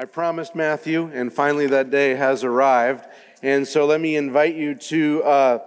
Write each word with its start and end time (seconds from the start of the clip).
I 0.00 0.06
promised 0.06 0.54
Matthew, 0.54 1.10
and 1.12 1.30
finally 1.30 1.66
that 1.66 1.90
day 1.90 2.14
has 2.14 2.42
arrived. 2.42 3.06
And 3.42 3.68
so 3.68 3.84
let 3.84 4.00
me 4.00 4.16
invite 4.16 4.54
you 4.54 4.74
to 4.74 5.22
uh, 5.22 5.58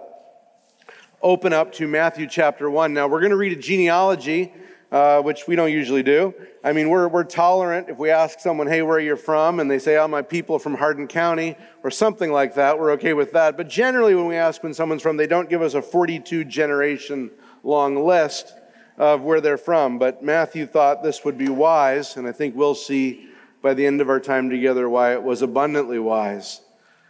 open 1.22 1.52
up 1.52 1.72
to 1.74 1.86
Matthew 1.86 2.26
chapter 2.26 2.68
1. 2.68 2.92
Now, 2.92 3.06
we're 3.06 3.20
going 3.20 3.30
to 3.30 3.36
read 3.36 3.56
a 3.56 3.60
genealogy, 3.62 4.52
uh, 4.90 5.22
which 5.22 5.46
we 5.46 5.54
don't 5.54 5.70
usually 5.70 6.02
do. 6.02 6.34
I 6.64 6.72
mean, 6.72 6.88
we're, 6.88 7.06
we're 7.06 7.22
tolerant 7.22 7.88
if 7.88 7.96
we 7.96 8.10
ask 8.10 8.40
someone, 8.40 8.66
hey, 8.66 8.82
where 8.82 8.96
are 8.96 9.00
you 9.00 9.14
from? 9.14 9.60
And 9.60 9.70
they 9.70 9.78
say, 9.78 9.98
oh, 9.98 10.08
my 10.08 10.20
people 10.20 10.58
from 10.58 10.74
Hardin 10.74 11.06
County, 11.06 11.56
or 11.84 11.92
something 11.92 12.32
like 12.32 12.56
that. 12.56 12.76
We're 12.76 12.90
okay 12.94 13.12
with 13.12 13.30
that. 13.34 13.56
But 13.56 13.68
generally, 13.68 14.16
when 14.16 14.26
we 14.26 14.34
ask 14.34 14.64
when 14.64 14.74
someone's 14.74 15.02
from, 15.02 15.16
they 15.16 15.28
don't 15.28 15.48
give 15.48 15.62
us 15.62 15.74
a 15.74 15.80
42 15.80 16.42
generation 16.42 17.30
long 17.62 18.04
list 18.04 18.52
of 18.98 19.22
where 19.22 19.40
they're 19.40 19.56
from. 19.56 20.00
But 20.00 20.24
Matthew 20.24 20.66
thought 20.66 21.04
this 21.04 21.24
would 21.24 21.38
be 21.38 21.50
wise, 21.50 22.16
and 22.16 22.26
I 22.26 22.32
think 22.32 22.56
we'll 22.56 22.74
see 22.74 23.28
by 23.64 23.72
the 23.72 23.86
end 23.86 24.02
of 24.02 24.10
our 24.10 24.20
time 24.20 24.50
together 24.50 24.90
why 24.90 25.14
it 25.14 25.22
was 25.22 25.40
abundantly 25.40 25.98
wise 25.98 26.60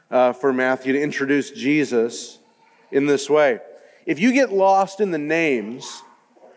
uh, 0.08 0.32
for 0.32 0.52
Matthew 0.52 0.92
to 0.92 1.02
introduce 1.02 1.50
Jesus 1.50 2.38
in 2.92 3.06
this 3.06 3.28
way. 3.28 3.58
If 4.06 4.20
you 4.20 4.32
get 4.32 4.52
lost 4.52 5.00
in 5.00 5.10
the 5.10 5.18
names, 5.18 6.00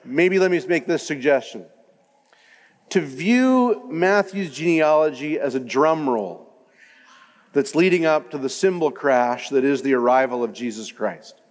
maybe 0.06 0.38
let 0.38 0.52
me 0.52 0.62
make 0.68 0.86
this 0.86 1.02
suggestion. 1.02 1.66
To 2.90 3.02
view 3.02 3.88
Matthew's 3.90 4.54
genealogy 4.54 5.40
as 5.40 5.56
a 5.56 5.60
drum 5.60 6.08
roll 6.08 6.54
that's 7.54 7.74
leading 7.74 8.06
up 8.06 8.30
to 8.30 8.38
the 8.38 8.50
cymbal 8.50 8.92
crash 8.92 9.50
that 9.50 9.64
is 9.64 9.82
the 9.82 9.96
arrival 9.96 10.44
of 10.44 10.54
Jesus 10.54 10.92
Christ. 10.92 11.42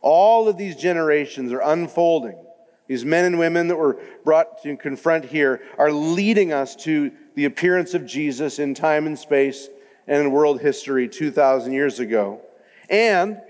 All 0.00 0.48
of 0.48 0.56
these 0.56 0.76
generations 0.76 1.52
are 1.52 1.60
unfolding. 1.60 2.42
These 2.86 3.04
men 3.04 3.26
and 3.26 3.38
women 3.38 3.68
that 3.68 3.76
were 3.76 4.00
brought 4.24 4.62
to 4.62 4.78
confront 4.78 5.26
here 5.26 5.60
are 5.76 5.92
leading 5.92 6.54
us 6.54 6.74
to 6.76 7.12
the 7.36 7.44
appearance 7.44 7.94
of 7.94 8.06
Jesus 8.06 8.58
in 8.58 8.74
time 8.74 9.06
and 9.06 9.16
space 9.16 9.68
and 10.08 10.20
in 10.22 10.32
world 10.32 10.60
history 10.60 11.06
2,000 11.06 11.72
years 11.72 12.00
ago. 12.00 12.40
And 12.90 13.40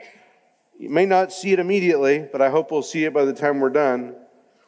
you 0.78 0.91
may 0.91 1.06
not 1.06 1.33
see 1.33 1.52
it 1.52 1.58
immediately, 1.58 2.28
but 2.30 2.42
I 2.42 2.50
hope 2.50 2.70
we'll 2.70 2.83
see 2.83 3.05
it 3.05 3.14
by 3.14 3.24
the 3.24 3.33
time 3.33 3.61
we're 3.61 3.70
done. 3.70 4.16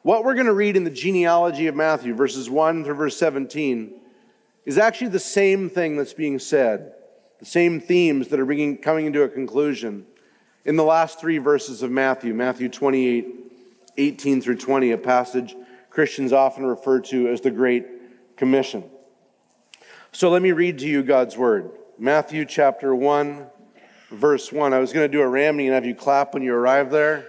What 0.03 0.25
we're 0.25 0.34
going 0.34 0.47
to 0.47 0.55
read 0.55 0.77
in 0.77 0.84
the 0.84 0.91
genealogy 0.91 1.67
of 1.67 1.75
Matthew, 1.75 2.15
verses 2.15 2.48
1 2.48 2.84
through 2.84 2.95
verse 2.95 3.17
17, 3.19 3.93
is 4.65 4.78
actually 4.78 5.09
the 5.09 5.19
same 5.19 5.69
thing 5.69 5.97
that's 5.97 6.15
being 6.15 6.39
said, 6.39 6.95
the 7.41 7.45
same 7.45 7.81
themes 7.81 8.28
that 8.28 8.39
are 8.39 8.77
coming 8.77 9.06
into 9.06 9.23
a 9.23 9.28
conclusion 9.28 10.06
in 10.65 10.77
the 10.77 10.84
last 10.84 11.19
three 11.19 11.39
verses 11.39 11.83
of 11.83 11.91
Matthew, 11.91 12.34
Matthew 12.34 12.69
28, 12.69 13.27
18 13.97 14.41
through 14.41 14.59
20, 14.59 14.93
a 14.93 14.98
passage 14.98 15.56
Christians 15.91 16.33
often 16.33 16.65
refer 16.65 17.00
to 17.00 17.28
as 17.28 17.41
the 17.41 17.50
Great 17.50 18.37
Commission. 18.37 18.84
So 20.12 20.31
let 20.31 20.41
me 20.41 20.53
read 20.53 20.78
to 20.78 20.89
you 20.89 21.03
God's 21.03 21.37
word. 21.37 21.70
Matthew 21.98 22.47
chapter 22.47 22.95
1, 22.95 23.47
verse 24.11 24.50
1. 24.50 24.73
I 24.73 24.78
was 24.78 24.92
going 24.92 25.05
to 25.05 25.12
do 25.17 25.20
a 25.20 25.27
Ramney 25.27 25.67
and 25.67 25.75
have 25.75 25.84
you 25.84 25.95
clap 25.95 26.33
when 26.33 26.42
you 26.42 26.55
arrive 26.55 26.91
there. 26.91 27.27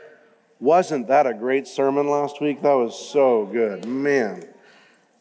Wasn't 0.61 1.07
that 1.07 1.27
a 1.27 1.33
great 1.33 1.67
sermon 1.67 2.09
last 2.09 2.39
week? 2.41 2.61
That 2.61 2.73
was 2.73 2.97
so 2.97 3.45
good. 3.45 3.85
Man, 3.85 4.47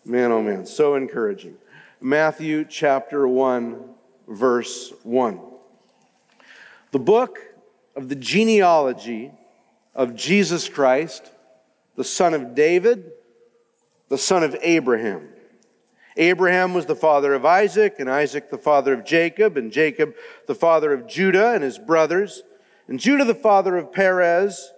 man, 0.04 0.30
oh 0.30 0.40
man, 0.40 0.66
so 0.66 0.94
encouraging. 0.94 1.56
Matthew 2.00 2.64
chapter 2.64 3.26
1, 3.26 3.90
verse 4.28 4.92
1. 5.02 5.40
The 6.92 6.98
book 7.00 7.40
of 7.96 8.08
the 8.08 8.14
genealogy 8.14 9.32
of 9.96 10.14
Jesus 10.14 10.68
Christ, 10.68 11.32
the 11.96 12.04
son 12.04 12.34
of 12.34 12.54
David, 12.54 13.10
the 14.08 14.18
son 14.18 14.44
of 14.44 14.56
Abraham. 14.62 15.28
Abraham 16.18 16.74
was 16.74 16.86
the 16.86 16.96
father 16.96 17.32
of 17.32 17.46
Isaac, 17.46 17.96
and 18.00 18.10
Isaac 18.10 18.50
the 18.50 18.58
father 18.58 18.92
of 18.92 19.04
Jacob, 19.04 19.56
and 19.56 19.70
Jacob 19.70 20.14
the 20.46 20.54
father 20.54 20.92
of 20.92 21.06
Judah 21.06 21.52
and 21.54 21.62
his 21.62 21.78
brothers, 21.78 22.42
and 22.88 22.98
Judah 22.98 23.24
the 23.24 23.36
father 23.36 23.76
of 23.76 23.92
Perez, 23.92 24.72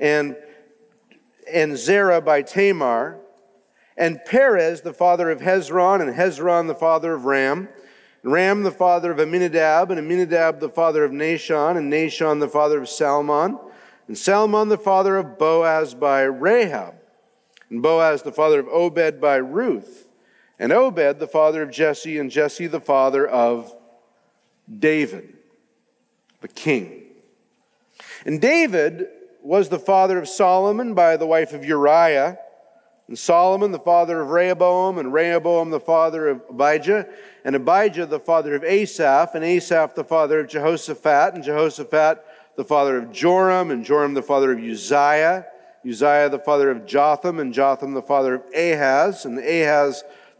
and, 0.00 0.36
and 1.50 1.78
Zerah 1.78 2.20
by 2.20 2.42
Tamar, 2.42 3.20
and 3.96 4.18
Perez 4.24 4.80
the 4.80 4.92
father 4.92 5.30
of 5.30 5.40
Hezron, 5.40 6.02
and 6.02 6.12
Hezron 6.12 6.66
the 6.66 6.74
father 6.74 7.14
of 7.14 7.24
Ram, 7.24 7.68
and 8.24 8.32
Ram 8.32 8.64
the 8.64 8.72
father 8.72 9.12
of 9.12 9.20
Amminadab, 9.20 9.92
and 9.92 10.00
Amminadab 10.00 10.58
the 10.58 10.68
father 10.68 11.04
of 11.04 11.12
Nahshon, 11.12 11.76
and 11.76 11.92
Nahshon 11.92 12.40
the 12.40 12.48
father 12.48 12.80
of 12.80 12.88
Salmon, 12.88 13.60
and 14.08 14.18
Salmon 14.18 14.68
the 14.68 14.76
father 14.76 15.16
of 15.16 15.38
Boaz 15.38 15.94
by 15.94 16.22
Rahab, 16.22 16.96
and 17.68 17.80
Boaz 17.80 18.22
the 18.22 18.32
father 18.32 18.58
of 18.58 18.66
Obed 18.66 19.20
by 19.20 19.36
Ruth 19.36 20.08
and 20.60 20.72
Obed 20.72 21.18
the 21.18 21.26
father 21.26 21.62
of 21.62 21.70
Jesse, 21.70 22.18
and 22.18 22.30
Jesse 22.30 22.66
the 22.66 22.80
father 22.80 23.26
of 23.26 23.74
David, 24.78 25.34
the 26.42 26.48
king. 26.48 27.02
And 28.26 28.40
David 28.42 29.08
was 29.42 29.70
the 29.70 29.78
father 29.78 30.18
of 30.18 30.28
Solomon 30.28 30.92
by 30.92 31.16
the 31.16 31.26
wife 31.26 31.54
of 31.54 31.64
Uriah, 31.64 32.38
and 33.08 33.18
Solomon 33.18 33.72
the 33.72 33.78
father 33.78 34.20
of 34.20 34.28
Rehoboam, 34.28 34.98
and 34.98 35.14
Rehoboam 35.14 35.70
the 35.70 35.80
father 35.80 36.28
of 36.28 36.42
Abijah, 36.50 37.08
and 37.42 37.56
Abijah 37.56 38.04
the 38.04 38.20
father 38.20 38.54
of 38.54 38.62
Asaph, 38.62 39.34
and 39.34 39.42
Asaph 39.42 39.94
the 39.94 40.04
father 40.04 40.40
of 40.40 40.48
Jehoshaphat, 40.48 41.34
and 41.34 41.42
Jehoshaphat 41.42 42.22
the 42.56 42.64
father 42.64 42.98
of 42.98 43.10
Joram, 43.10 43.70
and 43.70 43.82
Joram 43.82 44.12
the 44.12 44.22
father 44.22 44.52
of 44.52 44.58
Uzziah, 44.58 45.46
Uzziah 45.88 46.28
the 46.28 46.38
father 46.38 46.70
of 46.70 46.84
Jotham, 46.84 47.40
and 47.40 47.54
Jotham 47.54 47.94
the 47.94 48.02
father 48.02 48.34
of 48.34 48.42
Ahaz, 48.54 49.24
and 49.24 49.38
Ahaz 49.38 50.04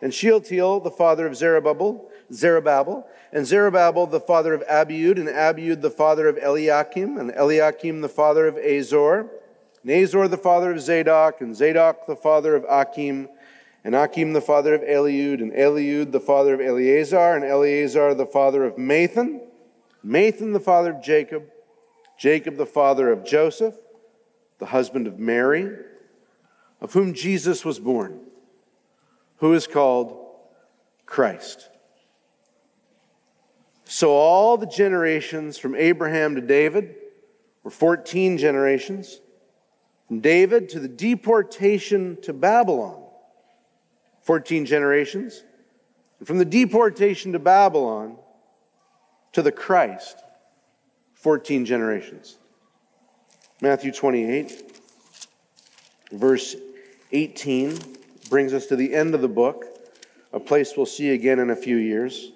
and 0.00 0.14
Shealtiel, 0.14 0.80
the 0.80 0.90
father 0.90 1.26
of 1.26 1.36
Zerubbabel, 1.36 2.08
Zerubbabel, 2.32 3.06
and 3.32 3.46
Zerubbabel, 3.46 4.06
the 4.06 4.20
father 4.20 4.54
of 4.54 4.62
Abiud, 4.66 5.18
and 5.18 5.28
Abiud, 5.28 5.80
the 5.80 5.90
father 5.90 6.28
of 6.28 6.38
Eliakim, 6.38 7.18
and 7.18 7.32
Eliakim, 7.32 8.00
the 8.00 8.08
father 8.08 8.46
of 8.46 8.56
Azor, 8.56 9.28
and 9.82 9.90
Azor, 9.90 10.28
the 10.28 10.36
father 10.36 10.72
of 10.72 10.80
Zadok, 10.80 11.40
and 11.40 11.56
Zadok, 11.56 12.06
the 12.06 12.16
father 12.16 12.54
of 12.54 12.64
Achim, 12.68 13.28
and 13.84 13.94
Achim, 13.94 14.32
the 14.32 14.40
father 14.40 14.74
of 14.74 14.82
Eliud, 14.82 15.40
and 15.40 15.52
Eliud, 15.52 16.12
the 16.12 16.20
father 16.20 16.54
of 16.54 16.60
Eleazar, 16.60 17.34
and 17.34 17.44
Eleazar, 17.44 18.14
the 18.14 18.26
father 18.26 18.64
of 18.64 18.76
Matthan, 18.76 19.40
Matthan, 20.04 20.52
the 20.52 20.60
father 20.60 20.92
of 20.92 21.02
Jacob, 21.02 21.44
Jacob, 22.18 22.56
the 22.56 22.66
father 22.66 23.10
of 23.10 23.24
Joseph, 23.24 23.74
the 24.58 24.66
husband 24.66 25.06
of 25.06 25.18
Mary, 25.18 25.76
of 26.80 26.92
whom 26.92 27.14
Jesus 27.14 27.64
was 27.64 27.78
born 27.78 28.27
who 29.38 29.52
is 29.54 29.66
called 29.66 30.16
Christ. 31.06 31.68
So, 33.84 34.10
all 34.10 34.58
the 34.58 34.66
generations 34.66 35.56
from 35.56 35.74
Abraham 35.74 36.34
to 36.34 36.42
David 36.42 36.94
were 37.62 37.70
14 37.70 38.36
generations. 38.36 39.20
From 40.06 40.20
David 40.20 40.68
to 40.70 40.80
the 40.80 40.88
deportation 40.88 42.18
to 42.22 42.32
Babylon, 42.32 43.02
14 44.22 44.66
generations. 44.66 45.42
And 46.18 46.28
from 46.28 46.38
the 46.38 46.44
deportation 46.44 47.32
to 47.32 47.38
Babylon 47.38 48.16
to 49.32 49.42
the 49.42 49.52
Christ, 49.52 50.18
14 51.14 51.64
generations. 51.64 52.38
Matthew 53.60 53.90
28, 53.90 54.80
verse 56.12 56.56
18 57.12 57.97
brings 58.28 58.52
us 58.52 58.66
to 58.66 58.76
the 58.76 58.94
end 58.94 59.14
of 59.14 59.22
the 59.22 59.28
book, 59.28 59.64
a 60.32 60.40
place 60.40 60.74
we'll 60.76 60.86
see 60.86 61.10
again 61.10 61.38
in 61.38 61.50
a 61.50 61.56
few 61.56 61.76
years. 61.76 62.32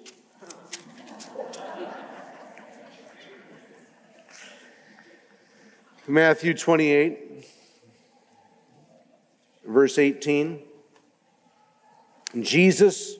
Matthew 6.07 6.53
28, 6.53 7.45
verse 9.65 9.97
18. 9.97 10.59
Jesus 12.41 13.15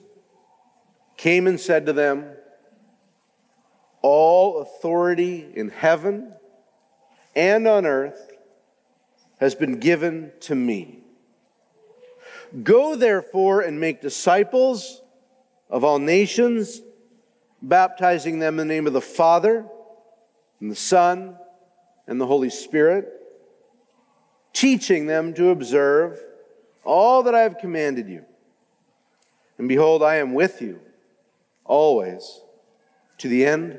came 1.16 1.46
and 1.46 1.58
said 1.58 1.86
to 1.86 1.92
them, 1.92 2.26
All 4.02 4.60
authority 4.60 5.48
in 5.54 5.70
heaven 5.70 6.32
and 7.34 7.66
on 7.66 7.86
earth 7.86 8.32
has 9.38 9.54
been 9.54 9.78
given 9.78 10.32
to 10.40 10.54
me. 10.54 11.03
Go 12.62 12.94
therefore 12.94 13.62
and 13.62 13.80
make 13.80 14.00
disciples 14.00 15.02
of 15.68 15.82
all 15.82 15.98
nations, 15.98 16.82
baptizing 17.60 18.38
them 18.38 18.60
in 18.60 18.68
the 18.68 18.74
name 18.74 18.86
of 18.86 18.92
the 18.92 19.00
Father, 19.00 19.66
and 20.60 20.70
the 20.70 20.76
Son, 20.76 21.36
and 22.06 22.20
the 22.20 22.26
Holy 22.26 22.50
Spirit, 22.50 23.08
teaching 24.52 25.06
them 25.06 25.34
to 25.34 25.48
observe 25.48 26.22
all 26.84 27.24
that 27.24 27.34
I 27.34 27.40
have 27.40 27.58
commanded 27.58 28.08
you. 28.08 28.24
And 29.58 29.68
behold, 29.68 30.02
I 30.02 30.16
am 30.16 30.34
with 30.34 30.62
you 30.62 30.80
always 31.64 32.40
to 33.18 33.28
the 33.28 33.44
end 33.46 33.78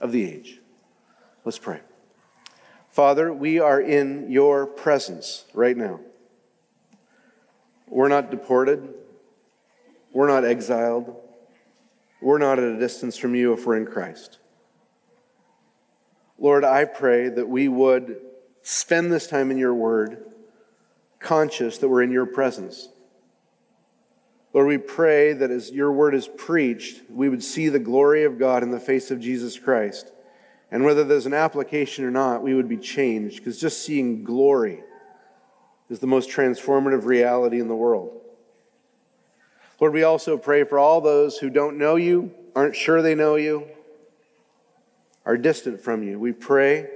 of 0.00 0.10
the 0.10 0.24
age. 0.24 0.58
Let's 1.44 1.58
pray. 1.58 1.80
Father, 2.90 3.32
we 3.32 3.60
are 3.60 3.80
in 3.80 4.30
your 4.30 4.66
presence 4.66 5.44
right 5.54 5.76
now. 5.76 6.00
We're 7.90 8.08
not 8.08 8.30
deported. 8.30 8.94
We're 10.12 10.28
not 10.28 10.44
exiled. 10.44 11.14
We're 12.22 12.38
not 12.38 12.58
at 12.58 12.64
a 12.64 12.78
distance 12.78 13.16
from 13.16 13.34
you 13.34 13.52
if 13.52 13.66
we're 13.66 13.76
in 13.76 13.86
Christ. 13.86 14.38
Lord, 16.38 16.64
I 16.64 16.84
pray 16.84 17.28
that 17.28 17.48
we 17.48 17.68
would 17.68 18.20
spend 18.62 19.12
this 19.12 19.26
time 19.26 19.50
in 19.50 19.58
your 19.58 19.74
word, 19.74 20.24
conscious 21.18 21.78
that 21.78 21.88
we're 21.88 22.02
in 22.02 22.12
your 22.12 22.26
presence. 22.26 22.88
Lord, 24.52 24.68
we 24.68 24.78
pray 24.78 25.32
that 25.32 25.50
as 25.50 25.70
your 25.70 25.92
word 25.92 26.14
is 26.14 26.28
preached, 26.28 27.02
we 27.10 27.28
would 27.28 27.42
see 27.42 27.68
the 27.68 27.78
glory 27.78 28.24
of 28.24 28.38
God 28.38 28.62
in 28.62 28.70
the 28.70 28.80
face 28.80 29.10
of 29.10 29.20
Jesus 29.20 29.58
Christ. 29.58 30.12
And 30.70 30.84
whether 30.84 31.04
there's 31.04 31.26
an 31.26 31.34
application 31.34 32.04
or 32.04 32.10
not, 32.10 32.42
we 32.42 32.54
would 32.54 32.68
be 32.68 32.76
changed 32.76 33.38
because 33.38 33.60
just 33.60 33.84
seeing 33.84 34.22
glory 34.22 34.82
is 35.90 35.98
the 35.98 36.06
most 36.06 36.30
transformative 36.30 37.04
reality 37.04 37.60
in 37.60 37.68
the 37.68 37.76
world. 37.76 38.18
Lord, 39.80 39.92
we 39.92 40.04
also 40.04 40.38
pray 40.38 40.64
for 40.64 40.78
all 40.78 41.00
those 41.00 41.38
who 41.38 41.50
don't 41.50 41.76
know 41.76 41.96
you, 41.96 42.32
aren't 42.54 42.76
sure 42.76 43.02
they 43.02 43.14
know 43.14 43.34
you, 43.34 43.66
are 45.26 45.36
distant 45.36 45.80
from 45.80 46.02
you. 46.02 46.18
We 46.18 46.32
pray 46.32 46.88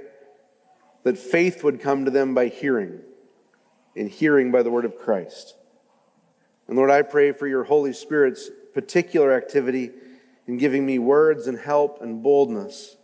that 1.03 1.17
faith 1.17 1.63
would 1.63 1.79
come 1.79 2.05
to 2.05 2.11
them 2.11 2.33
by 2.33 2.47
hearing, 2.47 3.01
and 3.95 4.09
hearing 4.09 4.51
by 4.51 4.63
the 4.63 4.71
word 4.71 4.85
of 4.85 4.97
Christ. 4.97 5.55
And 6.67 6.77
Lord, 6.77 6.89
I 6.89 7.01
pray 7.01 7.31
for 7.31 7.47
your 7.47 7.63
Holy 7.63 7.93
Spirit's 7.93 8.49
particular 8.73 9.33
activity 9.33 9.91
in 10.47 10.57
giving 10.57 10.85
me 10.85 10.99
words 10.99 11.47
and 11.47 11.57
help 11.57 12.01
and 12.01 12.23
boldness 12.23 12.97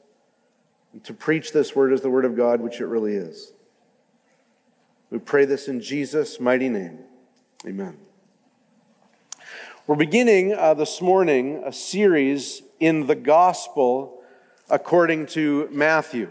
to 1.03 1.13
preach 1.13 1.53
this 1.53 1.75
word 1.75 1.93
as 1.93 2.01
the 2.01 2.09
word 2.09 2.25
of 2.25 2.35
God, 2.35 2.61
which 2.61 2.81
it 2.81 2.85
really 2.85 3.13
is. 3.13 3.53
We 5.11 5.19
pray 5.19 5.43
this 5.43 5.67
in 5.67 5.81
Jesus' 5.81 6.39
mighty 6.39 6.69
name. 6.69 6.99
Amen. 7.67 7.97
We're 9.85 9.97
beginning 9.97 10.53
uh, 10.53 10.73
this 10.73 11.01
morning 11.01 11.63
a 11.65 11.73
series 11.73 12.61
in 12.79 13.07
the 13.07 13.15
gospel 13.15 14.23
according 14.69 15.25
to 15.25 15.67
Matthew. 15.69 16.29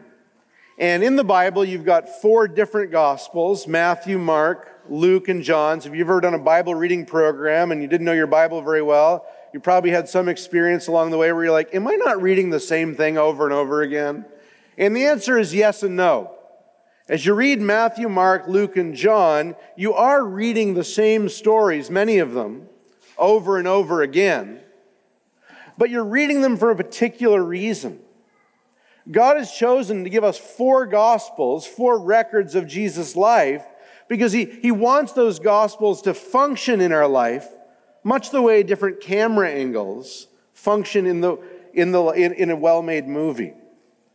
And 0.79 1.05
in 1.05 1.17
the 1.17 1.25
Bible, 1.25 1.63
you've 1.63 1.85
got 1.85 2.09
four 2.23 2.49
different 2.49 2.91
gospels 2.91 3.67
Matthew, 3.67 4.19
Mark, 4.19 4.81
Luke, 4.89 5.29
and 5.29 5.45
John. 5.45 5.83
So 5.83 5.91
if 5.91 5.95
you've 5.95 6.09
ever 6.09 6.23
done 6.23 6.33
a 6.33 6.39
Bible 6.39 6.75
reading 6.75 7.05
program 7.05 7.73
and 7.73 7.83
you 7.83 7.87
didn't 7.87 8.07
know 8.07 8.15
your 8.15 8.27
Bible 8.27 8.63
very 8.63 8.81
well, 8.81 9.27
you 9.53 9.61
probably 9.61 9.91
had 9.91 10.09
some 10.09 10.27
experience 10.27 10.87
along 10.87 11.11
the 11.11 11.19
way 11.19 11.31
where 11.35 11.45
you're 11.45 11.53
like, 11.53 11.75
Am 11.75 11.87
I 11.87 11.97
not 11.97 12.23
reading 12.23 12.49
the 12.49 12.59
same 12.59 12.95
thing 12.95 13.19
over 13.19 13.45
and 13.45 13.53
over 13.53 13.83
again? 13.83 14.25
And 14.79 14.97
the 14.97 15.05
answer 15.05 15.39
is 15.39 15.55
yes 15.55 15.83
and 15.83 15.97
no. 15.97 16.40
As 17.11 17.27
you 17.27 17.35
read 17.35 17.61
Matthew, 17.61 18.09
Mark, 18.09 18.47
Luke, 18.47 18.77
and 18.77 18.95
John, 18.95 19.57
you 19.77 19.95
are 19.95 20.25
reading 20.25 20.75
the 20.75 20.85
same 20.85 21.29
stories, 21.29 21.91
many 21.91 22.19
of 22.19 22.35
them, 22.35 22.69
over 23.19 23.59
and 23.59 23.67
over 23.67 24.03
again, 24.03 24.61
but 25.77 25.91
you're 25.91 26.05
reading 26.05 26.41
them 26.41 26.57
for 26.57 26.71
a 26.71 26.77
particular 26.77 27.43
reason. 27.43 27.99
God 29.11 29.39
has 29.39 29.51
chosen 29.51 30.05
to 30.05 30.11
give 30.11 30.23
us 30.23 30.39
four 30.39 30.87
gospels, 30.87 31.67
four 31.67 31.99
records 31.99 32.55
of 32.55 32.69
Jesus' 32.69 33.17
life, 33.17 33.65
because 34.07 34.31
he, 34.31 34.45
he 34.45 34.71
wants 34.71 35.11
those 35.11 35.41
gospels 35.41 36.03
to 36.03 36.15
function 36.15 36.81
in 36.81 36.93
our 36.93 37.09
life 37.09 37.49
much 38.05 38.31
the 38.31 38.41
way 38.41 38.63
different 38.63 39.01
camera 39.01 39.51
angles 39.51 40.29
function 40.55 41.07
in, 41.07 41.21
the, 41.21 41.39
in, 41.75 41.91
the, 41.91 42.05
in, 42.11 42.35
in 42.35 42.51
a 42.51 42.57
well 42.57 42.83
made 42.83 43.09
movie. 43.09 43.55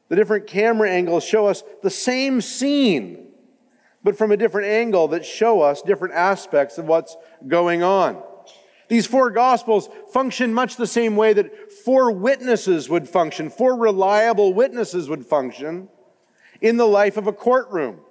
The 0.09 0.15
different 0.15 0.47
camera 0.47 0.89
angles 0.89 1.23
show 1.23 1.47
us 1.47 1.63
the 1.81 1.89
same 1.89 2.41
scene, 2.41 3.27
but 4.03 4.17
from 4.17 4.31
a 4.31 4.37
different 4.37 4.67
angle 4.67 5.07
that 5.09 5.25
show 5.25 5.61
us 5.61 5.81
different 5.81 6.13
aspects 6.13 6.77
of 6.77 6.85
what's 6.85 7.17
going 7.47 7.81
on. 7.81 8.21
These 8.87 9.07
four 9.07 9.31
gospels 9.31 9.89
function 10.13 10.53
much 10.53 10.75
the 10.75 10.85
same 10.85 11.15
way 11.15 11.33
that 11.33 11.71
four 11.71 12.11
witnesses 12.11 12.87
would 12.87 13.09
function, 13.09 13.49
four 13.49 13.75
reliable 13.75 14.53
witnesses 14.53 15.09
would 15.09 15.25
function 15.25 15.89
in 16.61 16.77
the 16.77 16.87
life 16.87 17.17
of 17.17 17.25
a 17.25 17.33
courtroom, 17.33 18.01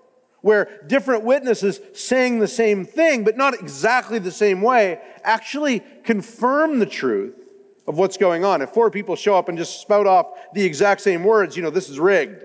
where 0.40 0.82
different 0.88 1.24
witnesses 1.24 1.80
saying 1.92 2.40
the 2.40 2.48
same 2.48 2.84
thing, 2.84 3.22
but 3.22 3.36
not 3.36 3.54
exactly 3.54 4.18
the 4.18 4.32
same 4.32 4.62
way, 4.62 5.00
actually 5.22 5.80
confirm 6.02 6.80
the 6.80 6.86
truth 6.86 7.43
of 7.86 7.98
what's 7.98 8.16
going 8.16 8.44
on. 8.44 8.62
If 8.62 8.70
four 8.70 8.90
people 8.90 9.16
show 9.16 9.36
up 9.36 9.48
and 9.48 9.58
just 9.58 9.80
spout 9.80 10.06
off 10.06 10.28
the 10.54 10.64
exact 10.64 11.00
same 11.00 11.24
words, 11.24 11.56
you 11.56 11.62
know, 11.62 11.70
this 11.70 11.88
is 11.88 11.98
rigged. 11.98 12.44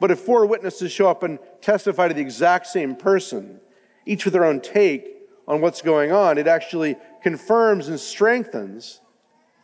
But 0.00 0.10
if 0.10 0.20
four 0.20 0.44
witnesses 0.46 0.92
show 0.92 1.08
up 1.08 1.22
and 1.22 1.38
testify 1.60 2.08
to 2.08 2.14
the 2.14 2.20
exact 2.20 2.66
same 2.66 2.96
person, 2.96 3.60
each 4.04 4.24
with 4.24 4.34
their 4.34 4.44
own 4.44 4.60
take 4.60 5.08
on 5.48 5.60
what's 5.60 5.82
going 5.82 6.12
on, 6.12 6.38
it 6.38 6.46
actually 6.46 6.96
confirms 7.22 7.88
and 7.88 7.98
strengthens 7.98 9.00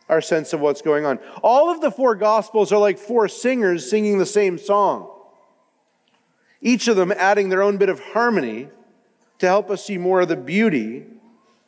our 0.09 0.21
sense 0.21 0.53
of 0.53 0.59
what's 0.59 0.81
going 0.81 1.05
on. 1.05 1.19
All 1.41 1.69
of 1.69 1.81
the 1.81 1.91
four 1.91 2.15
gospels 2.15 2.71
are 2.71 2.79
like 2.79 2.97
four 2.97 3.27
singers 3.27 3.89
singing 3.89 4.17
the 4.17 4.25
same 4.25 4.57
song, 4.57 5.09
each 6.61 6.87
of 6.87 6.95
them 6.95 7.11
adding 7.11 7.49
their 7.49 7.61
own 7.61 7.77
bit 7.77 7.89
of 7.89 7.99
harmony 7.99 8.69
to 9.39 9.47
help 9.47 9.69
us 9.69 9.83
see 9.83 9.97
more 9.97 10.21
of 10.21 10.29
the 10.29 10.37
beauty 10.37 11.05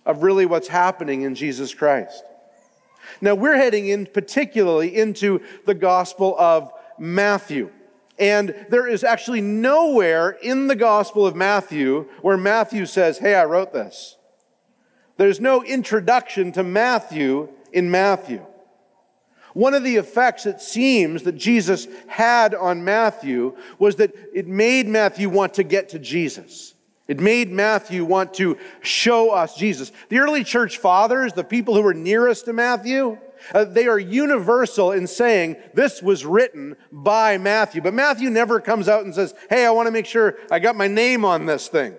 of 0.06 0.24
really 0.24 0.46
what's 0.46 0.70
happening 0.70 1.24
in 1.24 1.36
Jesus 1.36 1.74
Christ. 1.74 2.24
Now, 3.26 3.34
we're 3.34 3.58
heading 3.58 3.88
in 3.88 4.06
particularly 4.06 4.96
into 4.96 5.42
the 5.66 5.74
Gospel 5.74 6.36
of 6.38 6.72
Matthew. 7.00 7.72
And 8.20 8.68
there 8.70 8.88
is 8.88 9.04
actually 9.04 9.42
nowhere 9.42 10.30
in 10.30 10.68
the 10.68 10.76
Gospel 10.76 11.26
of 11.26 11.36
Matthew 11.36 12.08
where 12.22 12.38
Matthew 12.38 12.86
says, 12.86 13.18
Hey, 13.18 13.34
I 13.34 13.46
wrote 13.46 13.74
this. 13.74 14.18
There's 15.18 15.42
no 15.42 15.64
introduction 15.64 16.52
to 16.52 16.62
Matthew 16.62 17.50
in 17.74 17.90
Matthew. 17.90 18.46
One 19.54 19.74
of 19.74 19.84
the 19.84 19.96
effects 19.96 20.46
it 20.46 20.62
seems 20.62 21.24
that 21.24 21.36
Jesus 21.36 21.88
had 22.06 22.54
on 22.54 22.84
Matthew 22.86 23.58
was 23.80 23.96
that 23.96 24.14
it 24.36 24.48
made 24.48 24.88
Matthew 24.88 25.30
want 25.30 25.56
to 25.56 25.64
get 25.64 25.90
to 25.90 26.00
Jesus. 26.00 26.75
It 27.08 27.20
made 27.20 27.52
Matthew 27.52 28.04
want 28.04 28.34
to 28.36 28.58
show 28.82 29.30
us 29.30 29.56
Jesus. 29.56 29.92
The 30.10 30.20
early 30.20 30.44
church 30.44 30.78
fathers, 30.78 31.34
the 31.34 31.44
people 31.44 31.76
who 31.76 31.82
were 31.82 31.94
nearest 31.94 32.46
to 32.46 32.54
Matthew, 32.54 33.20
uh, 33.54 33.66
they 33.66 33.88
are 33.88 34.00
universal 34.00 34.92
in 34.92 35.06
saying 35.06 35.58
this 35.74 36.02
was 36.02 36.26
written 36.26 36.76
by 36.92 37.38
Matthew. 37.38 37.82
But 37.82 37.94
Matthew 37.94 38.32
never 38.32 38.60
comes 38.60 38.90
out 38.90 39.06
and 39.06 39.14
says, 39.14 39.36
Hey, 39.50 39.66
I 39.66 39.72
want 39.72 39.86
to 39.88 39.92
make 39.92 40.08
sure 40.08 40.38
I 40.50 40.58
got 40.58 40.76
my 40.76 40.88
name 40.88 41.24
on 41.24 41.46
this 41.46 41.68
thing. 41.68 41.94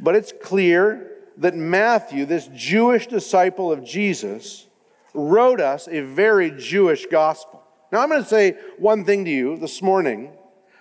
But 0.00 0.14
it's 0.14 0.32
clear 0.42 1.10
that 1.36 1.54
Matthew, 1.54 2.24
this 2.24 2.48
Jewish 2.54 3.06
disciple 3.06 3.70
of 3.72 3.84
Jesus, 3.84 4.66
wrote 5.12 5.60
us 5.60 5.86
a 5.88 6.00
very 6.00 6.50
Jewish 6.50 7.06
gospel. 7.06 7.62
Now, 7.92 8.00
I'm 8.00 8.08
going 8.08 8.22
to 8.22 8.28
say 8.28 8.56
one 8.78 9.04
thing 9.04 9.24
to 9.26 9.30
you 9.30 9.56
this 9.56 9.82
morning 9.82 10.32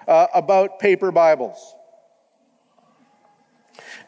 uh, 0.07 0.27
about 0.33 0.79
paper 0.79 1.11
Bibles. 1.11 1.75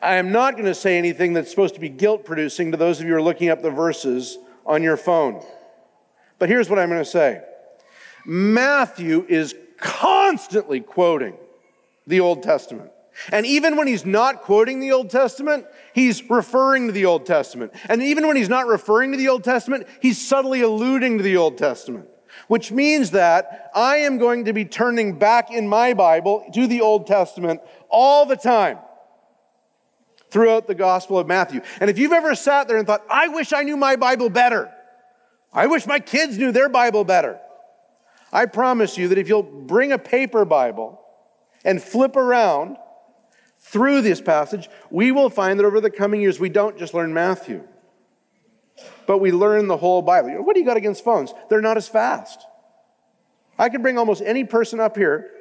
I 0.01 0.15
am 0.15 0.31
not 0.31 0.53
going 0.53 0.65
to 0.65 0.75
say 0.75 0.97
anything 0.97 1.33
that's 1.33 1.49
supposed 1.49 1.75
to 1.75 1.79
be 1.79 1.89
guilt 1.89 2.25
producing 2.25 2.71
to 2.71 2.77
those 2.77 2.99
of 2.99 3.05
you 3.05 3.13
who 3.13 3.17
are 3.17 3.21
looking 3.21 3.49
up 3.49 3.61
the 3.61 3.71
verses 3.71 4.37
on 4.65 4.83
your 4.83 4.97
phone. 4.97 5.43
But 6.37 6.49
here's 6.49 6.69
what 6.69 6.79
I'm 6.79 6.89
going 6.89 7.03
to 7.03 7.09
say 7.09 7.41
Matthew 8.25 9.25
is 9.27 9.55
constantly 9.77 10.79
quoting 10.79 11.35
the 12.07 12.19
Old 12.19 12.43
Testament. 12.43 12.91
And 13.31 13.45
even 13.45 13.77
when 13.77 13.87
he's 13.87 14.05
not 14.05 14.41
quoting 14.41 14.81
the 14.81 14.91
Old 14.91 15.09
Testament, 15.09 15.65
he's 15.93 16.29
referring 16.29 16.87
to 16.87 16.91
the 16.91 17.05
Old 17.05 17.25
Testament. 17.25 17.71
And 17.87 18.03
even 18.03 18.27
when 18.27 18.35
he's 18.35 18.49
not 18.49 18.67
referring 18.67 19.13
to 19.13 19.17
the 19.17 19.29
Old 19.29 19.45
Testament, 19.45 19.87
he's 20.01 20.25
subtly 20.27 20.61
alluding 20.61 21.17
to 21.19 21.23
the 21.23 21.37
Old 21.37 21.57
Testament 21.57 22.09
which 22.47 22.71
means 22.71 23.11
that 23.11 23.71
I 23.73 23.97
am 23.97 24.17
going 24.17 24.45
to 24.45 24.53
be 24.53 24.65
turning 24.65 25.17
back 25.17 25.51
in 25.51 25.67
my 25.67 25.93
Bible 25.93 26.45
to 26.53 26.67
the 26.67 26.81
Old 26.81 27.07
Testament 27.07 27.61
all 27.89 28.25
the 28.25 28.35
time 28.35 28.79
throughout 30.29 30.67
the 30.67 30.75
Gospel 30.75 31.17
of 31.17 31.27
Matthew. 31.27 31.61
And 31.79 31.89
if 31.89 31.97
you've 31.97 32.11
ever 32.11 32.35
sat 32.35 32.67
there 32.67 32.77
and 32.77 32.85
thought, 32.85 33.03
I 33.09 33.29
wish 33.29 33.53
I 33.53 33.63
knew 33.63 33.77
my 33.77 33.95
Bible 33.95 34.29
better, 34.29 34.71
I 35.53 35.67
wish 35.67 35.87
my 35.87 35.99
kids 35.99 36.37
knew 36.37 36.51
their 36.51 36.69
Bible 36.69 37.03
better, 37.03 37.39
I 38.33 38.45
promise 38.45 38.97
you 38.97 39.07
that 39.07 39.17
if 39.17 39.29
you'll 39.29 39.43
bring 39.43 39.93
a 39.93 39.97
paper 39.97 40.43
Bible 40.43 41.01
and 41.63 41.81
flip 41.81 42.15
around 42.15 42.77
through 43.59 44.01
this 44.01 44.19
passage, 44.21 44.69
we 44.89 45.11
will 45.11 45.29
find 45.29 45.57
that 45.59 45.65
over 45.65 45.79
the 45.79 45.89
coming 45.89 46.21
years, 46.21 46.39
we 46.39 46.49
don't 46.49 46.77
just 46.77 46.93
learn 46.93 47.13
Matthew. 47.13 47.63
But 49.07 49.19
we 49.19 49.31
learn 49.31 49.67
the 49.67 49.77
whole 49.77 50.01
Bible. 50.01 50.29
What 50.43 50.53
do 50.53 50.59
you 50.59 50.65
got 50.65 50.77
against 50.77 51.03
phones? 51.03 51.33
They're 51.49 51.61
not 51.61 51.77
as 51.77 51.87
fast. 51.87 52.45
I 53.57 53.69
could 53.69 53.81
bring 53.81 53.97
almost 53.97 54.21
any 54.25 54.43
person 54.43 54.79
up 54.79 54.97
here 54.97 55.31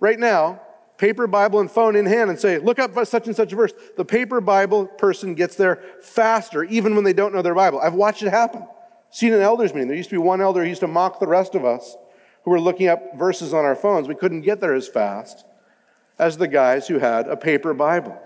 right 0.00 0.18
now, 0.18 0.60
paper 0.98 1.26
Bible 1.26 1.60
and 1.60 1.70
phone 1.70 1.96
in 1.96 2.06
hand, 2.06 2.30
and 2.30 2.38
say, 2.38 2.58
Look 2.58 2.78
up 2.78 2.92
such 3.06 3.26
and 3.26 3.34
such 3.34 3.52
verse. 3.52 3.72
The 3.96 4.04
paper 4.04 4.40
Bible 4.40 4.86
person 4.86 5.34
gets 5.34 5.56
there 5.56 5.82
faster, 6.02 6.64
even 6.64 6.94
when 6.94 7.04
they 7.04 7.12
don't 7.12 7.34
know 7.34 7.42
their 7.42 7.54
Bible. 7.54 7.80
I've 7.80 7.94
watched 7.94 8.22
it 8.22 8.30
happen. 8.30 8.66
Seen 9.10 9.32
an 9.32 9.40
elders 9.40 9.72
meeting. 9.72 9.88
There 9.88 9.96
used 9.96 10.10
to 10.10 10.16
be 10.16 10.18
one 10.18 10.40
elder 10.40 10.62
who 10.62 10.68
used 10.68 10.80
to 10.80 10.88
mock 10.88 11.20
the 11.20 11.26
rest 11.26 11.54
of 11.54 11.64
us 11.64 11.96
who 12.44 12.50
were 12.50 12.60
looking 12.60 12.88
up 12.88 13.16
verses 13.16 13.54
on 13.54 13.64
our 13.64 13.74
phones. 13.74 14.08
We 14.08 14.14
couldn't 14.14 14.42
get 14.42 14.60
there 14.60 14.74
as 14.74 14.88
fast 14.88 15.44
as 16.18 16.36
the 16.36 16.48
guys 16.48 16.86
who 16.86 16.98
had 16.98 17.26
a 17.28 17.36
paper 17.36 17.74
Bible. 17.74 18.20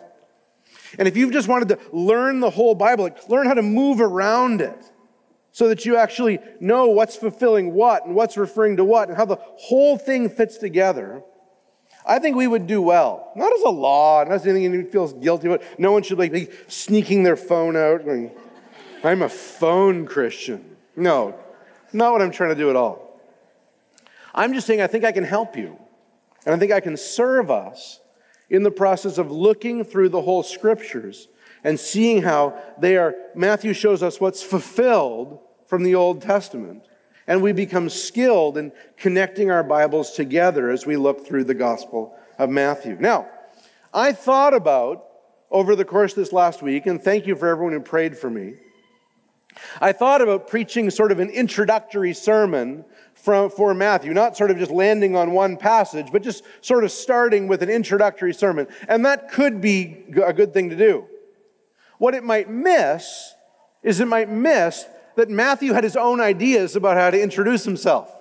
And 0.99 1.09
if 1.09 1.17
you've 1.17 1.33
just 1.33 1.49
wanted 1.49 1.69
to 1.69 1.79
learn 1.93 2.41
the 2.41 2.51
whole 2.51 2.75
Bible, 2.75 3.05
like 3.05 3.29
learn 3.29 3.47
how 3.47 3.55
to 3.55 3.63
move 3.63 4.01
around 4.01 4.61
it 4.61 4.91
so 5.53 5.69
that 5.69 5.85
you 5.85 5.97
actually 5.97 6.39
know 6.61 6.87
what's 6.87 7.17
fulfilling 7.17 7.75
what 7.75 8.07
and 8.07 8.15
what's 8.15 8.37
referring 8.37 8.77
to 8.77 8.85
what 8.85 9.09
and 9.09 9.17
how 9.17 9.25
the 9.25 9.39
whole 9.57 9.99
thing 9.99 10.29
fits 10.29 10.57
together, 10.59 11.23
I 12.07 12.19
think 12.19 12.37
we 12.37 12.47
would 12.47 12.67
do 12.67 12.81
well. 12.81 13.33
Not 13.37 13.53
as 13.53 13.63
a 13.63 13.71
law, 13.71 14.25
not 14.25 14.33
as 14.33 14.47
anything 14.47 14.65
anyone 14.65 14.87
feels 14.87 15.13
guilty 15.13 15.49
about. 15.49 15.63
No 15.79 15.93
one 15.93 16.03
should 16.03 16.19
like 16.19 16.33
be 16.33 16.49
sneaking 16.69 17.23
their 17.23 17.37
phone 17.37 17.77
out 17.77 18.03
I'm 19.05 19.23
a 19.23 19.29
phone 19.29 20.07
Christian. 20.07 20.77
No, 20.97 21.35
not 21.93 22.13
what 22.13 22.23
I'm 22.23 22.31
trying 22.31 22.51
to 22.51 22.57
do 22.57 22.71
at 22.71 22.77
all. 22.77 23.21
I'm 24.35 24.55
just 24.55 24.67
saying 24.67 24.81
I 24.81 24.87
think 24.87 25.05
I 25.05 25.13
can 25.13 25.25
help 25.25 25.57
you. 25.57 25.79
And 26.47 26.55
I 26.55 26.59
think 26.59 26.73
I 26.73 26.81
can 26.81 26.97
serve 26.97 27.51
us 27.51 28.01
in 28.51 28.63
the 28.63 28.71
process 28.71 29.19
of 29.19 29.31
looking 29.31 29.85
through 29.85 30.09
the 30.09 30.23
whole 30.23 30.43
scriptures 30.43 31.29
and 31.65 31.79
seeing 31.79 32.23
how 32.23 32.59
they 32.79 32.97
are, 32.97 33.15
Matthew 33.35 33.73
shows 33.73 34.03
us 34.03 34.21
what's 34.21 34.43
fulfilled 34.43 35.41
from 35.67 35.83
the 35.83 35.95
Old 35.95 36.23
Testament. 36.23 36.85
And 37.27 37.43
we 37.43 37.53
become 37.53 37.91
skilled 37.91 38.57
in 38.57 38.73
connecting 38.97 39.51
our 39.51 39.63
Bibles 39.63 40.13
together 40.13 40.71
as 40.71 40.87
we 40.87 40.97
look 40.97 41.27
through 41.27 41.45
the 41.45 41.55
Gospel 41.55 42.17
of 42.39 42.49
Matthew. 42.49 42.97
Now, 42.99 43.29
I 43.93 44.13
thought 44.13 44.55
about 44.55 45.05
over 45.51 45.77
the 45.77 45.85
course 45.85 46.13
of 46.13 46.17
this 46.17 46.33
last 46.33 46.63
week, 46.63 46.87
and 46.87 47.03
thank 47.03 47.27
you 47.27 47.37
for 47.37 47.49
everyone 47.49 47.73
who 47.73 47.81
prayed 47.81 48.17
for 48.17 48.31
me. 48.31 48.55
I 49.81 49.93
thought 49.93 50.21
about 50.21 50.49
preaching 50.49 50.91
sort 50.91 51.13
of 51.13 51.21
an 51.21 51.31
introductory 51.31 52.15
sermon 52.15 52.85
from, 53.15 53.51
for 53.51 53.75
Matthew, 53.75 54.15
not 54.15 54.37
sort 54.37 54.51
of 54.51 54.59
just 54.59 54.71
landing 54.71 55.17
on 55.17 55.33
one 55.33 55.57
passage, 55.57 56.09
but 56.13 56.23
just 56.23 56.45
sort 56.61 56.85
of 56.85 56.93
starting 56.93 57.49
with 57.49 57.63
an 57.63 57.69
introductory 57.69 58.33
sermon. 58.33 58.69
And 58.89 59.05
that 59.05 59.31
could 59.31 59.61
be 59.61 60.05
a 60.25 60.33
good 60.33 60.55
thing 60.55 60.71
to 60.71 60.77
do. 60.77 61.07
What 61.99 62.15
it 62.15 62.23
might 62.23 62.49
miss 62.49 63.35
is 63.83 64.01
it 64.01 64.07
might 64.07 64.31
miss 64.31 64.87
that 65.17 65.29
Matthew 65.29 65.73
had 65.73 65.85
his 65.85 65.97
own 65.97 66.21
ideas 66.21 66.77
about 66.77 66.97
how 66.97 67.11
to 67.11 67.21
introduce 67.21 67.65
himself. 67.65 68.15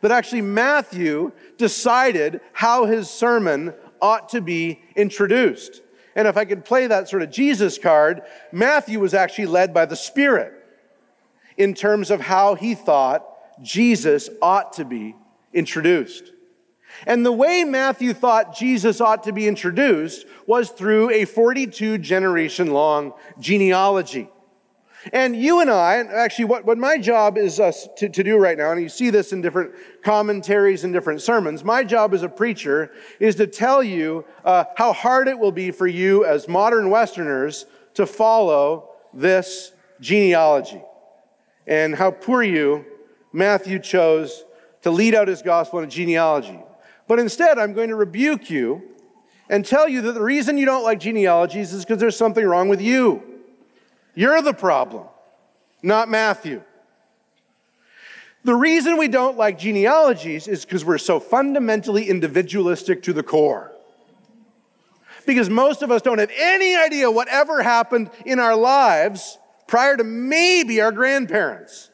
That 0.00 0.10
actually 0.10 0.40
Matthew 0.40 1.32
decided 1.58 2.40
how 2.52 2.86
his 2.86 3.10
sermon 3.10 3.74
ought 4.00 4.30
to 4.30 4.40
be 4.40 4.80
introduced. 4.96 5.82
And 6.16 6.26
if 6.26 6.36
I 6.36 6.44
could 6.44 6.64
play 6.64 6.86
that 6.86 7.08
sort 7.08 7.22
of 7.22 7.30
Jesus 7.30 7.78
card, 7.78 8.22
Matthew 8.50 8.98
was 8.98 9.14
actually 9.14 9.46
led 9.46 9.72
by 9.72 9.86
the 9.86 9.96
Spirit 9.96 10.61
in 11.56 11.74
terms 11.74 12.10
of 12.10 12.20
how 12.20 12.54
he 12.54 12.74
thought 12.74 13.26
Jesus 13.62 14.28
ought 14.40 14.74
to 14.74 14.84
be 14.84 15.14
introduced. 15.52 16.32
And 17.06 17.24
the 17.24 17.32
way 17.32 17.64
Matthew 17.64 18.12
thought 18.12 18.56
Jesus 18.56 19.00
ought 19.00 19.24
to 19.24 19.32
be 19.32 19.48
introduced 19.48 20.26
was 20.46 20.70
through 20.70 21.10
a 21.10 21.24
42 21.24 21.98
generation 21.98 22.72
long 22.72 23.14
genealogy. 23.40 24.28
And 25.12 25.34
you 25.34 25.60
and 25.60 25.68
I, 25.68 25.96
actually, 25.96 26.44
what, 26.44 26.64
what 26.64 26.78
my 26.78 26.96
job 26.96 27.36
is 27.36 27.58
uh, 27.58 27.72
to, 27.96 28.08
to 28.08 28.22
do 28.22 28.36
right 28.36 28.56
now, 28.56 28.70
and 28.70 28.80
you 28.80 28.88
see 28.88 29.10
this 29.10 29.32
in 29.32 29.40
different 29.40 29.72
commentaries 30.04 30.84
and 30.84 30.92
different 30.92 31.20
sermons, 31.20 31.64
my 31.64 31.82
job 31.82 32.14
as 32.14 32.22
a 32.22 32.28
preacher 32.28 32.92
is 33.18 33.34
to 33.36 33.48
tell 33.48 33.82
you 33.82 34.24
uh, 34.44 34.64
how 34.76 34.92
hard 34.92 35.26
it 35.26 35.36
will 35.36 35.50
be 35.50 35.72
for 35.72 35.88
you 35.88 36.24
as 36.24 36.46
modern 36.46 36.88
Westerners 36.88 37.66
to 37.94 38.06
follow 38.06 38.90
this 39.12 39.72
genealogy 40.00 40.82
and 41.66 41.94
how 41.94 42.10
poor 42.10 42.42
you 42.42 42.84
Matthew 43.32 43.78
chose 43.78 44.44
to 44.82 44.90
lead 44.90 45.14
out 45.14 45.28
his 45.28 45.42
gospel 45.42 45.78
in 45.78 45.84
a 45.84 45.88
genealogy. 45.88 46.58
But 47.06 47.18
instead, 47.18 47.58
I'm 47.58 47.72
going 47.72 47.88
to 47.88 47.96
rebuke 47.96 48.50
you 48.50 48.82
and 49.48 49.64
tell 49.64 49.88
you 49.88 50.02
that 50.02 50.12
the 50.12 50.22
reason 50.22 50.58
you 50.58 50.66
don't 50.66 50.84
like 50.84 51.00
genealogies 51.00 51.72
is 51.72 51.84
because 51.84 51.98
there's 51.98 52.16
something 52.16 52.44
wrong 52.44 52.68
with 52.68 52.80
you. 52.80 53.22
You're 54.14 54.42
the 54.42 54.54
problem, 54.54 55.06
not 55.82 56.08
Matthew. 56.08 56.62
The 58.44 58.54
reason 58.54 58.96
we 58.98 59.08
don't 59.08 59.36
like 59.36 59.58
genealogies 59.58 60.48
is 60.48 60.64
because 60.64 60.84
we're 60.84 60.98
so 60.98 61.20
fundamentally 61.20 62.08
individualistic 62.08 63.02
to 63.04 63.12
the 63.12 63.22
core. 63.22 63.72
Because 65.24 65.48
most 65.48 65.82
of 65.82 65.92
us 65.92 66.02
don't 66.02 66.18
have 66.18 66.32
any 66.36 66.74
idea 66.74 67.08
whatever 67.08 67.62
happened 67.62 68.10
in 68.26 68.40
our 68.40 68.56
lives 68.56 69.38
prior 69.72 69.96
to 69.96 70.04
maybe 70.04 70.82
our 70.82 70.92
grandparents. 70.92 71.88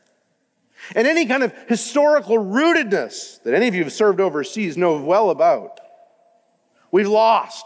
And 0.96 1.06
any 1.06 1.26
kind 1.26 1.44
of 1.44 1.54
historical 1.68 2.36
rootedness 2.36 3.40
that 3.44 3.54
any 3.54 3.68
of 3.68 3.74
you 3.76 3.84
have 3.84 3.92
served 3.92 4.20
overseas 4.20 4.76
know 4.76 5.00
well 5.00 5.30
about, 5.30 5.78
we've 6.90 7.06
lost. 7.06 7.64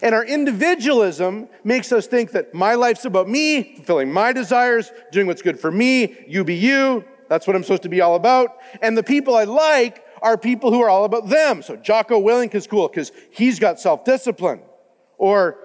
And 0.00 0.14
our 0.14 0.24
individualism 0.24 1.48
makes 1.64 1.90
us 1.90 2.06
think 2.06 2.30
that 2.30 2.54
my 2.54 2.76
life's 2.76 3.04
about 3.04 3.28
me, 3.28 3.74
fulfilling 3.74 4.12
my 4.12 4.32
desires, 4.32 4.92
doing 5.10 5.26
what's 5.26 5.42
good 5.42 5.58
for 5.58 5.72
me, 5.72 6.24
you 6.28 6.44
be 6.44 6.54
you. 6.54 7.04
That's 7.28 7.48
what 7.48 7.56
I'm 7.56 7.64
supposed 7.64 7.82
to 7.82 7.88
be 7.88 8.00
all 8.00 8.14
about. 8.14 8.58
And 8.80 8.96
the 8.96 9.02
people 9.02 9.34
I 9.34 9.42
like 9.42 10.04
are 10.22 10.38
people 10.38 10.70
who 10.72 10.80
are 10.82 10.88
all 10.88 11.04
about 11.04 11.28
them. 11.28 11.62
So 11.62 11.74
Jocko 11.74 12.22
Willink 12.22 12.54
is 12.54 12.68
cool 12.68 12.86
because 12.86 13.10
he's 13.32 13.58
got 13.58 13.80
self 13.80 14.04
discipline. 14.04 14.60
Or 15.18 15.58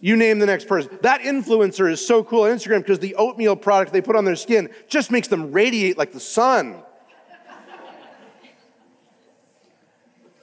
you 0.00 0.16
name 0.16 0.38
the 0.38 0.46
next 0.46 0.66
person. 0.66 0.98
That 1.02 1.20
influencer 1.22 1.90
is 1.90 2.04
so 2.04 2.22
cool 2.24 2.42
on 2.42 2.50
Instagram 2.50 2.78
because 2.78 2.98
the 2.98 3.14
oatmeal 3.16 3.56
product 3.56 3.92
they 3.92 4.00
put 4.00 4.16
on 4.16 4.24
their 4.24 4.36
skin 4.36 4.70
just 4.88 5.10
makes 5.10 5.28
them 5.28 5.52
radiate 5.52 5.98
like 5.98 6.12
the 6.12 6.20
sun. 6.20 6.82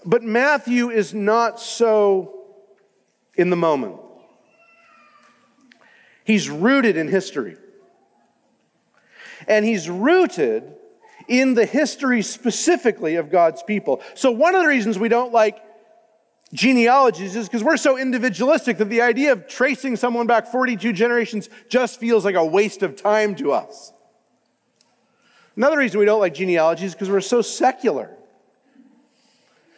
but 0.06 0.24
Matthew 0.24 0.90
is 0.90 1.14
not 1.14 1.60
so 1.60 2.46
in 3.36 3.50
the 3.50 3.56
moment. 3.56 3.98
He's 6.24 6.50
rooted 6.50 6.96
in 6.98 7.08
history. 7.08 7.58
And 9.48 9.66
he's 9.66 9.90
rooted 9.90 10.76
in 11.28 11.54
the 11.54 11.66
history 11.66 12.22
specifically 12.22 13.16
of 13.16 13.32
God's 13.32 13.64
people. 13.64 14.02
So, 14.16 14.32
one 14.32 14.56
of 14.56 14.62
the 14.62 14.68
reasons 14.68 15.00
we 15.00 15.10
don't 15.10 15.32
like 15.32 15.60
genealogies 16.54 17.36
is 17.36 17.48
because 17.48 17.64
we're 17.64 17.78
so 17.78 17.98
individualistic 17.98 18.78
that 18.78 18.90
the 18.90 19.02
idea 19.02 19.32
of 19.32 19.48
tracing 19.48 19.96
someone 19.96 20.28
back 20.28 20.48
42 20.48 20.94
generations 20.94 21.50
just 21.70 22.00
feels 22.00 22.26
like 22.26 22.36
a 22.36 22.46
waste 22.46 22.82
of 22.84 22.96
time 22.96 23.36
to 23.36 23.52
us. 23.52 23.94
Another 25.56 25.78
reason 25.78 26.00
we 26.00 26.06
don't 26.06 26.20
like 26.20 26.34
genealogies 26.34 26.90
is 26.90 26.94
because 26.94 27.10
we're 27.10 27.22
so 27.22 27.42
secular. 27.42 28.16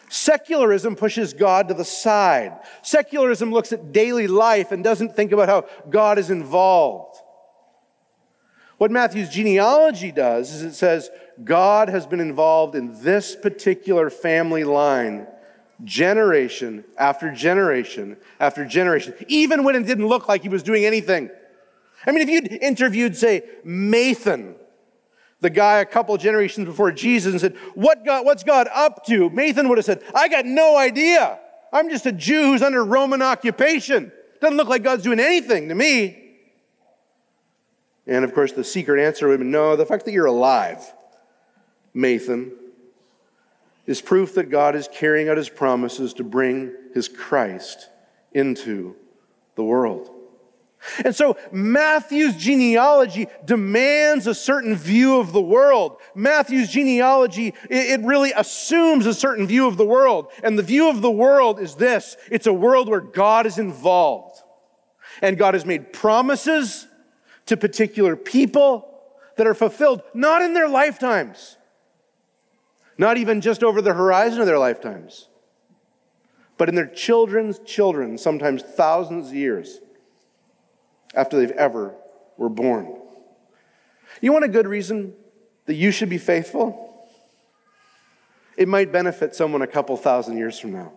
Secularism 0.09 0.95
pushes 0.95 1.33
God 1.33 1.69
to 1.69 1.73
the 1.73 1.85
side. 1.85 2.59
Secularism 2.81 3.51
looks 3.51 3.71
at 3.71 3.91
daily 3.91 4.27
life 4.27 4.71
and 4.71 4.83
doesn't 4.83 5.15
think 5.15 5.31
about 5.31 5.49
how 5.49 5.65
God 5.89 6.19
is 6.19 6.29
involved. 6.29 7.17
What 8.77 8.91
Matthew's 8.91 9.29
genealogy 9.29 10.11
does 10.11 10.53
is 10.53 10.63
it 10.63 10.73
says 10.73 11.09
God 11.43 11.87
has 11.87 12.05
been 12.05 12.19
involved 12.19 12.75
in 12.75 13.01
this 13.03 13.35
particular 13.35 14.09
family 14.09 14.63
line 14.63 15.27
generation 15.83 16.83
after 16.97 17.31
generation 17.31 18.17
after 18.39 18.65
generation, 18.65 19.13
even 19.27 19.63
when 19.63 19.75
it 19.75 19.85
didn't 19.85 20.07
look 20.07 20.27
like 20.27 20.41
he 20.41 20.49
was 20.49 20.63
doing 20.63 20.85
anything. 20.85 21.29
I 22.05 22.11
mean, 22.11 22.21
if 22.21 22.29
you'd 22.29 22.51
interviewed, 22.61 23.15
say, 23.15 23.43
Matthan, 23.65 24.55
the 25.39 25.49
guy 25.49 25.79
a 25.79 25.85
couple 25.85 26.15
generations 26.17 26.67
before 26.67 26.91
Jesus, 26.91 27.31
and 27.31 27.41
said, 27.41 27.55
what 27.73 28.05
God, 28.05 28.25
What's 28.25 28.43
God 28.43 28.67
up 28.73 29.05
to? 29.05 29.29
Matthan 29.29 29.69
would 29.69 29.77
have 29.77 29.85
said, 29.85 30.03
I 30.15 30.27
got 30.27 30.45
no 30.45 30.77
idea. 30.77 31.39
I'm 31.73 31.89
just 31.89 32.05
a 32.05 32.11
Jew 32.11 32.45
who's 32.45 32.61
under 32.61 32.83
Roman 32.83 33.21
occupation. 33.21 34.11
Doesn't 34.39 34.57
look 34.57 34.67
like 34.67 34.83
God's 34.83 35.03
doing 35.03 35.19
anything 35.19 35.69
to 35.69 35.75
me. 35.75 36.17
And 38.07 38.25
of 38.25 38.33
course, 38.33 38.51
the 38.51 38.63
secret 38.63 39.01
answer 39.01 39.27
would 39.27 39.39
be 39.39 39.45
no, 39.45 39.75
the 39.75 39.85
fact 39.85 40.05
that 40.05 40.11
you're 40.11 40.25
alive, 40.25 40.79
Matthan, 41.95 42.51
is 43.91 44.01
proof 44.01 44.35
that 44.35 44.49
God 44.49 44.75
is 44.75 44.87
carrying 44.91 45.27
out 45.27 45.35
his 45.35 45.49
promises 45.49 46.13
to 46.13 46.23
bring 46.23 46.73
his 46.93 47.09
Christ 47.09 47.89
into 48.31 48.95
the 49.55 49.63
world. 49.63 50.09
And 51.03 51.13
so 51.13 51.37
Matthew's 51.51 52.37
genealogy 52.37 53.27
demands 53.45 54.25
a 54.25 54.33
certain 54.33 54.75
view 54.75 55.19
of 55.19 55.33
the 55.33 55.41
world. 55.41 55.97
Matthew's 56.15 56.69
genealogy, 56.69 57.53
it 57.69 58.01
really 58.01 58.31
assumes 58.31 59.05
a 59.05 59.13
certain 59.13 59.45
view 59.45 59.67
of 59.67 59.75
the 59.75 59.85
world. 59.85 60.31
And 60.41 60.57
the 60.57 60.63
view 60.63 60.89
of 60.89 61.01
the 61.01 61.11
world 61.11 61.59
is 61.59 61.75
this 61.75 62.15
it's 62.31 62.47
a 62.47 62.53
world 62.53 62.89
where 62.89 63.01
God 63.01 63.45
is 63.45 63.59
involved. 63.59 64.41
And 65.21 65.37
God 65.37 65.53
has 65.53 65.65
made 65.65 65.91
promises 65.91 66.87
to 67.47 67.57
particular 67.57 68.15
people 68.15 68.87
that 69.35 69.45
are 69.45 69.53
fulfilled 69.53 70.01
not 70.13 70.41
in 70.41 70.53
their 70.53 70.69
lifetimes, 70.69 71.57
not 73.01 73.17
even 73.17 73.41
just 73.41 73.63
over 73.63 73.81
the 73.81 73.95
horizon 73.95 74.41
of 74.41 74.45
their 74.45 74.59
lifetimes, 74.59 75.27
but 76.59 76.69
in 76.69 76.75
their 76.75 76.85
children's 76.85 77.57
children, 77.65 78.15
sometimes 78.15 78.61
thousands 78.61 79.29
of 79.29 79.33
years 79.33 79.79
after 81.15 81.35
they've 81.39 81.49
ever 81.57 81.95
were 82.37 82.47
born. 82.47 82.95
You 84.21 84.31
want 84.31 84.45
a 84.45 84.49
good 84.49 84.67
reason 84.67 85.15
that 85.65 85.73
you 85.73 85.89
should 85.89 86.09
be 86.09 86.19
faithful? 86.19 87.07
It 88.55 88.67
might 88.67 88.91
benefit 88.91 89.33
someone 89.33 89.63
a 89.63 89.67
couple 89.67 89.97
thousand 89.97 90.37
years 90.37 90.59
from 90.59 90.73
now. 90.73 90.93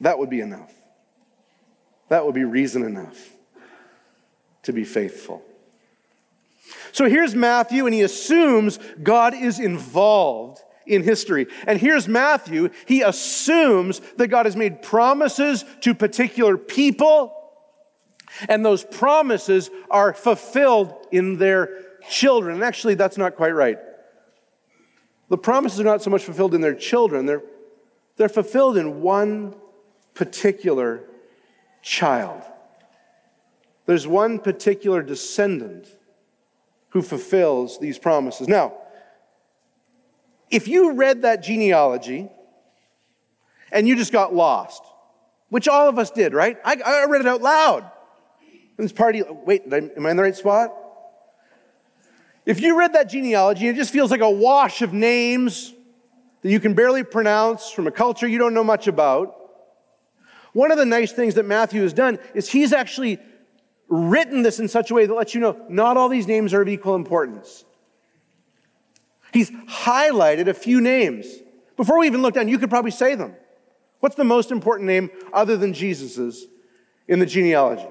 That 0.00 0.18
would 0.18 0.30
be 0.30 0.40
enough. 0.40 0.72
That 2.08 2.24
would 2.24 2.34
be 2.34 2.44
reason 2.44 2.82
enough 2.82 3.28
to 4.62 4.72
be 4.72 4.84
faithful. 4.84 5.42
So 6.94 7.08
here's 7.08 7.34
Matthew, 7.34 7.86
and 7.86 7.92
he 7.92 8.02
assumes 8.02 8.78
God 9.02 9.34
is 9.34 9.58
involved 9.58 10.62
in 10.86 11.02
history. 11.02 11.48
And 11.66 11.76
here's 11.76 12.06
Matthew, 12.06 12.70
he 12.86 13.02
assumes 13.02 14.00
that 14.16 14.28
God 14.28 14.46
has 14.46 14.54
made 14.54 14.80
promises 14.80 15.64
to 15.80 15.92
particular 15.92 16.56
people, 16.56 17.34
and 18.48 18.64
those 18.64 18.84
promises 18.84 19.70
are 19.90 20.14
fulfilled 20.14 20.94
in 21.10 21.36
their 21.36 21.80
children. 22.08 22.54
And 22.54 22.64
actually, 22.64 22.94
that's 22.94 23.18
not 23.18 23.34
quite 23.34 23.56
right. 23.56 23.78
The 25.30 25.38
promises 25.38 25.80
are 25.80 25.84
not 25.84 26.00
so 26.00 26.10
much 26.10 26.22
fulfilled 26.22 26.54
in 26.54 26.60
their 26.60 26.76
children, 26.76 27.26
they're, 27.26 27.42
they're 28.18 28.28
fulfilled 28.28 28.76
in 28.76 29.00
one 29.00 29.56
particular 30.14 31.02
child. 31.82 32.42
There's 33.86 34.06
one 34.06 34.38
particular 34.38 35.02
descendant 35.02 35.88
who 36.94 37.02
fulfills 37.02 37.78
these 37.80 37.98
promises. 37.98 38.48
Now, 38.48 38.72
if 40.48 40.68
you 40.68 40.92
read 40.92 41.22
that 41.22 41.42
genealogy 41.42 42.30
and 43.72 43.88
you 43.88 43.96
just 43.96 44.12
got 44.12 44.32
lost, 44.32 44.80
which 45.48 45.66
all 45.66 45.88
of 45.88 45.98
us 45.98 46.12
did, 46.12 46.32
right? 46.32 46.56
I, 46.64 46.76
I 46.86 47.04
read 47.06 47.20
it 47.20 47.26
out 47.26 47.42
loud. 47.42 47.90
And 48.78 48.84
this 48.84 48.92
party, 48.92 49.22
wait, 49.44 49.64
am 49.72 50.06
I 50.06 50.10
in 50.10 50.16
the 50.16 50.22
right 50.22 50.36
spot? 50.36 50.70
If 52.46 52.60
you 52.60 52.78
read 52.78 52.92
that 52.92 53.08
genealogy, 53.10 53.66
it 53.66 53.74
just 53.74 53.92
feels 53.92 54.12
like 54.12 54.20
a 54.20 54.30
wash 54.30 54.80
of 54.80 54.92
names 54.92 55.74
that 56.42 56.50
you 56.50 56.60
can 56.60 56.74
barely 56.74 57.02
pronounce 57.02 57.70
from 57.70 57.88
a 57.88 57.90
culture 57.90 58.28
you 58.28 58.38
don't 58.38 58.54
know 58.54 58.64
much 58.64 58.86
about. 58.86 59.34
One 60.52 60.70
of 60.70 60.78
the 60.78 60.86
nice 60.86 61.10
things 61.10 61.34
that 61.34 61.44
Matthew 61.44 61.82
has 61.82 61.92
done 61.92 62.20
is 62.34 62.48
he's 62.48 62.72
actually 62.72 63.18
written 63.94 64.42
this 64.42 64.58
in 64.58 64.68
such 64.68 64.90
a 64.90 64.94
way 64.94 65.06
that 65.06 65.14
lets 65.14 65.34
you 65.34 65.40
know 65.40 65.64
not 65.68 65.96
all 65.96 66.08
these 66.08 66.26
names 66.26 66.52
are 66.52 66.62
of 66.62 66.68
equal 66.68 66.94
importance. 66.94 67.64
He's 69.32 69.50
highlighted 69.50 70.48
a 70.48 70.54
few 70.54 70.80
names. 70.80 71.26
Before 71.76 71.98
we 71.98 72.06
even 72.06 72.22
look 72.22 72.34
down, 72.34 72.48
you 72.48 72.58
could 72.58 72.70
probably 72.70 72.92
say 72.92 73.14
them. 73.14 73.34
What's 74.00 74.16
the 74.16 74.24
most 74.24 74.50
important 74.50 74.86
name 74.86 75.10
other 75.32 75.56
than 75.56 75.72
Jesus's 75.72 76.46
in 77.08 77.18
the 77.18 77.26
genealogy? 77.26 77.88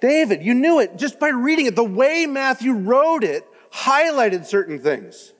David. 0.00 0.42
You 0.42 0.54
knew 0.54 0.80
it 0.80 0.96
just 0.96 1.18
by 1.20 1.28
reading 1.28 1.66
it. 1.66 1.76
The 1.76 1.84
way 1.84 2.26
Matthew 2.26 2.72
wrote 2.72 3.24
it 3.24 3.46
highlighted 3.72 4.44
certain 4.44 4.78
things. 4.78 5.32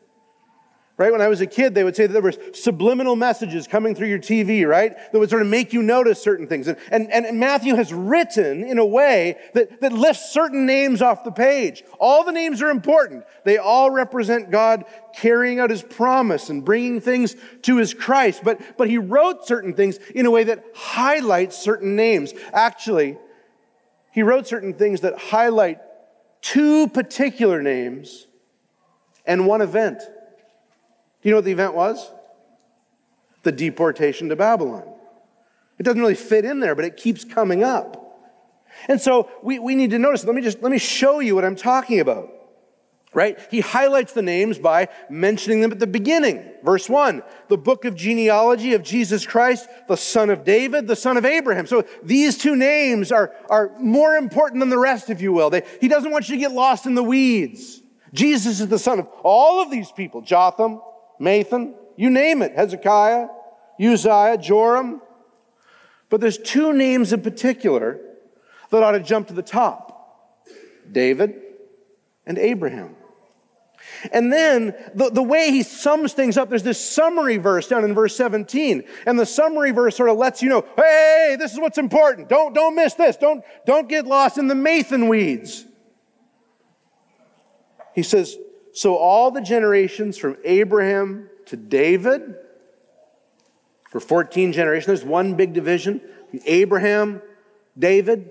Right? 0.98 1.12
When 1.12 1.20
I 1.20 1.28
was 1.28 1.42
a 1.42 1.46
kid, 1.46 1.74
they 1.74 1.84
would 1.84 1.94
say 1.94 2.06
that 2.06 2.14
there 2.14 2.22
were 2.22 2.32
subliminal 2.54 3.16
messages 3.16 3.66
coming 3.66 3.94
through 3.94 4.08
your 4.08 4.18
TV, 4.18 4.66
right? 4.66 4.96
That 5.12 5.18
would 5.18 5.28
sort 5.28 5.42
of 5.42 5.48
make 5.48 5.74
you 5.74 5.82
notice 5.82 6.22
certain 6.22 6.46
things. 6.46 6.68
And, 6.68 6.78
and, 6.90 7.12
and 7.12 7.38
Matthew 7.38 7.74
has 7.74 7.92
written 7.92 8.64
in 8.64 8.78
a 8.78 8.86
way 8.86 9.36
that, 9.52 9.82
that 9.82 9.92
lifts 9.92 10.32
certain 10.32 10.64
names 10.64 11.02
off 11.02 11.22
the 11.22 11.30
page. 11.30 11.84
All 12.00 12.24
the 12.24 12.32
names 12.32 12.62
are 12.62 12.70
important. 12.70 13.24
They 13.44 13.58
all 13.58 13.90
represent 13.90 14.50
God 14.50 14.86
carrying 15.14 15.60
out 15.60 15.68
his 15.68 15.82
promise 15.82 16.48
and 16.48 16.64
bringing 16.64 17.02
things 17.02 17.36
to 17.62 17.76
his 17.76 17.92
Christ. 17.92 18.40
But, 18.42 18.78
but 18.78 18.88
he 18.88 18.96
wrote 18.96 19.46
certain 19.46 19.74
things 19.74 19.98
in 20.14 20.24
a 20.24 20.30
way 20.30 20.44
that 20.44 20.64
highlights 20.74 21.58
certain 21.58 21.94
names. 21.94 22.32
Actually, 22.54 23.18
he 24.12 24.22
wrote 24.22 24.46
certain 24.46 24.72
things 24.72 25.02
that 25.02 25.18
highlight 25.18 25.78
two 26.40 26.88
particular 26.88 27.60
names 27.60 28.26
and 29.26 29.46
one 29.46 29.60
event. 29.60 30.00
You 31.26 31.32
know 31.32 31.38
what 31.38 31.44
the 31.44 31.50
event 31.50 31.74
was? 31.74 32.08
The 33.42 33.50
deportation 33.50 34.28
to 34.28 34.36
Babylon. 34.36 34.84
It 35.76 35.82
doesn't 35.82 36.00
really 36.00 36.14
fit 36.14 36.44
in 36.44 36.60
there, 36.60 36.76
but 36.76 36.84
it 36.84 36.96
keeps 36.96 37.24
coming 37.24 37.64
up. 37.64 38.20
And 38.86 39.00
so 39.00 39.28
we, 39.42 39.58
we 39.58 39.74
need 39.74 39.90
to 39.90 39.98
notice. 39.98 40.24
Let 40.24 40.36
me 40.36 40.40
just 40.40 40.62
let 40.62 40.70
me 40.70 40.78
show 40.78 41.18
you 41.18 41.34
what 41.34 41.44
I'm 41.44 41.56
talking 41.56 41.98
about 41.98 42.30
right? 43.12 43.38
He 43.50 43.60
highlights 43.60 44.12
the 44.12 44.20
names 44.20 44.58
by 44.58 44.88
mentioning 45.08 45.62
them 45.62 45.72
at 45.72 45.78
the 45.78 45.86
beginning. 45.86 46.44
Verse 46.62 46.86
1, 46.86 47.22
the 47.48 47.56
book 47.56 47.86
of 47.86 47.94
genealogy 47.94 48.74
of 48.74 48.82
Jesus 48.82 49.24
Christ, 49.24 49.70
the 49.88 49.96
son 49.96 50.28
of 50.28 50.44
David, 50.44 50.86
the 50.86 50.96
son 50.96 51.16
of 51.16 51.24
Abraham. 51.24 51.66
So 51.66 51.86
these 52.02 52.36
two 52.36 52.56
names 52.56 53.10
are, 53.10 53.34
are 53.48 53.72
more 53.78 54.16
important 54.16 54.60
than 54.60 54.68
the 54.68 54.76
rest, 54.76 55.08
if 55.08 55.22
you 55.22 55.32
will. 55.32 55.48
They, 55.48 55.62
he 55.80 55.88
doesn't 55.88 56.10
want 56.10 56.28
you 56.28 56.34
to 56.34 56.40
get 56.40 56.52
lost 56.52 56.84
in 56.84 56.94
the 56.94 57.02
weeds. 57.02 57.80
Jesus 58.12 58.60
is 58.60 58.68
the 58.68 58.78
son 58.78 58.98
of 58.98 59.08
all 59.22 59.62
of 59.62 59.70
these 59.70 59.90
people 59.90 60.20
Jotham, 60.20 60.82
Nathan, 61.18 61.74
you 61.96 62.10
name 62.10 62.42
it, 62.42 62.52
Hezekiah, 62.54 63.28
Uzziah, 63.80 64.38
Joram. 64.38 65.00
But 66.08 66.20
there's 66.20 66.38
two 66.38 66.72
names 66.72 67.12
in 67.12 67.22
particular 67.22 68.00
that 68.70 68.82
ought 68.82 68.92
to 68.92 69.00
jump 69.00 69.28
to 69.28 69.34
the 69.34 69.42
top 69.42 70.48
David 70.90 71.34
and 72.26 72.38
Abraham. 72.38 72.96
And 74.12 74.32
then 74.32 74.74
the, 74.94 75.10
the 75.10 75.22
way 75.22 75.50
he 75.50 75.62
sums 75.62 76.12
things 76.12 76.36
up, 76.36 76.48
there's 76.48 76.62
this 76.62 76.80
summary 76.80 77.36
verse 77.36 77.68
down 77.68 77.84
in 77.84 77.94
verse 77.94 78.16
17. 78.16 78.84
And 79.06 79.18
the 79.18 79.26
summary 79.26 79.70
verse 79.70 79.96
sort 79.96 80.10
of 80.10 80.16
lets 80.16 80.42
you 80.42 80.48
know, 80.48 80.64
hey, 80.76 81.36
this 81.38 81.52
is 81.52 81.60
what's 81.60 81.78
important. 81.78 82.28
Don't, 82.28 82.54
don't 82.54 82.74
miss 82.74 82.94
this. 82.94 83.16
Don't, 83.16 83.44
don't 83.64 83.88
get 83.88 84.06
lost 84.06 84.38
in 84.38 84.48
the 84.48 84.54
Matthan 84.54 85.08
weeds. 85.08 85.64
He 87.94 88.02
says, 88.02 88.36
so 88.76 88.96
all 88.96 89.30
the 89.30 89.40
generations 89.40 90.18
from 90.18 90.36
Abraham 90.44 91.30
to 91.46 91.56
David, 91.56 92.34
for 93.88 94.00
14 94.00 94.52
generations, 94.52 94.86
there's 94.86 95.02
one 95.02 95.32
big 95.32 95.54
division. 95.54 96.02
Abraham, 96.44 97.22
David, 97.78 98.28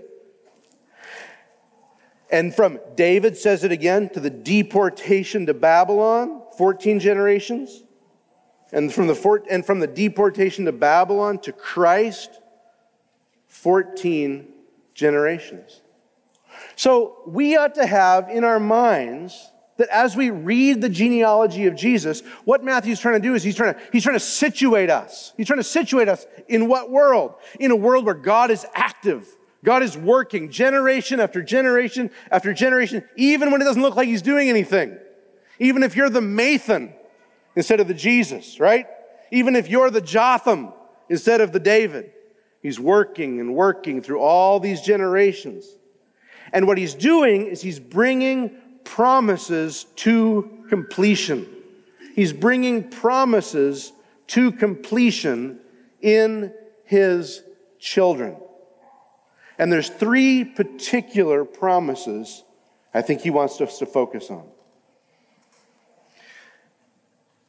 and 2.30 2.54
from 2.54 2.80
David 2.94 3.36
says 3.36 3.64
it 3.64 3.72
again 3.72 4.08
to 4.10 4.20
the 4.20 4.30
deportation 4.30 5.48
to 5.48 5.56
Babylon, 5.56 6.44
14 6.60 7.00
generations. 7.00 7.82
And 8.72 8.94
from 8.94 9.08
the, 9.08 9.44
and 9.50 9.66
from 9.66 9.80
the 9.80 9.88
deportation 9.88 10.66
to 10.66 10.72
Babylon 10.72 11.40
to 11.40 11.54
Christ, 11.54 12.40
14 13.48 14.48
generations. 14.94 15.82
So 16.76 17.24
we 17.26 17.58
ought 17.58 17.74
to 17.76 17.88
have 17.88 18.30
in 18.30 18.44
our 18.44 18.60
minds 18.60 19.50
that 19.78 19.90
as 19.90 20.16
we 20.16 20.30
read 20.30 20.82
the 20.82 20.90
genealogy 20.90 21.66
of 21.66 21.76
Jesus, 21.76 22.22
what 22.46 22.64
Matthew's 22.64 23.00
trying 23.00 23.22
to 23.22 23.28
do 23.28 23.34
is 23.34 23.44
he's 23.44 23.56
trying 23.56 23.74
to, 23.74 23.80
he's 23.92 24.04
trying 24.04 24.16
to 24.16 24.22
situate 24.22 24.90
us. 24.90 25.34
He's 25.36 25.48
trying 25.48 25.60
to 25.60 25.64
situate 25.64 26.08
us 26.08 26.26
in 26.48 26.68
what 26.68 26.90
world? 26.90 27.36
In 27.60 27.72
a 27.72 27.76
world 27.76 28.06
where 28.06 28.16
God 28.16 28.52
is 28.52 28.66
active, 28.74 29.28
God 29.64 29.84
is 29.84 29.98
working 29.98 30.50
generation 30.50 31.20
after 31.20 31.42
generation 31.42 32.12
after 32.32 32.54
generation, 32.54 33.04
even 33.18 33.52
when 33.52 33.62
it 33.62 33.66
doesn't 33.66 33.82
look 33.82 33.96
like 33.96 34.08
He's 34.08 34.22
doing 34.22 34.50
anything. 34.50 34.98
Even 35.60 35.84
if 35.84 35.96
you're 35.96 36.10
the 36.10 36.22
Matthan 36.22 36.94
instead 37.56 37.80
of 37.80 37.88
the 37.88 37.94
Jesus, 37.94 38.60
right? 38.60 38.86
Even 39.32 39.56
if 39.56 39.70
you're 39.70 39.90
the 39.90 40.02
Jotham 40.02 40.72
instead 41.10 41.42
of 41.42 41.52
the 41.52 41.60
David. 41.60 42.12
He's 42.62 42.80
working 42.80 43.40
and 43.40 43.56
working 43.56 44.02
through 44.02 44.22
all 44.22 44.60
these 44.60 44.82
generations. 44.82 45.66
And 46.54 46.68
what 46.68 46.78
He's 46.78 46.94
doing 46.94 47.48
is 47.48 47.62
He's 47.62 47.80
bringing 47.80 48.58
promises 48.86 49.86
to 49.98 50.65
completion. 50.69 51.45
He's 52.13 52.32
bringing 52.32 52.89
promises 52.89 53.91
to 54.28 54.54
completion 54.54 55.60
in 56.02 56.54
His 56.86 57.43
children. 57.80 58.38
And 59.58 59.71
there's 59.71 59.89
three 59.89 60.45
particular 60.45 61.43
promises 61.43 62.43
I 62.95 63.02
think 63.02 63.19
he 63.19 63.30
wants 63.30 63.60
us 63.60 63.78
to 63.80 63.86
focus 63.86 64.32
on. 64.32 64.45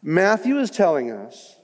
Matthew 0.03 0.59
is 0.59 0.73
telling 0.73 1.13
us 1.13 1.55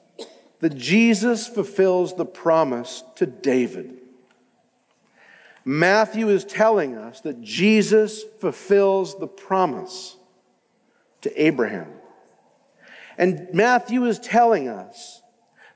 that 0.61 0.77
Jesus 0.77 1.49
fulfills 1.49 2.15
the 2.15 2.25
promise 2.25 3.03
to 3.17 3.27
David. 3.27 3.99
Matthew 5.65 6.29
is 6.29 6.45
telling 6.45 6.97
us 6.97 7.21
that 7.21 7.41
Jesus 7.41 8.23
fulfills 8.41 9.19
the 9.19 9.29
promise 9.29 10.17
to 11.21 11.43
Abraham. 11.43 11.89
And 13.17 13.49
Matthew 13.53 14.05
is 14.07 14.19
telling 14.19 14.69
us 14.69 15.23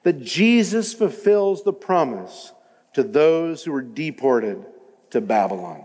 that 0.02 0.20
Jesus 0.22 0.92
fulfills 0.92 1.62
the 1.62 1.72
promise 1.72 2.52
to 2.94 3.02
those 3.02 3.62
who 3.64 3.72
were 3.72 3.82
deported 3.82 4.64
to 5.10 5.20
Babylon. 5.20 5.84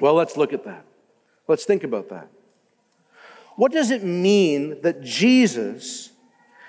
Well, 0.00 0.14
let's 0.14 0.36
look 0.36 0.52
at 0.52 0.64
that. 0.64 0.84
Let's 1.46 1.64
think 1.64 1.84
about 1.84 2.08
that. 2.08 2.28
What 3.56 3.72
does 3.72 3.90
it 3.90 4.02
mean 4.02 4.80
that 4.82 5.02
Jesus 5.02 6.10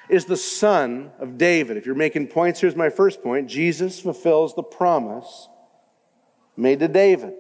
is 0.10 0.26
the 0.26 0.36
son 0.36 1.12
of 1.20 1.38
David? 1.38 1.78
If 1.78 1.86
you're 1.86 1.96
making 1.96 2.28
points, 2.28 2.60
here's 2.60 2.76
my 2.76 2.90
first 2.90 3.24
point 3.24 3.48
Jesus 3.48 4.00
fulfills 4.00 4.56
the 4.56 4.64
promise 4.64 5.48
made 6.62 6.80
to 6.80 6.88
David. 6.88 7.34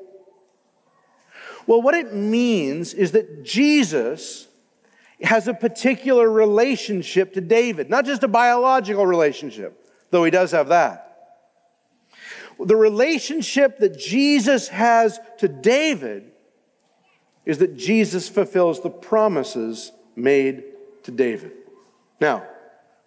Well, 1.68 1.82
what 1.82 1.94
it 1.94 2.14
means 2.14 2.94
is 2.94 3.12
that 3.12 3.44
Jesus 3.44 4.48
has 5.22 5.48
a 5.48 5.54
particular 5.54 6.30
relationship 6.30 7.34
to 7.34 7.42
David, 7.42 7.90
not 7.90 8.06
just 8.06 8.24
a 8.24 8.28
biological 8.28 9.06
relationship, 9.06 9.88
though 10.10 10.24
he 10.24 10.32
does 10.32 10.52
have 10.52 10.70
that. 10.70 11.08
The 12.60 12.76
relationship 12.76 13.78
that 13.80 13.98
Jesus 13.98 14.68
has 14.68 15.20
to 15.38 15.48
David 15.48 16.32
is 17.46 17.60
that 17.60 17.78
Jesus 17.78 18.28
fulfills 18.28 18.82
the 18.82 18.90
promises 18.90 19.92
made 20.16 20.64
to 21.04 21.12
David. 21.12 21.52
Now, 22.20 22.46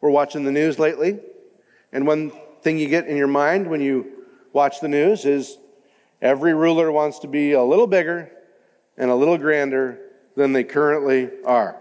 we're 0.00 0.10
watching 0.10 0.44
the 0.44 0.52
news 0.52 0.78
lately, 0.78 1.18
and 1.92 2.06
one 2.06 2.32
thing 2.62 2.78
you 2.78 2.88
get 2.88 3.06
in 3.06 3.16
your 3.16 3.28
mind 3.28 3.68
when 3.68 3.80
you 3.80 4.06
watch 4.52 4.80
the 4.80 4.88
news 4.88 5.24
is 5.24 5.58
every 6.24 6.54
ruler 6.54 6.90
wants 6.90 7.18
to 7.20 7.28
be 7.28 7.52
a 7.52 7.62
little 7.62 7.86
bigger 7.86 8.32
and 8.96 9.10
a 9.10 9.14
little 9.14 9.36
grander 9.36 10.00
than 10.34 10.54
they 10.54 10.64
currently 10.64 11.30
are. 11.44 11.80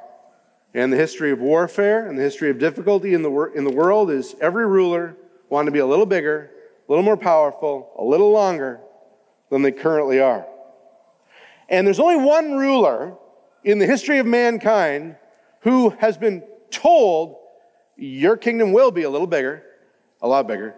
And 0.73 0.91
the 0.91 0.97
history 0.97 1.31
of 1.31 1.39
warfare 1.39 2.07
and 2.07 2.17
the 2.17 2.21
history 2.21 2.49
of 2.49 2.59
difficulty 2.59 3.13
in 3.13 3.23
the, 3.23 3.29
wor- 3.31 3.55
in 3.55 3.63
the 3.63 3.71
world 3.71 4.11
is 4.11 4.35
every 4.41 4.67
ruler 4.67 5.15
wanted 5.49 5.67
to 5.67 5.71
be 5.71 5.79
a 5.79 5.85
little 5.85 6.05
bigger, 6.05 6.51
a 6.87 6.91
little 6.91 7.05
more 7.05 7.15
powerful, 7.15 7.91
a 7.97 8.03
little 8.03 8.31
longer 8.31 8.81
than 9.49 9.61
they 9.61 9.71
currently 9.71 10.19
are. 10.19 10.45
And 11.69 11.87
there's 11.87 11.99
only 11.99 12.17
one 12.17 12.57
ruler 12.57 13.15
in 13.63 13.79
the 13.79 13.87
history 13.87 14.19
of 14.19 14.25
mankind 14.25 15.15
who 15.61 15.91
has 15.91 16.17
been 16.17 16.43
told, 16.69 17.37
Your 17.95 18.35
kingdom 18.35 18.73
will 18.73 18.91
be 18.91 19.03
a 19.03 19.09
little 19.09 19.27
bigger, 19.27 19.63
a 20.21 20.27
lot 20.27 20.47
bigger, 20.47 20.75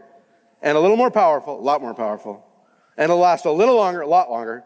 and 0.62 0.78
a 0.78 0.80
little 0.80 0.98
more 0.98 1.10
powerful, 1.10 1.60
a 1.60 1.62
lot 1.62 1.82
more 1.82 1.96
powerful, 1.96 2.46
and 2.98 3.06
it'll 3.06 3.18
last 3.18 3.46
a 3.46 3.52
little 3.52 3.76
longer, 3.76 4.02
a 4.02 4.08
lot 4.08 4.30
longer 4.30 4.64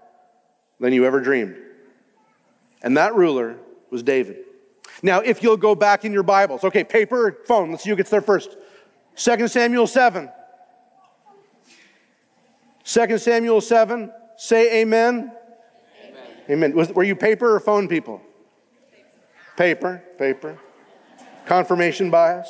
than 0.79 0.93
you 0.93 1.05
ever 1.05 1.19
dreamed. 1.19 1.57
And 2.81 2.97
that 2.97 3.15
ruler 3.15 3.57
was 3.89 4.03
David. 4.03 4.37
Now, 5.01 5.19
if 5.19 5.41
you'll 5.43 5.57
go 5.57 5.75
back 5.75 6.05
in 6.05 6.13
your 6.13 6.23
Bibles, 6.23 6.63
okay, 6.63 6.83
paper 6.83 7.27
or 7.27 7.37
phone, 7.45 7.71
let's 7.71 7.83
see 7.83 7.89
who 7.89 7.95
gets 7.95 8.09
there 8.09 8.21
first. 8.21 8.57
2 9.15 9.47
Samuel 9.47 9.87
7. 9.87 10.29
2 12.83 13.17
Samuel 13.17 13.61
7, 13.61 14.11
say 14.37 14.81
amen. 14.81 15.31
Amen. 16.03 16.23
amen. 16.49 16.75
Was, 16.75 16.91
were 16.91 17.03
you 17.03 17.15
paper 17.15 17.55
or 17.55 17.59
phone 17.59 17.87
people? 17.87 18.21
Paper, 19.55 20.03
paper. 20.17 20.57
Confirmation 21.45 22.09
bias. 22.09 22.49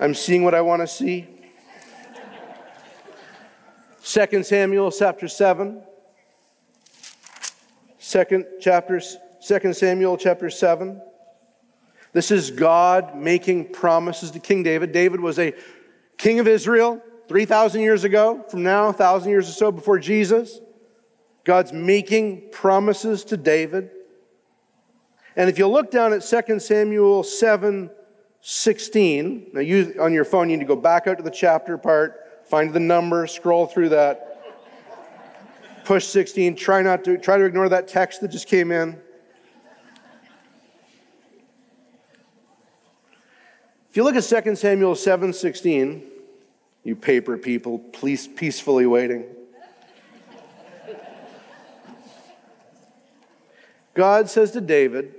I'm 0.00 0.14
seeing 0.14 0.42
what 0.42 0.54
I 0.54 0.60
want 0.60 0.82
to 0.82 0.86
see. 0.86 1.28
2 4.04 4.42
Samuel 4.42 4.90
chapter 4.92 5.28
7. 5.28 5.82
Second 7.96 8.44
chapter, 8.60 9.00
2 9.00 9.72
Samuel 9.72 10.18
chapter 10.18 10.50
7. 10.50 11.00
This 12.12 12.30
is 12.30 12.50
God 12.50 13.16
making 13.16 13.72
promises 13.72 14.30
to 14.32 14.40
King 14.40 14.62
David. 14.62 14.92
David 14.92 15.20
was 15.20 15.38
a 15.38 15.54
king 16.18 16.38
of 16.38 16.46
Israel 16.46 17.02
3,000 17.28 17.80
years 17.80 18.04
ago, 18.04 18.44
from 18.50 18.62
now, 18.62 18.84
1,000 18.86 19.30
years 19.30 19.48
or 19.48 19.52
so 19.52 19.72
before 19.72 19.98
Jesus. 19.98 20.60
God's 21.44 21.72
making 21.72 22.50
promises 22.52 23.24
to 23.24 23.38
David. 23.38 23.88
And 25.34 25.48
if 25.48 25.58
you 25.58 25.66
look 25.66 25.90
down 25.90 26.12
at 26.12 26.20
2 26.20 26.60
Samuel 26.60 27.22
7 27.22 27.90
16, 28.42 29.46
now 29.54 29.60
you 29.60 29.94
on 29.98 30.12
your 30.12 30.26
phone, 30.26 30.50
you 30.50 30.58
need 30.58 30.64
to 30.64 30.68
go 30.68 30.76
back 30.76 31.06
out 31.06 31.16
to 31.16 31.24
the 31.24 31.30
chapter 31.30 31.78
part, 31.78 32.23
find 32.48 32.72
the 32.72 32.80
number, 32.80 33.26
scroll 33.26 33.66
through 33.66 33.90
that 33.90 34.34
push 35.84 36.06
16. 36.06 36.56
Try 36.56 36.82
not 36.82 37.04
to 37.04 37.18
try 37.18 37.36
to 37.36 37.44
ignore 37.44 37.68
that 37.68 37.88
text 37.88 38.20
that 38.22 38.28
just 38.28 38.48
came 38.48 38.72
in. 38.72 39.00
If 43.90 43.96
you 43.96 44.02
look 44.02 44.16
at 44.16 44.44
2 44.44 44.56
Samuel 44.56 44.96
7 44.96 45.32
16, 45.32 46.02
you 46.82 46.96
paper 46.96 47.38
people, 47.38 47.78
please 47.78 48.26
peacefully 48.26 48.86
waiting. 48.86 49.24
God 53.94 54.28
says 54.28 54.50
to 54.52 54.60
David, 54.60 55.14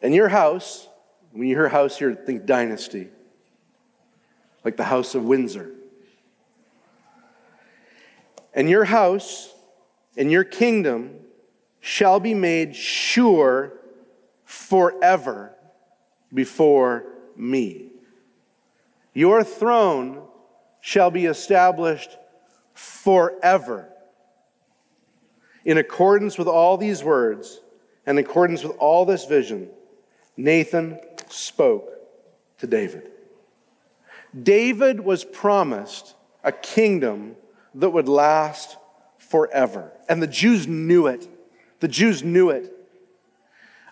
in 0.00 0.14
your 0.14 0.28
house, 0.28 0.88
when 1.32 1.46
you 1.46 1.54
hear 1.54 1.68
house 1.68 1.98
here, 1.98 2.14
think 2.14 2.46
dynasty, 2.46 3.08
like 4.68 4.76
the 4.76 4.84
house 4.84 5.14
of 5.14 5.24
Windsor. 5.24 5.70
And 8.52 8.68
your 8.68 8.84
house 8.84 9.50
and 10.14 10.30
your 10.30 10.44
kingdom 10.44 11.20
shall 11.80 12.20
be 12.20 12.34
made 12.34 12.76
sure 12.76 13.72
forever 14.44 15.54
before 16.34 17.06
me. 17.34 17.92
Your 19.14 19.42
throne 19.42 20.20
shall 20.82 21.10
be 21.10 21.24
established 21.24 22.10
forever. 22.74 23.88
In 25.64 25.78
accordance 25.78 26.36
with 26.36 26.46
all 26.46 26.76
these 26.76 27.02
words, 27.02 27.62
and 28.04 28.18
in 28.18 28.24
accordance 28.26 28.62
with 28.62 28.76
all 28.76 29.06
this 29.06 29.24
vision, 29.24 29.70
Nathan 30.36 31.00
spoke 31.30 31.88
to 32.58 32.66
David. 32.66 33.12
David 34.42 35.00
was 35.00 35.24
promised 35.24 36.14
a 36.44 36.52
kingdom 36.52 37.36
that 37.74 37.90
would 37.90 38.08
last 38.08 38.76
forever. 39.18 39.92
And 40.08 40.22
the 40.22 40.26
Jews 40.26 40.66
knew 40.66 41.06
it. 41.06 41.28
The 41.80 41.88
Jews 41.88 42.22
knew 42.22 42.50
it. 42.50 42.72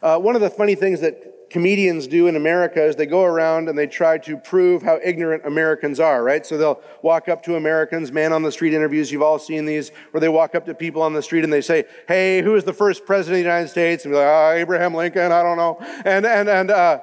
Uh, 0.02 0.18
one 0.18 0.34
of 0.34 0.40
the 0.40 0.50
funny 0.50 0.74
things 0.74 1.00
that 1.00 1.50
comedians 1.50 2.06
do 2.06 2.26
in 2.26 2.36
America 2.36 2.82
is 2.82 2.96
they 2.96 3.06
go 3.06 3.22
around 3.22 3.68
and 3.68 3.78
they 3.78 3.86
try 3.86 4.18
to 4.18 4.36
prove 4.36 4.82
how 4.82 4.98
ignorant 5.02 5.46
Americans 5.46 6.00
are, 6.00 6.22
right? 6.22 6.44
So 6.44 6.58
they'll 6.58 6.82
walk 7.02 7.28
up 7.28 7.42
to 7.44 7.56
Americans, 7.56 8.10
man 8.10 8.32
on 8.32 8.42
the 8.42 8.50
street 8.50 8.74
interviews, 8.74 9.12
you've 9.12 9.22
all 9.22 9.38
seen 9.38 9.64
these, 9.64 9.90
where 10.10 10.20
they 10.20 10.28
walk 10.28 10.54
up 10.54 10.66
to 10.66 10.74
people 10.74 11.02
on 11.02 11.12
the 11.12 11.22
street 11.22 11.44
and 11.44 11.52
they 11.52 11.60
say, 11.60 11.84
Hey, 12.08 12.42
who 12.42 12.52
was 12.52 12.64
the 12.64 12.72
first 12.72 13.06
president 13.06 13.40
of 13.40 13.44
the 13.44 13.48
United 13.50 13.68
States? 13.68 14.04
And 14.04 14.12
be 14.12 14.18
like, 14.18 14.26
oh, 14.26 14.52
Abraham 14.56 14.94
Lincoln, 14.94 15.32
I 15.32 15.42
don't 15.42 15.56
know. 15.56 15.78
And, 16.04 16.26
and, 16.26 16.48
and, 16.48 16.70
uh, 16.70 17.00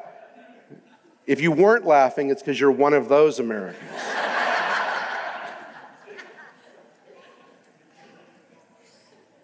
if 1.26 1.42
you 1.42 1.52
weren't 1.52 1.86
laughing, 1.86 2.30
it's 2.30 2.42
because 2.42 2.60
you're 2.60 2.72
one 2.72 2.94
of 2.94 3.08
those 3.10 3.40
Americans. 3.40 3.82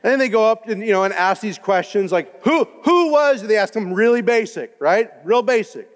And 0.02 0.14
then 0.14 0.20
they 0.20 0.30
go 0.30 0.50
up 0.50 0.68
and, 0.70 0.82
you 0.82 0.94
know, 0.94 1.04
and 1.04 1.14
ask 1.14 1.42
these 1.42 1.58
questions 1.60 2.12
like, 2.12 2.44
who, 2.44 2.66
who 2.84 3.12
was? 3.12 3.44
They 3.44 3.58
ask 3.58 3.74
them 3.74 3.94
really 3.94 4.22
basic, 4.22 4.74
right? 4.80 5.10
Real 5.26 5.42
basic. 5.42 5.90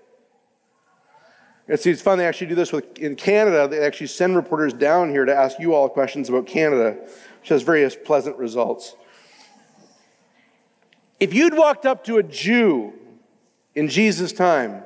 And 1.70 1.80
see, 1.80 1.92
it's 1.92 2.02
fun. 2.02 2.18
They 2.18 2.28
actually 2.28 2.48
do 2.48 2.56
this 2.56 2.74
with, 2.74 2.98
in 2.98 3.16
Canada. 3.16 3.66
They 3.70 3.80
actually 3.80 4.08
send 4.08 4.36
reporters 4.36 4.74
down 4.74 5.10
here 5.10 5.24
to 5.24 5.34
ask 5.34 5.58
you 5.58 5.74
all 5.74 5.88
questions 5.88 6.28
about 6.28 6.48
Canada, 6.48 6.98
which 7.40 7.50
has 7.50 7.62
various 7.62 7.96
pleasant 7.96 8.38
results. 8.38 8.98
If 11.22 11.34
you'd 11.34 11.56
walked 11.56 11.86
up 11.86 12.04
to 12.04 12.18
a 12.18 12.24
Jew 12.24 12.92
in 13.74 13.88
Jesus' 13.88 14.34
time 14.34 14.84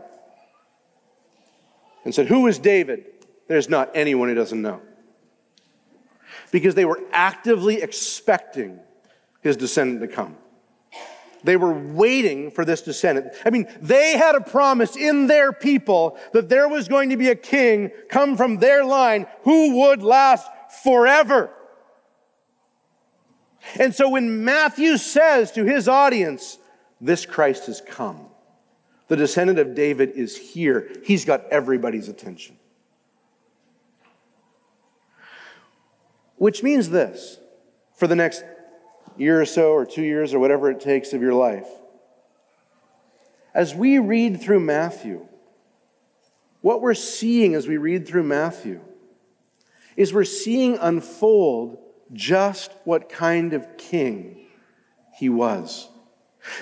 and 2.08 2.16
said, 2.16 2.28
Who 2.28 2.48
is 2.48 2.58
David? 2.58 3.04
There's 3.50 3.68
not 3.68 3.92
anyone 3.94 4.30
who 4.30 4.36
doesn't 4.36 4.62
know. 4.62 4.80
Because 6.52 6.74
they 6.74 6.86
were 6.86 7.02
actively 7.12 7.82
expecting 7.82 8.80
his 9.42 9.58
descendant 9.58 10.00
to 10.00 10.08
come. 10.08 10.38
They 11.44 11.58
were 11.58 11.74
waiting 11.74 12.50
for 12.50 12.64
this 12.64 12.82
descendant. 12.82 13.34
I 13.44 13.50
mean, 13.50 13.68
they 13.82 14.18
had 14.18 14.36
a 14.36 14.40
promise 14.40 14.96
in 14.96 15.28
their 15.28 15.52
people 15.52 16.18
that 16.32 16.48
there 16.48 16.70
was 16.70 16.88
going 16.88 17.10
to 17.10 17.18
be 17.18 17.28
a 17.28 17.36
king 17.36 17.92
come 18.08 18.38
from 18.38 18.60
their 18.60 18.86
line 18.86 19.28
who 19.42 19.76
would 19.82 20.02
last 20.02 20.48
forever. 20.84 21.52
And 23.78 23.94
so 23.94 24.08
when 24.08 24.46
Matthew 24.46 24.96
says 24.96 25.52
to 25.52 25.66
his 25.66 25.90
audience, 25.90 26.58
This 27.02 27.26
Christ 27.26 27.66
has 27.66 27.82
come, 27.82 28.28
the 29.08 29.16
descendant 29.16 29.60
of 29.60 29.76
David 29.76 30.12
is 30.12 30.36
here, 30.36 30.92
he's 31.04 31.26
got 31.26 31.46
everybody's 31.50 32.10
attention. 32.10 32.58
Which 36.36 36.62
means 36.62 36.90
this 36.90 37.40
for 37.96 38.08
the 38.08 38.16
next 38.16 38.44
year 39.18 39.42
or 39.42 39.46
so, 39.46 39.72
or 39.72 39.86
two 39.86 40.04
years, 40.04 40.34
or 40.34 40.40
whatever 40.40 40.70
it 40.70 40.80
takes 40.80 41.14
of 41.14 41.22
your 41.22 41.34
life. 41.34 41.68
As 43.54 43.74
we 43.74 43.98
read 43.98 44.40
through 44.40 44.60
Matthew, 44.60 45.28
what 46.62 46.82
we're 46.82 46.94
seeing 46.94 47.56
as 47.56 47.68
we 47.68 47.78
read 47.78 48.08
through 48.08 48.24
Matthew 48.24 48.82
is 49.96 50.14
we're 50.14 50.24
seeing 50.26 50.78
unfold 50.80 51.80
just 52.14 52.72
what 52.84 53.10
kind 53.10 53.54
of 53.54 53.78
king 53.78 54.46
he 55.18 55.30
was. 55.30 55.90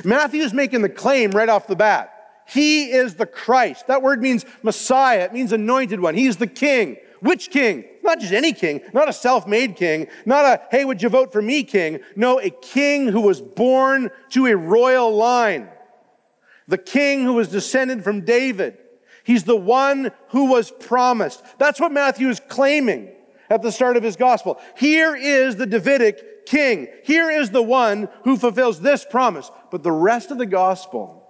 Matthew 0.04 0.42
is 0.42 0.54
making 0.54 0.82
the 0.82 0.90
claim 0.90 1.32
right 1.32 1.50
off 1.50 1.68
the 1.68 1.76
bat. 1.76 2.15
He 2.46 2.92
is 2.92 3.16
the 3.16 3.26
Christ. 3.26 3.88
That 3.88 4.02
word 4.02 4.22
means 4.22 4.46
Messiah. 4.62 5.22
It 5.22 5.34
means 5.34 5.52
anointed 5.52 6.00
one. 6.00 6.16
He's 6.16 6.38
the 6.38 6.48
king. 6.48 6.98
Which 7.20 7.50
king? 7.50 7.86
Not 8.04 8.20
just 8.20 8.34
any 8.34 8.54
king, 8.54 8.82
not 8.94 9.10
a 9.10 9.14
self 9.14 9.48
made 9.48 9.76
king, 9.76 10.08
not 10.28 10.46
a, 10.46 10.62
hey, 10.70 10.86
would 10.86 11.02
you 11.02 11.10
vote 11.10 11.34
for 11.34 11.42
me 11.42 11.64
king? 11.64 12.02
No, 12.16 12.40
a 12.40 12.52
king 12.52 13.08
who 13.08 13.22
was 13.22 13.42
born 13.42 14.12
to 14.30 14.46
a 14.46 14.56
royal 14.56 15.16
line. 15.16 15.70
The 16.68 16.78
king 16.78 17.24
who 17.24 17.34
was 17.34 17.48
descended 17.48 18.04
from 18.04 18.26
David. 18.26 18.78
He's 19.24 19.44
the 19.44 19.56
one 19.56 20.12
who 20.30 20.46
was 20.46 20.70
promised. 20.70 21.44
That's 21.58 21.80
what 21.80 21.92
Matthew 21.92 22.30
is 22.30 22.40
claiming 22.40 23.12
at 23.50 23.64
the 23.64 23.72
start 23.72 23.98
of 23.98 24.04
his 24.04 24.16
gospel. 24.16 24.60
Here 24.78 25.16
is 25.16 25.56
the 25.56 25.66
Davidic 25.66 26.46
king. 26.46 26.88
Here 27.04 27.32
is 27.32 27.50
the 27.50 27.64
one 27.64 28.08
who 28.24 28.38
fulfills 28.38 28.80
this 28.82 29.04
promise. 29.04 29.50
But 29.72 29.82
the 29.82 29.92
rest 29.92 30.30
of 30.30 30.38
the 30.38 30.46
gospel 30.46 31.25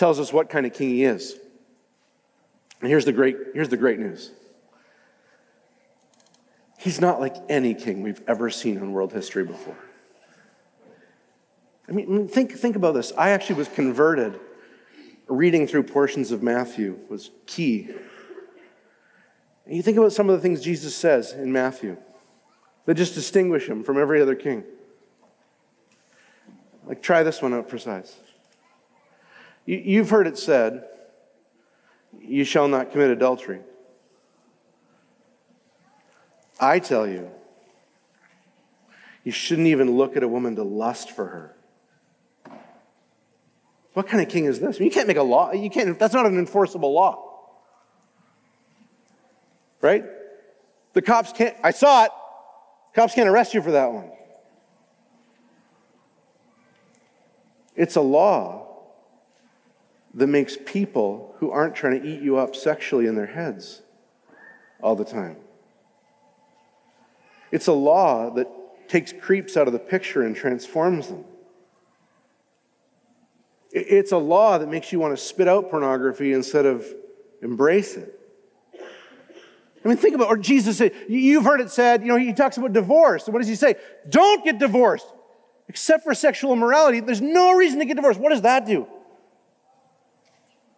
tells 0.00 0.18
us 0.18 0.32
what 0.32 0.48
kind 0.48 0.64
of 0.64 0.72
king 0.72 0.88
he 0.88 1.04
is. 1.04 1.36
And 2.80 2.88
here's 2.88 3.04
the 3.04 3.12
great, 3.12 3.36
here's 3.52 3.68
the 3.68 3.76
great 3.76 3.98
news. 3.98 4.30
He's 6.78 7.02
not 7.02 7.20
like 7.20 7.36
any 7.50 7.74
king 7.74 8.02
we've 8.02 8.22
ever 8.26 8.48
seen 8.48 8.78
in 8.78 8.92
world 8.92 9.12
history 9.12 9.44
before. 9.44 9.76
I 11.86 11.92
mean, 11.92 12.28
think, 12.28 12.52
think 12.52 12.76
about 12.76 12.94
this. 12.94 13.12
I 13.18 13.30
actually 13.30 13.56
was 13.56 13.68
converted. 13.68 14.40
Reading 15.28 15.66
through 15.66 15.82
portions 15.82 16.32
of 16.32 16.42
Matthew 16.42 16.98
was 17.10 17.30
key. 17.44 17.90
And 19.66 19.76
you 19.76 19.82
think 19.82 19.98
about 19.98 20.14
some 20.14 20.30
of 20.30 20.34
the 20.34 20.40
things 20.40 20.62
Jesus 20.62 20.96
says 20.96 21.32
in 21.32 21.52
Matthew 21.52 21.98
that 22.86 22.94
just 22.94 23.12
distinguish 23.12 23.68
him 23.68 23.84
from 23.84 23.98
every 23.98 24.22
other 24.22 24.34
king. 24.34 24.64
Like, 26.86 27.02
try 27.02 27.22
this 27.22 27.42
one 27.42 27.52
out 27.52 27.68
for 27.68 27.76
size. 27.76 28.16
You, 29.70 30.00
have 30.00 30.10
heard 30.10 30.26
it 30.26 30.36
said, 30.36 30.84
You 32.18 32.42
shall 32.42 32.66
not 32.66 32.90
commit 32.90 33.10
adultery. 33.10 33.60
I 36.58 36.80
tell 36.80 37.06
you, 37.06 37.30
you 39.22 39.30
shouldn't 39.30 39.68
even 39.68 39.92
look 39.96 40.16
at 40.16 40.24
a 40.24 40.28
woman 40.28 40.56
to 40.56 40.64
lust 40.64 41.12
for 41.12 41.24
her. 41.24 41.56
What 43.92 44.08
kind 44.08 44.20
of 44.20 44.28
king 44.28 44.46
is 44.46 44.58
this? 44.58 44.76
I 44.76 44.78
mean, 44.80 44.86
you 44.86 44.90
can't 44.90 45.06
make 45.06 45.16
a 45.16 45.22
law. 45.22 45.52
You 45.52 45.70
can't, 45.70 45.96
that's 45.96 46.14
not 46.14 46.26
an 46.26 46.36
enforceable 46.36 46.92
law. 46.92 47.28
Right? 49.80 50.04
The 50.94 51.02
cops 51.02 51.32
can't, 51.32 51.54
I 51.62 51.70
saw 51.70 52.06
it. 52.06 52.10
Cops 52.92 53.14
can't 53.14 53.28
arrest 53.28 53.54
you 53.54 53.62
for 53.62 53.70
that 53.70 53.92
one. 53.92 54.10
It's 57.76 57.94
a 57.94 58.00
law 58.00 58.69
that 60.14 60.26
makes 60.26 60.56
people 60.64 61.34
who 61.38 61.50
aren't 61.50 61.74
trying 61.74 62.00
to 62.00 62.06
eat 62.06 62.20
you 62.20 62.36
up 62.36 62.56
sexually 62.56 63.06
in 63.06 63.14
their 63.14 63.26
heads 63.26 63.82
all 64.82 64.96
the 64.96 65.04
time. 65.04 65.36
It's 67.52 67.66
a 67.66 67.72
law 67.72 68.30
that 68.30 68.48
takes 68.88 69.12
creeps 69.12 69.56
out 69.56 69.66
of 69.66 69.72
the 69.72 69.78
picture 69.78 70.22
and 70.22 70.34
transforms 70.34 71.08
them. 71.08 71.24
It's 73.72 74.10
a 74.10 74.18
law 74.18 74.58
that 74.58 74.68
makes 74.68 74.90
you 74.92 74.98
want 74.98 75.16
to 75.16 75.22
spit 75.22 75.46
out 75.46 75.70
pornography 75.70 76.32
instead 76.32 76.66
of 76.66 76.84
embrace 77.40 77.96
it. 77.96 78.16
I 79.84 79.88
mean, 79.88 79.96
think 79.96 80.14
about, 80.14 80.26
or 80.26 80.36
Jesus 80.36 80.76
said, 80.76 80.92
you've 81.08 81.44
heard 81.44 81.60
it 81.60 81.70
said, 81.70 82.02
you 82.02 82.08
know, 82.08 82.16
he 82.16 82.32
talks 82.34 82.56
about 82.56 82.72
divorce. 82.72 83.26
what 83.28 83.38
does 83.38 83.48
he 83.48 83.54
say? 83.54 83.76
Don't 84.08 84.44
get 84.44 84.58
divorced, 84.58 85.06
except 85.68 86.04
for 86.04 86.14
sexual 86.14 86.52
immorality. 86.52 87.00
There's 87.00 87.22
no 87.22 87.54
reason 87.54 87.78
to 87.78 87.84
get 87.84 87.94
divorced. 87.94 88.20
What 88.20 88.30
does 88.30 88.42
that 88.42 88.66
do? 88.66 88.86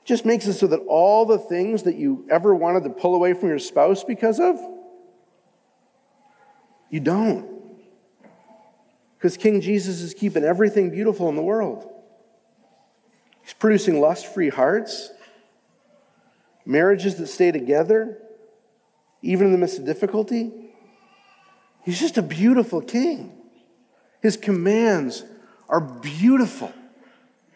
Just 0.05 0.25
makes 0.25 0.47
it 0.47 0.55
so 0.55 0.67
that 0.67 0.81
all 0.89 1.27
the 1.27 1.39
things 1.39 1.85
that 1.85 1.95
you 1.95 2.27
ever 2.31 2.55
wanted 2.55 2.85
to 2.85 2.91
pull 2.91 3.15
away 3.15 3.35
from 3.35 3.49
your 3.49 3.59
spouse 3.59 4.03
because 4.03 4.41
of, 4.41 4.59
you 6.91 7.01
don't. 7.01 7.49
Because 9.17 9.37
King 9.37 9.61
Jesus 9.61 10.01
is 10.01 10.15
keeping 10.15 10.43
everything 10.43 10.91
beautiful 10.91 11.29
in 11.29 11.37
the 11.37 11.43
world. 11.43 11.89
He's 13.43 13.55
producing 13.55 14.01
lust 14.01 14.27
free 14.27 14.49
hearts, 14.49 15.11
marriages 16.65 17.17
that 17.17 17.29
stay 17.29 17.53
together, 17.53 18.19
even 19.23 19.47
in 19.47 19.53
the 19.53 19.59
midst 19.59 19.79
of 19.79 19.87
difficulty. 19.87 20.51
He's 21.85 21.99
just 21.99 22.19
a 22.19 22.23
beautiful 22.23 22.81
king. 22.81 23.33
His 24.21 24.37
commands 24.37 25.25
are 25.69 25.81
beautiful. 25.81 26.73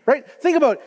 Right? 0.05 0.25
Think 0.41 0.57
about 0.57 0.81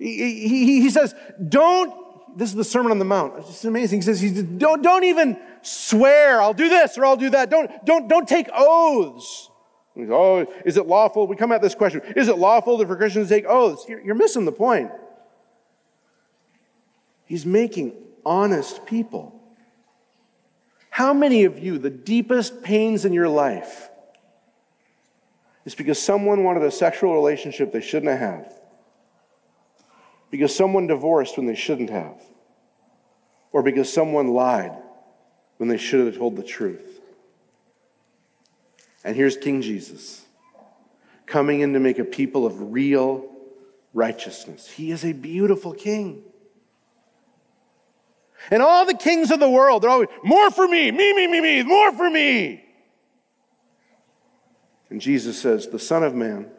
he, 0.00 0.48
he, 0.48 0.80
he 0.80 0.90
says, 0.90 1.14
don't, 1.48 1.94
this 2.36 2.48
is 2.48 2.54
the 2.54 2.64
Sermon 2.64 2.90
on 2.90 2.98
the 2.98 3.04
Mount. 3.04 3.34
It's 3.38 3.48
just 3.48 3.64
amazing. 3.66 3.98
He 3.98 4.02
says, 4.02 4.20
he 4.20 4.42
don't, 4.42 4.82
don't 4.82 5.04
even 5.04 5.38
swear, 5.62 6.40
I'll 6.40 6.54
do 6.54 6.70
this 6.70 6.96
or 6.96 7.04
I'll 7.04 7.18
do 7.18 7.30
that. 7.30 7.50
Don't, 7.50 7.70
don't, 7.84 8.08
don't 8.08 8.26
take 8.26 8.48
oaths. 8.52 9.50
Oh, 9.98 10.46
is 10.64 10.78
it 10.78 10.86
lawful? 10.86 11.26
We 11.26 11.36
come 11.36 11.52
at 11.52 11.60
this 11.60 11.74
question 11.74 12.00
Is 12.16 12.28
it 12.28 12.38
lawful 12.38 12.84
for 12.84 12.96
Christians 12.96 13.28
to 13.28 13.34
take 13.34 13.44
oaths? 13.44 13.84
You're, 13.88 14.00
you're 14.00 14.14
missing 14.14 14.46
the 14.46 14.52
point. 14.52 14.90
He's 17.26 17.44
making 17.44 17.92
honest 18.24 18.86
people. 18.86 19.38
How 20.88 21.12
many 21.12 21.44
of 21.44 21.58
you, 21.58 21.78
the 21.78 21.90
deepest 21.90 22.62
pains 22.62 23.04
in 23.04 23.12
your 23.12 23.28
life, 23.28 23.90
is 25.64 25.74
because 25.74 25.98
someone 25.98 26.42
wanted 26.42 26.62
a 26.62 26.70
sexual 26.70 27.14
relationship 27.14 27.72
they 27.72 27.80
shouldn't 27.82 28.18
have? 28.18 28.59
Because 30.30 30.54
someone 30.54 30.86
divorced 30.86 31.36
when 31.36 31.46
they 31.46 31.54
shouldn't 31.54 31.90
have? 31.90 32.22
Or 33.52 33.62
because 33.62 33.92
someone 33.92 34.28
lied 34.28 34.72
when 35.56 35.68
they 35.68 35.76
should 35.76 36.06
have 36.06 36.16
told 36.16 36.36
the 36.36 36.42
truth? 36.42 37.00
And 39.02 39.16
here's 39.16 39.36
King 39.36 39.62
Jesus 39.62 40.24
coming 41.26 41.60
in 41.60 41.72
to 41.74 41.80
make 41.80 41.98
a 41.98 42.04
people 42.04 42.44
of 42.44 42.72
real 42.72 43.28
righteousness. 43.94 44.68
He 44.68 44.90
is 44.90 45.04
a 45.04 45.12
beautiful 45.12 45.72
king. 45.72 46.22
And 48.50 48.62
all 48.62 48.86
the 48.86 48.94
kings 48.94 49.30
of 49.30 49.38
the 49.38 49.48
world, 49.50 49.82
they're 49.82 49.90
always, 49.90 50.08
more 50.24 50.50
for 50.50 50.66
me, 50.66 50.90
me, 50.90 51.12
me, 51.12 51.26
me, 51.26 51.40
me, 51.40 51.62
more 51.62 51.92
for 51.92 52.10
me. 52.10 52.64
And 54.88 55.00
Jesus 55.00 55.40
says, 55.40 55.68
the 55.68 55.78
Son 55.78 56.02
of 56.02 56.14
Man 56.14 56.50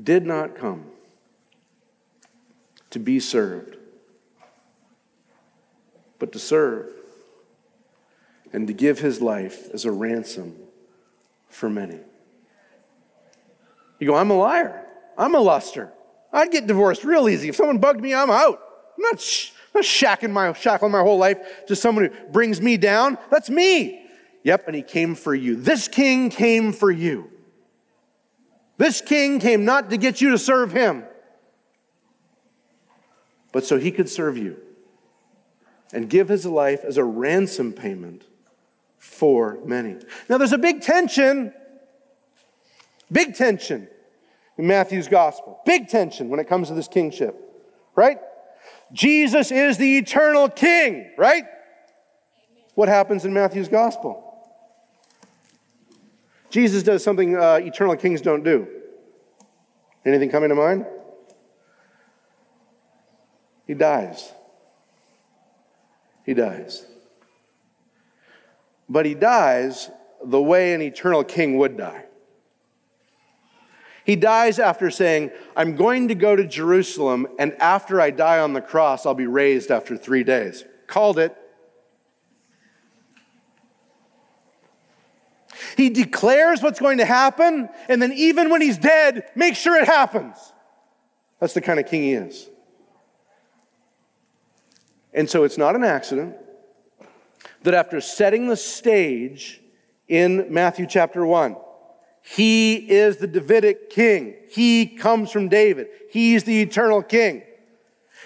did 0.00 0.24
not 0.24 0.54
come 0.54 0.84
to 2.90 2.98
be 2.98 3.20
served, 3.20 3.76
but 6.18 6.32
to 6.32 6.38
serve 6.38 6.90
and 8.52 8.66
to 8.66 8.72
give 8.72 8.98
his 8.98 9.20
life 9.20 9.68
as 9.74 9.84
a 9.84 9.92
ransom 9.92 10.54
for 11.48 11.68
many. 11.68 11.98
You 13.98 14.06
go, 14.06 14.14
I'm 14.14 14.30
a 14.30 14.36
liar. 14.36 14.84
I'm 15.18 15.34
a 15.34 15.40
luster. 15.40 15.92
I'd 16.32 16.50
get 16.50 16.66
divorced 16.66 17.04
real 17.04 17.28
easy. 17.28 17.48
If 17.48 17.56
someone 17.56 17.78
bugged 17.78 18.00
me, 18.00 18.14
I'm 18.14 18.30
out. 18.30 18.60
I'm 18.96 19.02
not, 19.02 19.20
sh- 19.20 19.52
I'm 19.74 19.80
not 19.80 19.84
shacking 19.84 20.30
my, 20.30 20.52
shackling 20.52 20.92
my 20.92 21.00
whole 21.00 21.18
life 21.18 21.66
to 21.66 21.76
someone 21.76 22.06
who 22.06 22.28
brings 22.30 22.60
me 22.60 22.76
down. 22.76 23.18
That's 23.30 23.48
me. 23.48 24.06
Yep, 24.42 24.64
and 24.66 24.76
he 24.76 24.82
came 24.82 25.14
for 25.14 25.34
you. 25.34 25.56
This 25.56 25.88
king 25.88 26.30
came 26.30 26.72
for 26.72 26.90
you. 26.90 27.30
This 28.78 29.00
king 29.00 29.40
came 29.40 29.64
not 29.64 29.90
to 29.90 29.96
get 29.96 30.20
you 30.20 30.30
to 30.30 30.38
serve 30.38 30.72
him, 30.72 31.04
but 33.56 33.64
so 33.64 33.78
he 33.78 33.90
could 33.90 34.06
serve 34.06 34.36
you 34.36 34.58
and 35.94 36.10
give 36.10 36.28
his 36.28 36.44
life 36.44 36.84
as 36.84 36.98
a 36.98 37.04
ransom 37.04 37.72
payment 37.72 38.22
for 38.98 39.58
many. 39.64 39.96
Now, 40.28 40.36
there's 40.36 40.52
a 40.52 40.58
big 40.58 40.82
tension, 40.82 41.54
big 43.10 43.34
tension 43.34 43.88
in 44.58 44.66
Matthew's 44.66 45.08
gospel. 45.08 45.62
Big 45.64 45.88
tension 45.88 46.28
when 46.28 46.38
it 46.38 46.46
comes 46.50 46.68
to 46.68 46.74
this 46.74 46.86
kingship, 46.86 47.34
right? 47.94 48.18
Jesus 48.92 49.50
is 49.50 49.78
the 49.78 49.96
eternal 49.96 50.50
king, 50.50 51.10
right? 51.16 51.44
What 52.74 52.90
happens 52.90 53.24
in 53.24 53.32
Matthew's 53.32 53.68
gospel? 53.68 54.22
Jesus 56.50 56.82
does 56.82 57.02
something 57.02 57.34
uh, 57.38 57.54
eternal 57.62 57.96
kings 57.96 58.20
don't 58.20 58.44
do. 58.44 58.68
Anything 60.04 60.28
coming 60.28 60.50
to 60.50 60.54
mind? 60.54 60.84
He 63.66 63.74
dies. 63.74 64.32
He 66.24 66.34
dies. 66.34 66.86
But 68.88 69.06
he 69.06 69.14
dies 69.14 69.90
the 70.24 70.40
way 70.40 70.74
an 70.74 70.82
eternal 70.82 71.24
king 71.24 71.58
would 71.58 71.76
die. 71.76 72.04
He 74.04 74.14
dies 74.14 74.60
after 74.60 74.88
saying, 74.90 75.32
I'm 75.56 75.74
going 75.74 76.08
to 76.08 76.14
go 76.14 76.36
to 76.36 76.46
Jerusalem, 76.46 77.26
and 77.40 77.54
after 77.54 78.00
I 78.00 78.10
die 78.10 78.38
on 78.38 78.52
the 78.52 78.60
cross, 78.60 79.04
I'll 79.04 79.14
be 79.14 79.26
raised 79.26 79.72
after 79.72 79.96
three 79.96 80.22
days. 80.22 80.64
Called 80.86 81.18
it. 81.18 81.36
He 85.76 85.90
declares 85.90 86.62
what's 86.62 86.78
going 86.78 86.98
to 86.98 87.04
happen, 87.04 87.68
and 87.88 88.00
then 88.00 88.12
even 88.12 88.48
when 88.48 88.60
he's 88.60 88.78
dead, 88.78 89.28
make 89.34 89.56
sure 89.56 89.76
it 89.76 89.86
happens. 89.86 90.36
That's 91.40 91.54
the 91.54 91.60
kind 91.60 91.80
of 91.80 91.86
king 91.86 92.02
he 92.02 92.12
is. 92.12 92.48
And 95.16 95.28
so 95.28 95.44
it's 95.44 95.56
not 95.56 95.74
an 95.74 95.82
accident 95.82 96.36
that 97.62 97.72
after 97.72 98.00
setting 98.02 98.48
the 98.48 98.56
stage 98.56 99.62
in 100.06 100.52
Matthew 100.52 100.86
chapter 100.86 101.24
1, 101.24 101.56
he 102.22 102.74
is 102.74 103.16
the 103.16 103.26
Davidic 103.26 103.88
king. 103.88 104.34
He 104.50 104.86
comes 104.86 105.30
from 105.30 105.48
David. 105.48 105.88
He's 106.10 106.44
the 106.44 106.60
eternal 106.60 107.02
king. 107.02 107.42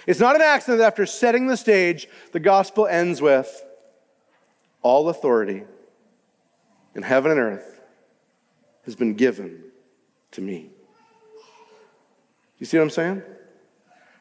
It's 0.07 0.19
not 0.19 0.35
an 0.35 0.43
accident 0.43 0.79
that 0.81 0.87
after 0.87 1.07
setting 1.07 1.47
the 1.47 1.57
stage, 1.57 2.09
the 2.33 2.41
gospel 2.41 2.87
ends 2.87 3.23
with 3.23 3.65
all 4.83 5.09
authority 5.09 5.63
in 6.97 7.03
heaven 7.03 7.31
and 7.31 7.39
earth 7.39 7.81
has 8.85 8.97
been 8.97 9.15
given 9.15 9.63
to 10.33 10.41
me. 10.41 10.71
You 12.59 12.67
see 12.67 12.79
what 12.79 12.85
I'm 12.85 12.91
saying? 12.91 13.23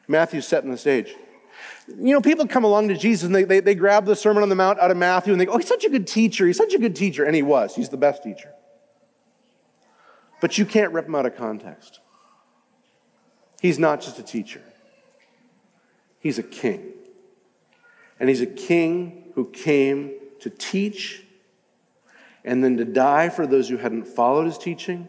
Matthew's 0.06 0.46
setting 0.46 0.70
the 0.70 0.78
stage. 0.78 1.14
You 1.88 2.14
know, 2.14 2.20
people 2.20 2.46
come 2.46 2.64
along 2.64 2.88
to 2.88 2.96
Jesus 2.96 3.26
and 3.26 3.34
they, 3.34 3.44
they, 3.44 3.60
they 3.60 3.74
grab 3.74 4.06
the 4.06 4.16
Sermon 4.16 4.42
on 4.42 4.48
the 4.48 4.54
Mount 4.54 4.78
out 4.78 4.90
of 4.90 4.96
Matthew 4.96 5.32
and 5.32 5.40
they 5.40 5.46
go, 5.46 5.52
oh, 5.52 5.58
he's 5.58 5.68
such 5.68 5.84
a 5.84 5.90
good 5.90 6.06
teacher. 6.06 6.46
He's 6.46 6.56
such 6.56 6.74
a 6.74 6.78
good 6.78 6.94
teacher. 6.94 7.24
And 7.24 7.34
he 7.34 7.42
was. 7.42 7.74
He's 7.74 7.88
the 7.88 7.96
best 7.96 8.22
teacher. 8.22 8.52
But 10.40 10.56
you 10.56 10.64
can't 10.64 10.92
rip 10.92 11.06
him 11.06 11.14
out 11.14 11.26
of 11.26 11.36
context. 11.36 12.00
He's 13.60 13.78
not 13.78 14.00
just 14.00 14.18
a 14.18 14.22
teacher, 14.22 14.62
he's 16.18 16.38
a 16.38 16.42
king. 16.42 16.92
And 18.18 18.28
he's 18.28 18.42
a 18.42 18.46
king 18.46 19.32
who 19.34 19.46
came 19.46 20.12
to 20.40 20.50
teach 20.50 21.24
and 22.44 22.62
then 22.62 22.76
to 22.76 22.84
die 22.84 23.28
for 23.28 23.46
those 23.46 23.68
who 23.68 23.78
hadn't 23.78 24.06
followed 24.06 24.44
his 24.44 24.58
teaching, 24.58 25.08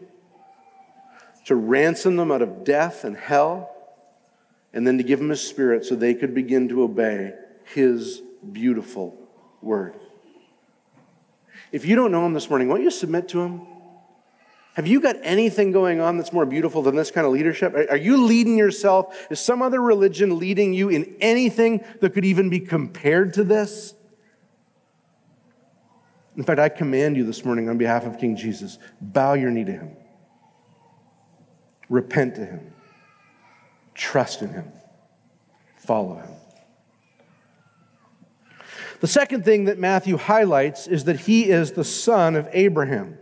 to 1.44 1.54
ransom 1.54 2.16
them 2.16 2.30
out 2.30 2.42
of 2.42 2.64
death 2.64 3.04
and 3.04 3.16
hell, 3.16 3.71
and 4.72 4.86
then 4.86 4.98
to 4.98 5.04
give 5.04 5.18
them 5.18 5.28
his 5.28 5.46
spirit 5.46 5.84
so 5.84 5.94
they 5.94 6.14
could 6.14 6.34
begin 6.34 6.68
to 6.68 6.82
obey 6.82 7.34
his 7.74 8.22
beautiful 8.52 9.16
word. 9.60 9.94
If 11.70 11.86
you 11.86 11.96
don't 11.96 12.12
know 12.12 12.26
him 12.26 12.34
this 12.34 12.50
morning, 12.50 12.68
won't 12.68 12.82
you 12.82 12.90
submit 12.90 13.28
to 13.28 13.40
him? 13.40 13.66
Have 14.74 14.86
you 14.86 15.00
got 15.00 15.16
anything 15.22 15.70
going 15.70 16.00
on 16.00 16.16
that's 16.16 16.32
more 16.32 16.46
beautiful 16.46 16.82
than 16.82 16.96
this 16.96 17.10
kind 17.10 17.26
of 17.26 17.32
leadership? 17.32 17.74
Are 17.90 17.96
you 17.96 18.24
leading 18.24 18.56
yourself? 18.56 19.26
Is 19.30 19.38
some 19.38 19.60
other 19.60 19.82
religion 19.82 20.38
leading 20.38 20.72
you 20.72 20.88
in 20.88 21.14
anything 21.20 21.84
that 22.00 22.14
could 22.14 22.24
even 22.24 22.48
be 22.48 22.60
compared 22.60 23.34
to 23.34 23.44
this? 23.44 23.94
In 26.36 26.42
fact, 26.42 26.58
I 26.58 26.70
command 26.70 27.18
you 27.18 27.24
this 27.24 27.44
morning 27.44 27.68
on 27.68 27.76
behalf 27.76 28.06
of 28.06 28.18
King 28.18 28.36
Jesus 28.36 28.78
bow 29.00 29.34
your 29.34 29.50
knee 29.50 29.64
to 29.64 29.72
him, 29.72 29.96
repent 31.90 32.36
to 32.36 32.46
him, 32.46 32.71
trust 33.94 34.42
in 34.42 34.50
him, 34.50 34.72
follow 35.76 36.16
him. 36.16 36.30
The 39.00 39.08
second 39.08 39.44
thing 39.44 39.64
that 39.64 39.78
Matthew 39.78 40.16
highlights 40.16 40.86
is 40.86 41.04
that 41.04 41.20
he 41.20 41.50
is 41.50 41.72
the 41.72 41.84
son 41.84 42.36
of 42.36 42.48
Abraham. 42.52 43.18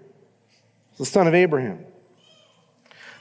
The 0.98 1.06
son 1.06 1.26
of 1.26 1.34
Abraham. 1.34 1.86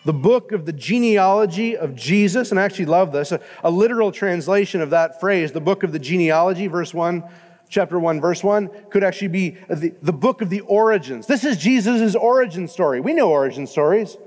The 0.04 0.14
book 0.14 0.52
of 0.52 0.66
the 0.66 0.74
genealogy 0.74 1.78
of 1.78 1.96
Jesus, 1.96 2.52
and 2.52 2.60
I 2.60 2.64
actually 2.64 2.88
love 2.88 3.12
this, 3.12 3.32
a, 3.32 3.40
a 3.64 3.72
literal 3.72 4.12
translation 4.12 4.82
of 4.82 4.90
that 4.90 5.20
phrase, 5.20 5.52
the 5.52 5.62
book 5.62 5.84
of 5.84 5.92
the 5.92 6.00
genealogy, 6.00 6.68
verse 6.68 6.94
1 6.94 7.24
chapter 7.70 8.00
1, 8.00 8.20
verse 8.20 8.44
1, 8.44 8.70
could 8.90 9.04
actually 9.04 9.28
be 9.28 9.52
the, 9.70 9.94
the 10.02 10.12
book 10.12 10.42
of 10.42 10.50
the 10.50 10.62
origins. 10.62 11.28
This 11.28 11.46
is 11.46 11.58
Jesus' 11.58 12.16
origin 12.16 12.68
story. 12.68 13.00
We 13.00 13.14
know 13.14 13.30
origin 13.30 13.68
stories. 13.68 14.18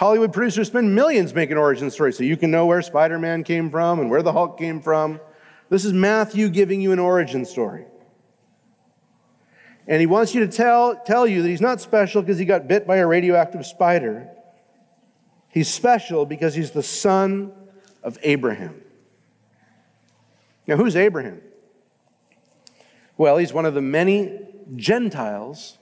Hollywood 0.00 0.32
producers 0.32 0.68
spend 0.68 0.94
millions 0.94 1.34
making 1.34 1.58
origin 1.58 1.90
stories 1.90 2.16
so 2.16 2.24
you 2.24 2.38
can 2.38 2.50
know 2.50 2.64
where 2.64 2.80
Spider 2.80 3.18
Man 3.18 3.44
came 3.44 3.70
from 3.70 4.00
and 4.00 4.08
where 4.08 4.22
the 4.22 4.32
Hulk 4.32 4.56
came 4.58 4.80
from. 4.80 5.20
This 5.68 5.84
is 5.84 5.92
Matthew 5.92 6.48
giving 6.48 6.80
you 6.80 6.92
an 6.92 6.98
origin 6.98 7.44
story. 7.44 7.84
And 9.86 10.00
he 10.00 10.06
wants 10.06 10.34
you 10.34 10.40
to 10.40 10.48
tell, 10.50 10.96
tell 11.04 11.26
you 11.26 11.42
that 11.42 11.48
he's 11.50 11.60
not 11.60 11.82
special 11.82 12.22
because 12.22 12.38
he 12.38 12.46
got 12.46 12.66
bit 12.66 12.86
by 12.86 12.96
a 12.96 13.06
radioactive 13.06 13.66
spider. 13.66 14.30
He's 15.50 15.68
special 15.68 16.24
because 16.24 16.54
he's 16.54 16.70
the 16.70 16.82
son 16.82 17.52
of 18.02 18.16
Abraham. 18.22 18.80
Now, 20.66 20.76
who's 20.76 20.96
Abraham? 20.96 21.42
Well, 23.18 23.36
he's 23.36 23.52
one 23.52 23.66
of 23.66 23.74
the 23.74 23.82
many 23.82 24.48
Gentiles 24.76 25.76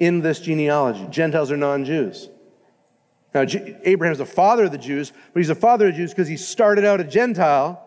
in 0.00 0.20
this 0.22 0.40
genealogy. 0.40 1.06
Gentiles 1.10 1.52
are 1.52 1.56
non 1.56 1.84
Jews. 1.84 2.28
Now, 3.34 3.46
Abraham 3.84 4.12
is 4.12 4.18
the 4.18 4.26
father 4.26 4.64
of 4.64 4.72
the 4.72 4.78
Jews, 4.78 5.12
but 5.32 5.40
he's 5.40 5.48
the 5.48 5.54
father 5.54 5.88
of 5.88 5.94
the 5.94 5.98
Jews 5.98 6.10
because 6.10 6.28
he 6.28 6.36
started 6.36 6.84
out 6.84 7.00
a 7.00 7.04
Gentile 7.04 7.82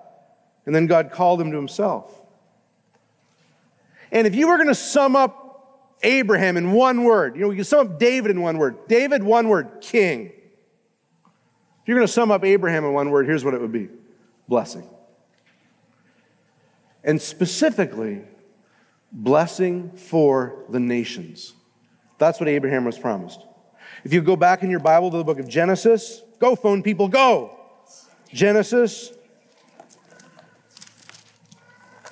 and 0.65 0.73
then 0.73 0.87
God 0.87 1.11
called 1.11 1.39
him 1.39 1.51
to 1.51 1.57
himself. 1.57 2.21
And 4.11 4.25
if 4.25 4.33
you 4.33 4.47
were 4.47 4.55
going 4.55 4.67
to 4.67 4.75
sum 4.75 5.15
up 5.15 5.93
Abraham 6.01 6.57
in 6.57 6.71
one 6.71 7.03
word, 7.03 7.35
you 7.35 7.41
know, 7.41 7.49
we 7.49 7.55
can 7.55 7.63
sum 7.63 7.87
up 7.87 7.99
David 7.99 8.31
in 8.31 8.41
one 8.41 8.57
word. 8.57 8.87
David, 8.87 9.21
one 9.21 9.47
word, 9.47 9.81
king. 9.81 10.25
If 10.25 11.87
you're 11.87 11.97
going 11.97 12.07
to 12.07 12.13
sum 12.13 12.31
up 12.31 12.43
Abraham 12.43 12.83
in 12.85 12.93
one 12.93 13.11
word, 13.11 13.27
here's 13.27 13.45
what 13.45 13.53
it 13.53 13.61
would 13.61 13.71
be 13.71 13.89
blessing 14.47 14.89
and 17.05 17.21
specifically, 17.21 18.23
blessing 19.11 19.91
for 19.91 20.65
the 20.69 20.79
nations. 20.79 21.53
That's 22.17 22.39
what 22.39 22.49
Abraham 22.49 22.83
was 22.83 22.97
promised. 22.97 23.44
If 24.05 24.13
you 24.13 24.21
go 24.21 24.35
back 24.35 24.61
in 24.61 24.69
your 24.69 24.79
Bible 24.79 25.09
to 25.09 25.17
the 25.17 25.23
book 25.23 25.39
of 25.39 25.49
Genesis, 25.49 26.21
go 26.39 26.55
phone 26.55 26.83
people, 26.83 27.07
go. 27.07 27.59
Genesis. 28.31 29.11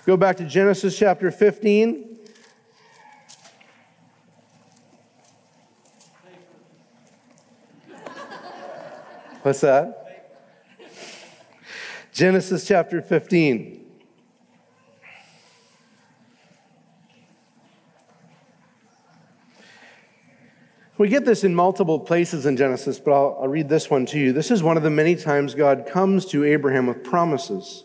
Go 0.03 0.17
back 0.17 0.37
to 0.37 0.45
Genesis 0.45 0.97
chapter 0.97 1.29
15. 1.29 2.17
What's 9.43 9.61
that? 9.61 9.99
Genesis 12.11 12.67
chapter 12.67 13.03
15. 13.03 13.82
We 20.95 21.07
get 21.07 21.25
this 21.25 21.43
in 21.43 21.55
multiple 21.55 21.99
places 21.99 22.45
in 22.45 22.55
Genesis, 22.55 22.99
but 22.99 23.13
I'll, 23.13 23.39
I'll, 23.41 23.47
read 23.47 23.67
this 23.67 23.89
one 23.89 24.05
to 24.07 24.19
you. 24.19 24.31
This 24.31 24.51
is 24.51 24.61
one 24.61 24.77
of 24.77 24.83
the 24.83 24.91
many 24.91 25.15
times 25.15 25.55
God 25.55 25.87
comes 25.87 26.25
to 26.27 26.43
Abraham 26.43 26.85
with 26.85 27.03
promises. 27.03 27.83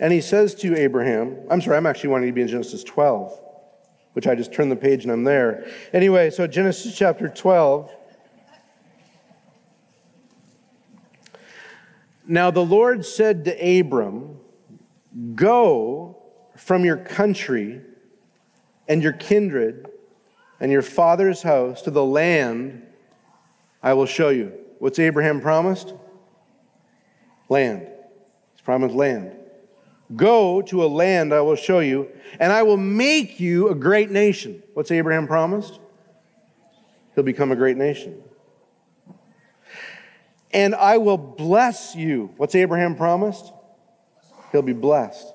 And 0.00 0.12
he 0.12 0.20
says 0.20 0.56
to 0.56 0.76
Abraham, 0.76 1.36
I'm 1.48 1.60
sorry, 1.60 1.76
I'm 1.76 1.86
actually 1.86 2.10
wanting 2.10 2.28
to 2.28 2.32
be 2.32 2.42
in 2.42 2.48
Genesis 2.48 2.82
12, 2.82 3.40
which 4.14 4.26
I 4.26 4.34
just 4.34 4.52
turned 4.52 4.72
the 4.72 4.76
page 4.76 5.04
and 5.04 5.12
I'm 5.12 5.22
there. 5.22 5.64
Anyway, 5.92 6.30
so 6.30 6.48
Genesis 6.48 6.96
chapter 6.96 7.28
12. 7.28 7.94
Now 12.26 12.50
the 12.50 12.64
Lord 12.64 13.06
said 13.06 13.44
to 13.44 13.80
Abram, 13.80 14.40
Go 15.36 16.20
from 16.56 16.84
your 16.84 16.96
country 16.96 17.80
and 18.88 19.04
your 19.04 19.12
kindred 19.12 19.86
and 20.62 20.70
your 20.70 20.80
father's 20.80 21.42
house 21.42 21.82
to 21.82 21.90
the 21.90 22.04
land 22.04 22.86
I 23.82 23.94
will 23.94 24.06
show 24.06 24.28
you. 24.28 24.52
What's 24.78 25.00
Abraham 25.00 25.40
promised? 25.40 25.92
Land. 27.48 27.88
He's 28.52 28.60
promised 28.62 28.94
land. 28.94 29.32
Go 30.14 30.62
to 30.62 30.84
a 30.84 30.86
land 30.86 31.34
I 31.34 31.40
will 31.40 31.56
show 31.56 31.80
you, 31.80 32.08
and 32.38 32.52
I 32.52 32.62
will 32.62 32.76
make 32.76 33.40
you 33.40 33.70
a 33.70 33.74
great 33.74 34.12
nation. 34.12 34.62
What's 34.74 34.92
Abraham 34.92 35.26
promised? 35.26 35.80
He'll 37.16 37.24
become 37.24 37.50
a 37.50 37.56
great 37.56 37.76
nation. 37.76 38.22
And 40.52 40.76
I 40.76 40.98
will 40.98 41.18
bless 41.18 41.96
you. 41.96 42.30
What's 42.36 42.54
Abraham 42.54 42.94
promised? 42.94 43.52
He'll 44.52 44.62
be 44.62 44.74
blessed. 44.74 45.26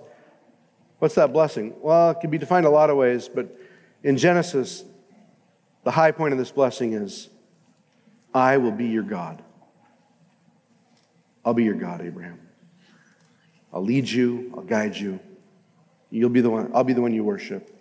What's 1.00 1.16
that 1.16 1.34
blessing? 1.34 1.74
Well, 1.82 2.12
it 2.12 2.22
can 2.22 2.30
be 2.30 2.38
defined 2.38 2.66
a 2.66 2.70
lot 2.70 2.90
of 2.90 2.96
ways, 2.96 3.28
but 3.28 3.54
in 4.04 4.16
Genesis, 4.16 4.86
the 5.84 5.92
high 5.92 6.12
point 6.12 6.34
of 6.34 6.38
this 6.38 6.52
blessing 6.52 6.94
is 6.94 7.30
I 8.34 8.58
will 8.58 8.72
be 8.72 8.88
your 8.88 9.04
God. 9.04 9.42
I'll 11.46 11.54
be 11.54 11.64
your 11.64 11.76
God, 11.76 12.02
Abraham. 12.02 12.40
I'll 13.72 13.84
lead 13.84 14.10
you, 14.10 14.54
I'll 14.56 14.64
guide 14.64 14.96
you. 14.96 15.20
You'll 16.10 16.30
be 16.30 16.42
the 16.42 16.50
one, 16.50 16.72
I'll 16.74 16.84
be 16.84 16.94
the 16.94 17.02
one 17.02 17.14
you 17.14 17.24
worship. 17.24 17.74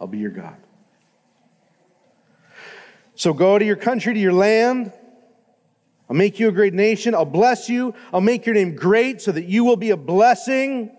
I'll 0.00 0.06
be 0.06 0.18
your 0.18 0.30
God. 0.30 0.56
So 3.14 3.34
go 3.34 3.58
to 3.58 3.64
your 3.64 3.76
country, 3.76 4.14
to 4.14 4.20
your 4.20 4.32
land. 4.32 4.92
I'll 6.08 6.16
make 6.16 6.40
you 6.40 6.48
a 6.48 6.52
great 6.52 6.74
nation. 6.74 7.14
I'll 7.14 7.24
bless 7.24 7.68
you. 7.68 7.94
I'll 8.12 8.20
make 8.20 8.46
your 8.46 8.54
name 8.54 8.74
great 8.74 9.20
so 9.20 9.30
that 9.30 9.44
you 9.44 9.64
will 9.64 9.76
be 9.76 9.90
a 9.90 9.96
blessing. 9.96 10.90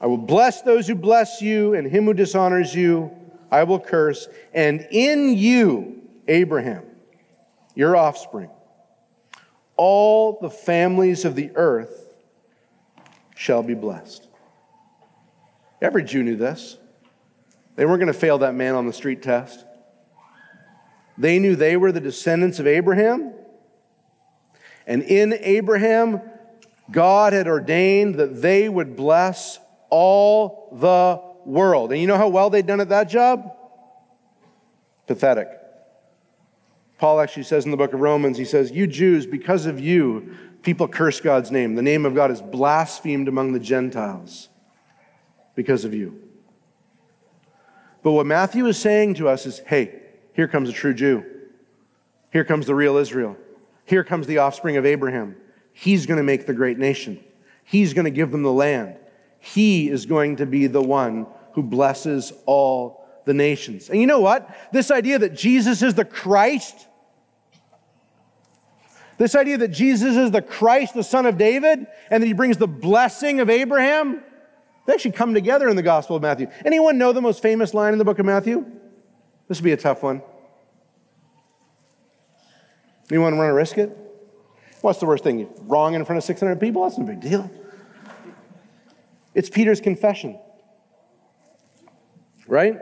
I 0.00 0.06
will 0.06 0.18
bless 0.18 0.62
those 0.62 0.88
who 0.88 0.94
bless 0.94 1.40
you, 1.40 1.74
and 1.74 1.86
him 1.86 2.04
who 2.04 2.14
dishonors 2.14 2.74
you, 2.74 3.10
I 3.50 3.64
will 3.64 3.80
curse. 3.80 4.28
And 4.52 4.86
in 4.90 5.36
you, 5.36 6.02
Abraham, 6.28 6.84
your 7.74 7.96
offspring, 7.96 8.50
all 9.76 10.38
the 10.40 10.50
families 10.50 11.24
of 11.24 11.34
the 11.34 11.50
earth 11.54 12.14
shall 13.34 13.62
be 13.62 13.74
blessed. 13.74 14.26
Every 15.80 16.02
Jew 16.02 16.22
knew 16.22 16.36
this. 16.36 16.78
They 17.76 17.84
weren't 17.84 18.00
going 18.00 18.12
to 18.12 18.18
fail 18.18 18.38
that 18.38 18.54
man 18.54 18.74
on 18.74 18.86
the 18.86 18.92
street 18.92 19.22
test. 19.22 19.64
They 21.18 21.38
knew 21.38 21.56
they 21.56 21.76
were 21.76 21.92
the 21.92 22.00
descendants 22.00 22.58
of 22.58 22.66
Abraham. 22.66 23.32
And 24.86 25.02
in 25.02 25.34
Abraham, 25.40 26.20
God 26.90 27.32
had 27.32 27.48
ordained 27.48 28.16
that 28.16 28.40
they 28.40 28.68
would 28.68 28.96
bless 28.96 29.58
all 29.90 30.68
the 30.72 31.25
world. 31.46 31.92
And 31.92 32.00
you 32.00 32.06
know 32.06 32.16
how 32.16 32.28
well 32.28 32.50
they'd 32.50 32.66
done 32.66 32.80
at 32.80 32.88
that 32.90 33.08
job? 33.08 33.52
Pathetic. 35.06 35.48
Paul 36.98 37.20
actually 37.20 37.44
says 37.44 37.64
in 37.64 37.70
the 37.70 37.76
book 37.76 37.92
of 37.92 38.00
Romans, 38.00 38.38
he 38.38 38.44
says, 38.44 38.70
You 38.70 38.86
Jews, 38.86 39.26
because 39.26 39.66
of 39.66 39.78
you, 39.78 40.34
people 40.62 40.88
curse 40.88 41.20
God's 41.20 41.50
name. 41.50 41.74
The 41.74 41.82
name 41.82 42.06
of 42.06 42.14
God 42.14 42.30
is 42.30 42.40
blasphemed 42.40 43.28
among 43.28 43.52
the 43.52 43.60
Gentiles 43.60 44.48
because 45.54 45.84
of 45.84 45.94
you. 45.94 46.22
But 48.02 48.12
what 48.12 48.26
Matthew 48.26 48.66
is 48.66 48.78
saying 48.78 49.14
to 49.14 49.28
us 49.28 49.46
is 49.46 49.60
hey, 49.66 50.00
here 50.32 50.48
comes 50.48 50.68
a 50.68 50.72
true 50.72 50.94
Jew. 50.94 51.24
Here 52.32 52.44
comes 52.44 52.66
the 52.66 52.74
real 52.74 52.96
Israel. 52.96 53.36
Here 53.84 54.04
comes 54.04 54.26
the 54.26 54.38
offspring 54.38 54.76
of 54.76 54.86
Abraham. 54.86 55.36
He's 55.72 56.06
going 56.06 56.18
to 56.18 56.22
make 56.22 56.46
the 56.46 56.54
great 56.54 56.78
nation. 56.78 57.22
He's 57.64 57.94
going 57.94 58.04
to 58.04 58.10
give 58.10 58.30
them 58.30 58.42
the 58.42 58.52
land. 58.52 58.96
He 59.38 59.88
is 59.90 60.06
going 60.06 60.36
to 60.36 60.46
be 60.46 60.66
the 60.66 60.82
one 60.82 61.26
who 61.56 61.62
blesses 61.62 62.34
all 62.44 63.04
the 63.24 63.34
nations. 63.34 63.88
And 63.88 63.98
you 63.98 64.06
know 64.06 64.20
what? 64.20 64.54
This 64.72 64.90
idea 64.90 65.18
that 65.18 65.34
Jesus 65.34 65.82
is 65.82 65.94
the 65.94 66.04
Christ, 66.04 66.86
this 69.18 69.34
idea 69.34 69.56
that 69.56 69.68
Jesus 69.68 70.16
is 70.16 70.30
the 70.30 70.42
Christ, 70.42 70.92
the 70.92 71.02
son 71.02 71.24
of 71.24 71.38
David, 71.38 71.86
and 72.10 72.22
that 72.22 72.26
he 72.26 72.34
brings 72.34 72.58
the 72.58 72.68
blessing 72.68 73.40
of 73.40 73.48
Abraham, 73.48 74.22
they 74.84 74.92
actually 74.92 75.12
come 75.12 75.32
together 75.32 75.66
in 75.68 75.76
the 75.76 75.82
Gospel 75.82 76.14
of 76.14 76.22
Matthew. 76.22 76.48
Anyone 76.64 76.98
know 76.98 77.12
the 77.12 77.22
most 77.22 77.40
famous 77.40 77.72
line 77.72 77.94
in 77.94 77.98
the 77.98 78.04
book 78.04 78.18
of 78.18 78.26
Matthew? 78.26 78.64
This 79.48 79.58
would 79.58 79.64
be 79.64 79.72
a 79.72 79.78
tough 79.78 80.02
one. 80.02 80.20
You 83.10 83.22
want 83.22 83.34
to 83.34 83.40
run 83.40 83.48
a 83.48 83.54
risk 83.54 83.78
it? 83.78 83.96
What's 84.82 85.00
the 85.00 85.06
worst 85.06 85.24
thing? 85.24 85.48
Wrong 85.62 85.94
in 85.94 86.04
front 86.04 86.18
of 86.18 86.24
600 86.24 86.60
people? 86.60 86.82
That's 86.82 86.98
no 86.98 87.06
big 87.06 87.20
deal. 87.20 87.50
It's 89.34 89.48
Peter's 89.48 89.80
confession. 89.80 90.38
Right? 92.46 92.78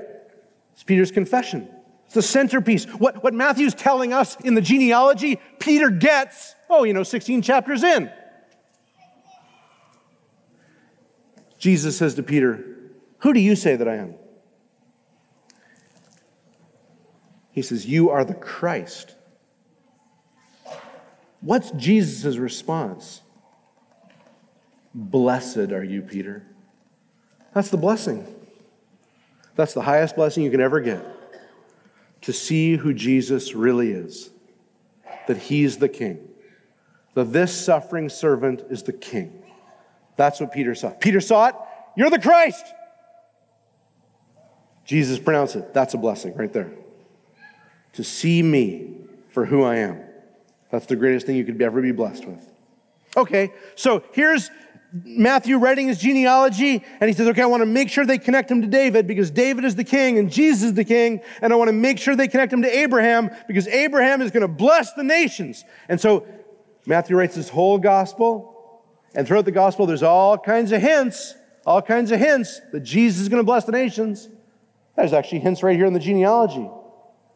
It's 0.72 0.82
Peter's 0.82 1.10
confession. 1.10 1.68
It's 2.06 2.14
the 2.14 2.22
centerpiece. 2.22 2.84
What, 2.84 3.22
what 3.22 3.34
Matthew's 3.34 3.74
telling 3.74 4.12
us 4.12 4.36
in 4.40 4.54
the 4.54 4.60
genealogy, 4.60 5.40
Peter 5.58 5.90
gets, 5.90 6.54
oh, 6.68 6.84
you 6.84 6.92
know, 6.92 7.02
16 7.02 7.42
chapters 7.42 7.82
in. 7.82 8.10
Jesus 11.58 11.96
says 11.96 12.14
to 12.16 12.22
Peter, 12.22 12.62
Who 13.18 13.32
do 13.32 13.40
you 13.40 13.56
say 13.56 13.76
that 13.76 13.88
I 13.88 13.96
am? 13.96 14.16
He 17.52 17.62
says, 17.62 17.86
You 17.86 18.10
are 18.10 18.24
the 18.24 18.34
Christ. 18.34 19.14
What's 21.40 21.70
Jesus' 21.70 22.36
response? 22.36 23.20
Blessed 24.94 25.72
are 25.72 25.84
you, 25.84 26.02
Peter. 26.02 26.44
That's 27.54 27.68
the 27.68 27.76
blessing. 27.76 28.33
That's 29.56 29.74
the 29.74 29.82
highest 29.82 30.16
blessing 30.16 30.42
you 30.42 30.50
can 30.50 30.60
ever 30.60 30.80
get. 30.80 31.04
To 32.22 32.32
see 32.32 32.76
who 32.76 32.94
Jesus 32.94 33.54
really 33.54 33.90
is, 33.92 34.30
that 35.26 35.36
he's 35.36 35.78
the 35.78 35.88
king, 35.88 36.28
that 37.14 37.32
this 37.32 37.54
suffering 37.54 38.08
servant 38.08 38.62
is 38.70 38.82
the 38.82 38.92
king. 38.92 39.42
That's 40.16 40.40
what 40.40 40.52
Peter 40.52 40.74
saw. 40.74 40.90
Peter 40.90 41.20
saw 41.20 41.48
it. 41.48 41.54
You're 41.96 42.10
the 42.10 42.18
Christ. 42.18 42.64
Jesus 44.84 45.18
pronounced 45.18 45.56
it. 45.56 45.74
That's 45.74 45.94
a 45.94 45.98
blessing 45.98 46.34
right 46.34 46.52
there. 46.52 46.72
To 47.94 48.04
see 48.04 48.42
me 48.42 48.96
for 49.30 49.44
who 49.44 49.62
I 49.62 49.76
am. 49.76 50.00
That's 50.70 50.86
the 50.86 50.96
greatest 50.96 51.26
thing 51.26 51.36
you 51.36 51.44
could 51.44 51.60
ever 51.62 51.80
be 51.80 51.92
blessed 51.92 52.24
with. 52.24 52.50
Okay, 53.16 53.52
so 53.76 54.02
here's 54.12 54.50
Matthew 55.02 55.58
writing 55.58 55.88
his 55.88 55.98
genealogy, 55.98 56.84
and 57.00 57.08
he 57.10 57.16
says, 57.16 57.26
Okay, 57.26 57.42
I 57.42 57.46
want 57.46 57.62
to 57.62 57.66
make 57.66 57.90
sure 57.90 58.06
they 58.06 58.18
connect 58.18 58.48
him 58.48 58.62
to 58.62 58.68
David 58.68 59.08
because 59.08 59.28
David 59.28 59.64
is 59.64 59.74
the 59.74 59.82
king 59.82 60.18
and 60.18 60.30
Jesus 60.30 60.62
is 60.62 60.74
the 60.74 60.84
king, 60.84 61.20
and 61.42 61.52
I 61.52 61.56
want 61.56 61.68
to 61.68 61.72
make 61.72 61.98
sure 61.98 62.14
they 62.14 62.28
connect 62.28 62.52
him 62.52 62.62
to 62.62 62.78
Abraham 62.78 63.30
because 63.48 63.66
Abraham 63.66 64.22
is 64.22 64.30
going 64.30 64.42
to 64.42 64.48
bless 64.48 64.92
the 64.92 65.02
nations. 65.02 65.64
And 65.88 66.00
so 66.00 66.24
Matthew 66.86 67.16
writes 67.16 67.34
this 67.34 67.48
whole 67.48 67.76
gospel, 67.78 68.84
and 69.16 69.26
throughout 69.26 69.46
the 69.46 69.52
gospel, 69.52 69.86
there's 69.86 70.04
all 70.04 70.38
kinds 70.38 70.70
of 70.70 70.80
hints, 70.80 71.34
all 71.66 71.82
kinds 71.82 72.12
of 72.12 72.20
hints 72.20 72.60
that 72.72 72.80
Jesus 72.80 73.22
is 73.22 73.28
going 73.28 73.40
to 73.40 73.46
bless 73.46 73.64
the 73.64 73.72
nations. 73.72 74.28
There's 74.94 75.12
actually 75.12 75.40
hints 75.40 75.64
right 75.64 75.76
here 75.76 75.86
in 75.86 75.92
the 75.92 75.98
genealogy, 75.98 76.70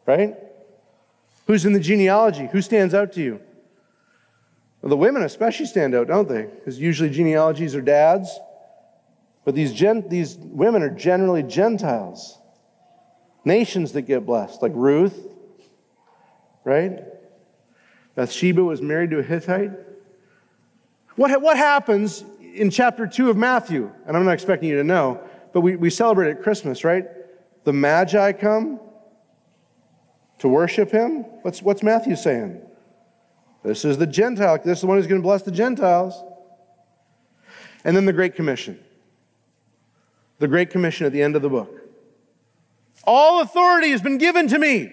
right? 0.05 0.35
Who's 1.47 1.65
in 1.65 1.73
the 1.73 1.79
genealogy? 1.79 2.47
Who 2.51 2.61
stands 2.61 2.93
out 2.93 3.11
to 3.13 3.21
you? 3.21 3.41
Well, 4.81 4.89
the 4.89 4.97
women 4.97 5.23
especially 5.23 5.65
stand 5.65 5.93
out, 5.93 6.07
don't 6.07 6.27
they? 6.27 6.43
Because 6.43 6.79
usually 6.79 7.09
genealogies 7.09 7.75
are 7.75 7.81
dads. 7.81 8.39
But 9.43 9.55
these, 9.55 9.73
gen- 9.73 10.07
these 10.09 10.37
women 10.37 10.83
are 10.83 10.89
generally 10.89 11.43
Gentiles, 11.43 12.37
nations 13.43 13.93
that 13.93 14.03
get 14.03 14.25
blessed, 14.25 14.61
like 14.61 14.73
Ruth, 14.75 15.27
right? 16.63 17.03
Bathsheba 18.15 18.63
was 18.63 18.81
married 18.81 19.09
to 19.11 19.19
a 19.19 19.23
Hittite. 19.23 19.71
What, 21.15 21.41
what 21.41 21.57
happens 21.57 22.23
in 22.53 22.69
chapter 22.69 23.07
2 23.07 23.29
of 23.29 23.37
Matthew? 23.37 23.91
And 24.05 24.15
I'm 24.15 24.25
not 24.25 24.33
expecting 24.33 24.69
you 24.69 24.75
to 24.77 24.83
know, 24.83 25.21
but 25.53 25.61
we, 25.61 25.75
we 25.75 25.89
celebrate 25.89 26.29
at 26.31 26.43
Christmas, 26.43 26.83
right? 26.83 27.05
The 27.63 27.73
Magi 27.73 28.33
come 28.33 28.79
to 30.39 30.47
worship 30.47 30.91
him. 30.91 31.23
What's, 31.41 31.61
what's 31.61 31.83
Matthew 31.83 32.15
saying? 32.15 32.61
This 33.63 33.83
is 33.85 33.97
the 33.97 34.07
Gentile. 34.07 34.57
This 34.63 34.77
is 34.77 34.81
the 34.81 34.87
one 34.87 34.97
who's 34.97 35.07
going 35.07 35.21
to 35.21 35.25
bless 35.25 35.41
the 35.43 35.51
Gentiles. 35.51 36.23
And 37.83 37.95
then 37.95 38.05
the 38.05 38.13
Great 38.13 38.35
Commission. 38.35 38.79
The 40.39 40.47
Great 40.47 40.69
Commission 40.69 41.05
at 41.05 41.11
the 41.11 41.21
end 41.21 41.35
of 41.35 41.41
the 41.41 41.49
book. 41.49 41.75
All 43.03 43.41
authority 43.41 43.89
has 43.89 44.01
been 44.01 44.17
given 44.17 44.47
to 44.49 44.59
me. 44.59 44.91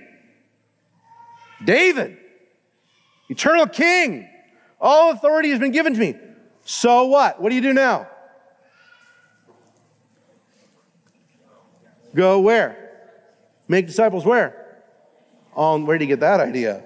David, 1.65 2.19
eternal 3.29 3.67
king. 3.67 4.29
All 4.81 5.11
authority 5.11 5.51
has 5.51 5.59
been 5.59 5.73
given 5.73 5.95
to 5.95 6.01
me. 6.01 6.15
So 6.65 7.07
what? 7.07 7.41
What 7.41 7.51
do 7.51 7.55
you 7.55 7.63
do 7.63 7.73
now? 7.73 8.09
Go 12.15 12.41
where? 12.41 12.87
Make 13.69 13.87
disciples 13.87 14.25
where? 14.25 14.79
On 15.55 15.87
where 15.87 15.99
did 15.99 16.05
you 16.05 16.09
get 16.09 16.21
that 16.21 16.41
idea? 16.41 16.86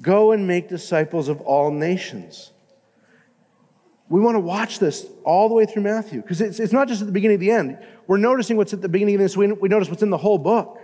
Go 0.00 0.32
and 0.32 0.46
make 0.46 0.68
disciples 0.68 1.28
of 1.28 1.40
all 1.40 1.70
nations. 1.70 2.52
We 4.08 4.20
want 4.20 4.36
to 4.36 4.40
watch 4.40 4.78
this 4.78 5.06
all 5.24 5.48
the 5.48 5.54
way 5.54 5.66
through 5.66 5.82
Matthew 5.82 6.22
because 6.22 6.40
it's, 6.40 6.60
it's 6.60 6.72
not 6.72 6.88
just 6.88 7.02
at 7.02 7.06
the 7.06 7.12
beginning 7.12 7.34
of 7.36 7.40
the 7.40 7.50
end. 7.50 7.78
We're 8.06 8.16
noticing 8.16 8.56
what's 8.56 8.72
at 8.72 8.80
the 8.80 8.88
beginning 8.88 9.16
of 9.16 9.20
this, 9.20 9.36
we, 9.36 9.52
we 9.52 9.68
notice 9.68 9.90
what's 9.90 10.02
in 10.02 10.10
the 10.10 10.16
whole 10.16 10.38
book. 10.38 10.78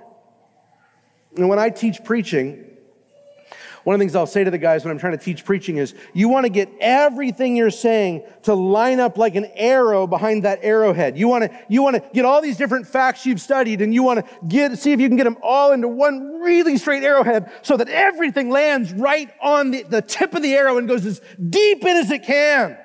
And 1.36 1.48
when 1.48 1.58
I 1.58 1.70
teach 1.70 2.04
preaching, 2.04 2.73
one 3.84 3.94
of 3.94 3.98
the 3.98 4.02
things 4.02 4.16
I'll 4.16 4.26
say 4.26 4.44
to 4.44 4.50
the 4.50 4.58
guys 4.58 4.82
when 4.84 4.90
I'm 4.90 4.98
trying 4.98 5.16
to 5.16 5.22
teach 5.22 5.44
preaching 5.44 5.76
is 5.76 5.94
you 6.14 6.28
want 6.28 6.44
to 6.44 6.50
get 6.50 6.70
everything 6.80 7.54
you're 7.54 7.70
saying 7.70 8.24
to 8.42 8.54
line 8.54 8.98
up 8.98 9.18
like 9.18 9.34
an 9.34 9.44
arrow 9.54 10.06
behind 10.06 10.44
that 10.44 10.60
arrowhead. 10.62 11.18
You 11.18 11.28
want 11.28 11.44
to, 11.44 11.58
you 11.68 11.82
want 11.82 11.96
to 11.96 12.02
get 12.14 12.24
all 12.24 12.40
these 12.40 12.56
different 12.56 12.86
facts 12.86 13.26
you've 13.26 13.40
studied 13.40 13.82
and 13.82 13.92
you 13.92 14.02
want 14.02 14.24
to 14.24 14.46
get, 14.48 14.78
see 14.78 14.92
if 14.92 15.00
you 15.00 15.08
can 15.08 15.18
get 15.18 15.24
them 15.24 15.36
all 15.42 15.72
into 15.72 15.88
one 15.88 16.40
really 16.40 16.78
straight 16.78 17.02
arrowhead 17.02 17.52
so 17.62 17.76
that 17.76 17.88
everything 17.88 18.48
lands 18.48 18.92
right 18.94 19.30
on 19.40 19.70
the, 19.70 19.82
the 19.82 20.00
tip 20.02 20.34
of 20.34 20.42
the 20.42 20.54
arrow 20.54 20.78
and 20.78 20.88
goes 20.88 21.04
as 21.04 21.20
deep 21.50 21.84
in 21.84 21.96
as 21.96 22.10
it 22.10 22.22
can. 22.22 22.78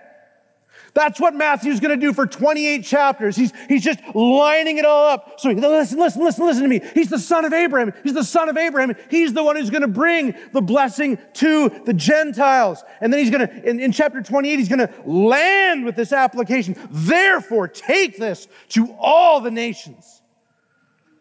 That's 0.93 1.19
what 1.19 1.35
Matthew's 1.35 1.79
going 1.79 1.97
to 1.97 2.05
do 2.05 2.13
for 2.13 2.25
28 2.25 2.83
chapters. 2.83 3.35
He's, 3.35 3.53
he's 3.67 3.83
just 3.83 3.99
lining 4.13 4.77
it 4.77 4.85
all 4.85 5.07
up. 5.07 5.39
So 5.39 5.49
listen, 5.49 5.99
listen, 5.99 6.23
listen, 6.23 6.45
listen 6.45 6.63
to 6.63 6.69
me. 6.69 6.81
He's 6.93 7.09
the 7.09 7.19
son 7.19 7.45
of 7.45 7.53
Abraham. 7.53 7.93
He's 8.03 8.13
the 8.13 8.23
son 8.23 8.49
of 8.49 8.57
Abraham. 8.57 8.95
He's 9.09 9.33
the 9.33 9.43
one 9.43 9.55
who's 9.55 9.69
going 9.69 9.81
to 9.81 9.87
bring 9.87 10.35
the 10.53 10.61
blessing 10.61 11.17
to 11.35 11.69
the 11.85 11.93
Gentiles. 11.93 12.83
And 13.01 13.13
then 13.13 13.19
he's 13.19 13.29
going 13.29 13.47
to, 13.47 13.69
in, 13.69 13.79
in 13.79 13.91
chapter 13.91 14.21
28, 14.21 14.57
he's 14.57 14.69
going 14.69 14.79
to 14.79 14.93
land 15.05 15.85
with 15.85 15.95
this 15.95 16.11
application. 16.11 16.75
Therefore, 16.89 17.67
take 17.67 18.17
this 18.17 18.47
to 18.69 18.93
all 18.99 19.41
the 19.41 19.51
nations. 19.51 20.21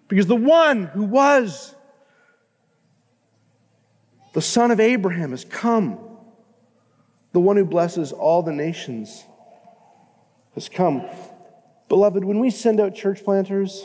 Because 0.09 0.27
the 0.27 0.37
one 0.37 0.85
who 0.85 1.05
was 1.05 1.75
the 4.33 4.43
son 4.43 4.71
of 4.71 4.81
Abraham 4.81 5.31
has 5.31 5.45
come. 5.45 5.99
The 7.33 7.41
one 7.41 7.57
who 7.57 7.65
blesses 7.65 8.13
all 8.13 8.43
the 8.43 8.53
nations 8.53 9.25
has 10.59 10.69
come. 10.69 11.05
Beloved, 11.89 12.25
when 12.25 12.41
we 12.41 12.51
send 12.51 12.81
out 12.81 12.95
church 12.95 13.25
planters, 13.25 13.85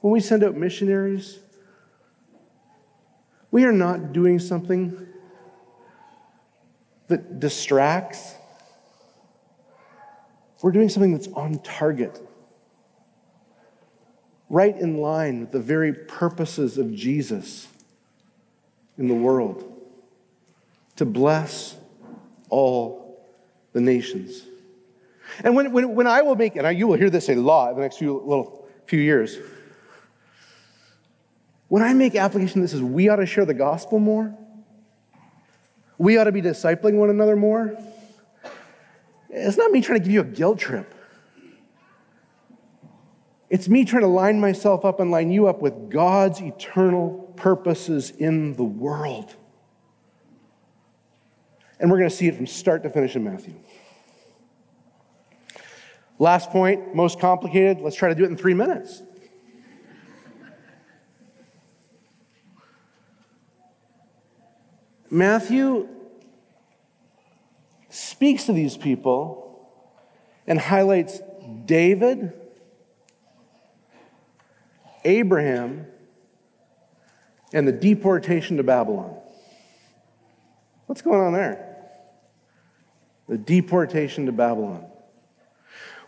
when 0.00 0.12
we 0.12 0.20
send 0.20 0.44
out 0.44 0.54
missionaries, 0.54 1.38
we 3.50 3.64
are 3.64 3.72
not 3.72 4.12
doing 4.12 4.38
something 4.38 5.08
that 7.08 7.40
distracts. 7.40 8.34
We're 10.62 10.72
doing 10.72 10.88
something 10.88 11.12
that's 11.12 11.28
on 11.28 11.58
target, 11.60 12.20
right 14.48 14.76
in 14.76 14.98
line 14.98 15.40
with 15.40 15.50
the 15.50 15.60
very 15.60 15.92
purposes 15.92 16.78
of 16.78 16.94
Jesus 16.94 17.68
in 18.98 19.08
the 19.08 19.14
world 19.14 19.64
to 20.96 21.06
bless 21.06 21.74
all 22.50 23.26
the 23.72 23.80
nations. 23.80 24.42
And 25.44 25.54
when, 25.54 25.72
when, 25.72 25.94
when 25.94 26.06
I 26.06 26.22
will 26.22 26.36
make, 26.36 26.56
and 26.56 26.78
you 26.78 26.86
will 26.86 26.96
hear 26.96 27.10
this 27.10 27.28
a 27.28 27.34
lot 27.34 27.70
in 27.70 27.76
the 27.76 27.82
next 27.82 27.98
few, 27.98 28.18
little, 28.24 28.68
few 28.86 29.00
years, 29.00 29.38
when 31.68 31.82
I 31.82 31.94
make 31.94 32.14
application 32.14 32.60
that 32.60 32.68
says 32.68 32.82
we 32.82 33.08
ought 33.08 33.16
to 33.16 33.26
share 33.26 33.46
the 33.46 33.54
gospel 33.54 33.98
more, 33.98 34.36
we 35.98 36.18
ought 36.18 36.24
to 36.24 36.32
be 36.32 36.42
discipling 36.42 36.94
one 36.94 37.10
another 37.10 37.36
more, 37.36 37.76
it's 39.30 39.56
not 39.56 39.70
me 39.70 39.80
trying 39.80 39.98
to 39.98 40.04
give 40.04 40.12
you 40.12 40.20
a 40.20 40.24
guilt 40.24 40.58
trip. 40.58 40.94
It's 43.48 43.68
me 43.68 43.84
trying 43.84 44.02
to 44.02 44.08
line 44.08 44.40
myself 44.40 44.84
up 44.84 45.00
and 45.00 45.10
line 45.10 45.30
you 45.30 45.46
up 45.46 45.60
with 45.60 45.90
God's 45.90 46.40
eternal 46.40 47.32
purposes 47.36 48.10
in 48.10 48.54
the 48.54 48.64
world. 48.64 49.34
And 51.78 51.90
we're 51.90 51.98
going 51.98 52.08
to 52.08 52.16
see 52.16 52.28
it 52.28 52.36
from 52.36 52.46
start 52.46 52.82
to 52.84 52.90
finish 52.90 53.16
in 53.16 53.24
Matthew. 53.24 53.54
Last 56.22 56.50
point, 56.50 56.94
most 56.94 57.18
complicated. 57.18 57.80
Let's 57.80 57.96
try 57.96 58.08
to 58.08 58.14
do 58.14 58.22
it 58.22 58.28
in 58.28 58.36
three 58.36 58.54
minutes. 58.54 59.02
Matthew 65.10 65.88
speaks 67.88 68.44
to 68.46 68.52
these 68.52 68.76
people 68.76 69.68
and 70.46 70.60
highlights 70.60 71.20
David, 71.64 72.32
Abraham, 75.04 75.86
and 77.52 77.66
the 77.66 77.72
deportation 77.72 78.58
to 78.58 78.62
Babylon. 78.62 79.16
What's 80.86 81.02
going 81.02 81.20
on 81.20 81.32
there? 81.32 81.78
The 83.28 83.38
deportation 83.38 84.26
to 84.26 84.32
Babylon. 84.32 84.91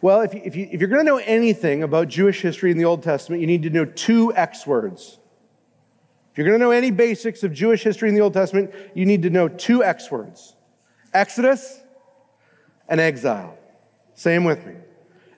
Well, 0.05 0.20
if, 0.20 0.34
you, 0.34 0.42
if, 0.44 0.55
you, 0.55 0.68
if 0.70 0.82
you're 0.82 0.90
going 0.90 1.02
to 1.02 1.11
know 1.11 1.16
anything 1.16 1.82
about 1.82 2.09
Jewish 2.09 2.42
history 2.42 2.70
in 2.70 2.76
the 2.76 2.84
Old 2.84 3.02
Testament, 3.02 3.40
you 3.40 3.46
need 3.46 3.62
to 3.62 3.70
know 3.70 3.86
two 3.86 4.34
X 4.36 4.66
words. 4.66 5.18
If 6.30 6.36
you're 6.36 6.46
going 6.46 6.59
to 6.59 6.62
know 6.62 6.72
any 6.72 6.90
basics 6.90 7.42
of 7.42 7.55
Jewish 7.55 7.82
history 7.82 8.11
in 8.11 8.14
the 8.14 8.20
Old 8.20 8.34
Testament, 8.34 8.74
you 8.92 9.07
need 9.07 9.22
to 9.22 9.30
know 9.30 9.48
two 9.48 9.82
X 9.82 10.11
words 10.11 10.57
Exodus 11.14 11.80
and 12.86 13.00
exile. 13.00 13.57
Same 14.12 14.44
with 14.44 14.66
me 14.66 14.74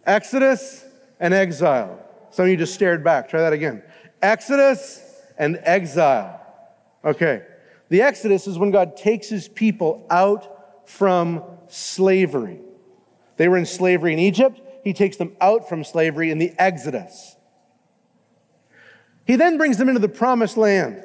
Exodus 0.04 0.84
and 1.20 1.32
exile. 1.32 2.00
Some 2.30 2.46
of 2.46 2.50
you 2.50 2.56
just 2.56 2.74
stared 2.74 3.04
back. 3.04 3.28
Try 3.28 3.42
that 3.42 3.52
again. 3.52 3.84
Exodus 4.20 5.00
and 5.38 5.60
exile. 5.62 6.44
Okay. 7.04 7.44
The 7.88 8.02
Exodus 8.02 8.48
is 8.48 8.58
when 8.58 8.72
God 8.72 8.96
takes 8.96 9.28
his 9.28 9.46
people 9.46 10.04
out 10.10 10.88
from 10.88 11.44
slavery. 11.68 12.58
They 13.36 13.48
were 13.48 13.56
in 13.56 13.66
slavery 13.66 14.12
in 14.12 14.18
Egypt. 14.18 14.60
He 14.84 14.92
takes 14.92 15.16
them 15.16 15.36
out 15.40 15.68
from 15.68 15.84
slavery 15.84 16.30
in 16.30 16.38
the 16.38 16.52
Exodus. 16.58 17.36
He 19.26 19.36
then 19.36 19.58
brings 19.58 19.76
them 19.78 19.88
into 19.88 20.00
the 20.00 20.08
promised 20.08 20.56
land. 20.56 21.02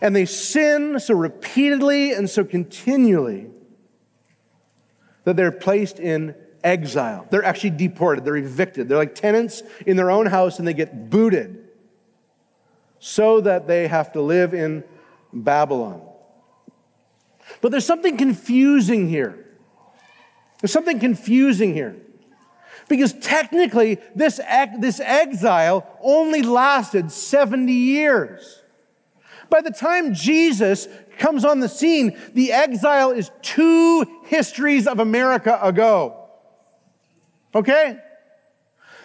And 0.00 0.16
they 0.16 0.24
sin 0.24 0.98
so 0.98 1.14
repeatedly 1.14 2.12
and 2.12 2.28
so 2.28 2.42
continually 2.42 3.50
that 5.24 5.36
they're 5.36 5.52
placed 5.52 5.98
in 5.98 6.34
exile. 6.64 7.26
They're 7.30 7.44
actually 7.44 7.70
deported, 7.70 8.24
they're 8.24 8.36
evicted. 8.36 8.88
They're 8.88 8.96
like 8.96 9.14
tenants 9.14 9.62
in 9.86 9.96
their 9.96 10.10
own 10.10 10.26
house 10.26 10.58
and 10.58 10.66
they 10.66 10.74
get 10.74 11.10
booted 11.10 11.68
so 12.98 13.40
that 13.42 13.66
they 13.66 13.88
have 13.88 14.12
to 14.12 14.22
live 14.22 14.54
in 14.54 14.84
Babylon. 15.32 16.02
But 17.60 17.72
there's 17.72 17.86
something 17.86 18.16
confusing 18.16 19.08
here. 19.08 19.46
There's 20.60 20.72
something 20.72 20.98
confusing 20.98 21.74
here. 21.74 21.96
Because 22.88 23.12
technically, 23.12 23.98
this, 24.14 24.40
this 24.78 25.00
exile 25.00 25.86
only 26.00 26.42
lasted 26.42 27.12
70 27.12 27.72
years. 27.72 28.62
By 29.48 29.60
the 29.60 29.70
time 29.70 30.14
Jesus 30.14 30.88
comes 31.18 31.44
on 31.44 31.60
the 31.60 31.68
scene, 31.68 32.18
the 32.34 32.52
exile 32.52 33.10
is 33.10 33.30
two 33.42 34.22
histories 34.24 34.86
of 34.86 34.98
America 35.00 35.58
ago. 35.62 36.28
Okay? 37.54 37.98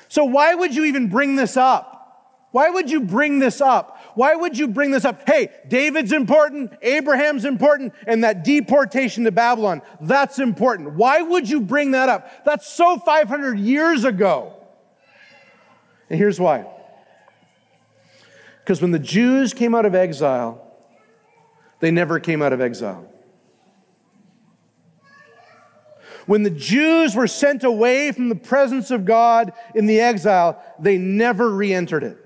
So, 0.07 0.23
why 0.23 0.53
would 0.53 0.75
you 0.75 0.85
even 0.85 1.09
bring 1.09 1.35
this 1.35 1.57
up? 1.57 2.47
Why 2.51 2.69
would 2.69 2.89
you 2.89 3.01
bring 3.01 3.39
this 3.39 3.59
up? 3.59 3.94
Why 4.15 4.33
would 4.33 4.57
you 4.57 4.69
bring 4.69 4.91
this 4.91 5.05
up? 5.05 5.27
Hey, 5.27 5.49
David's 5.67 6.13
important, 6.13 6.71
Abraham's 6.81 7.45
important, 7.45 7.93
and 8.07 8.23
that 8.23 8.43
deportation 8.43 9.25
to 9.25 9.31
Babylon, 9.31 9.81
that's 10.01 10.39
important. 10.39 10.93
Why 10.93 11.21
would 11.21 11.49
you 11.49 11.61
bring 11.61 11.91
that 11.91 12.09
up? 12.09 12.45
That's 12.45 12.67
so 12.67 12.97
500 12.97 13.59
years 13.59 14.05
ago. 14.05 14.53
And 16.09 16.17
here's 16.17 16.39
why. 16.39 16.65
Because 18.63 18.81
when 18.81 18.91
the 18.91 18.99
Jews 18.99 19.53
came 19.53 19.75
out 19.75 19.85
of 19.85 19.93
exile, 19.93 20.65
they 21.81 21.91
never 21.91 22.19
came 22.19 22.41
out 22.41 22.53
of 22.53 22.61
exile. 22.61 23.07
When 26.25 26.43
the 26.43 26.49
Jews 26.49 27.15
were 27.15 27.27
sent 27.27 27.63
away 27.63 28.11
from 28.11 28.29
the 28.29 28.35
presence 28.35 28.89
of 28.91 29.05
God 29.05 29.53
in 29.75 29.85
the 29.85 29.99
exile, 29.99 30.63
they 30.79 30.97
never 30.97 31.51
re 31.51 31.73
entered 31.73 32.03
it. 32.03 32.24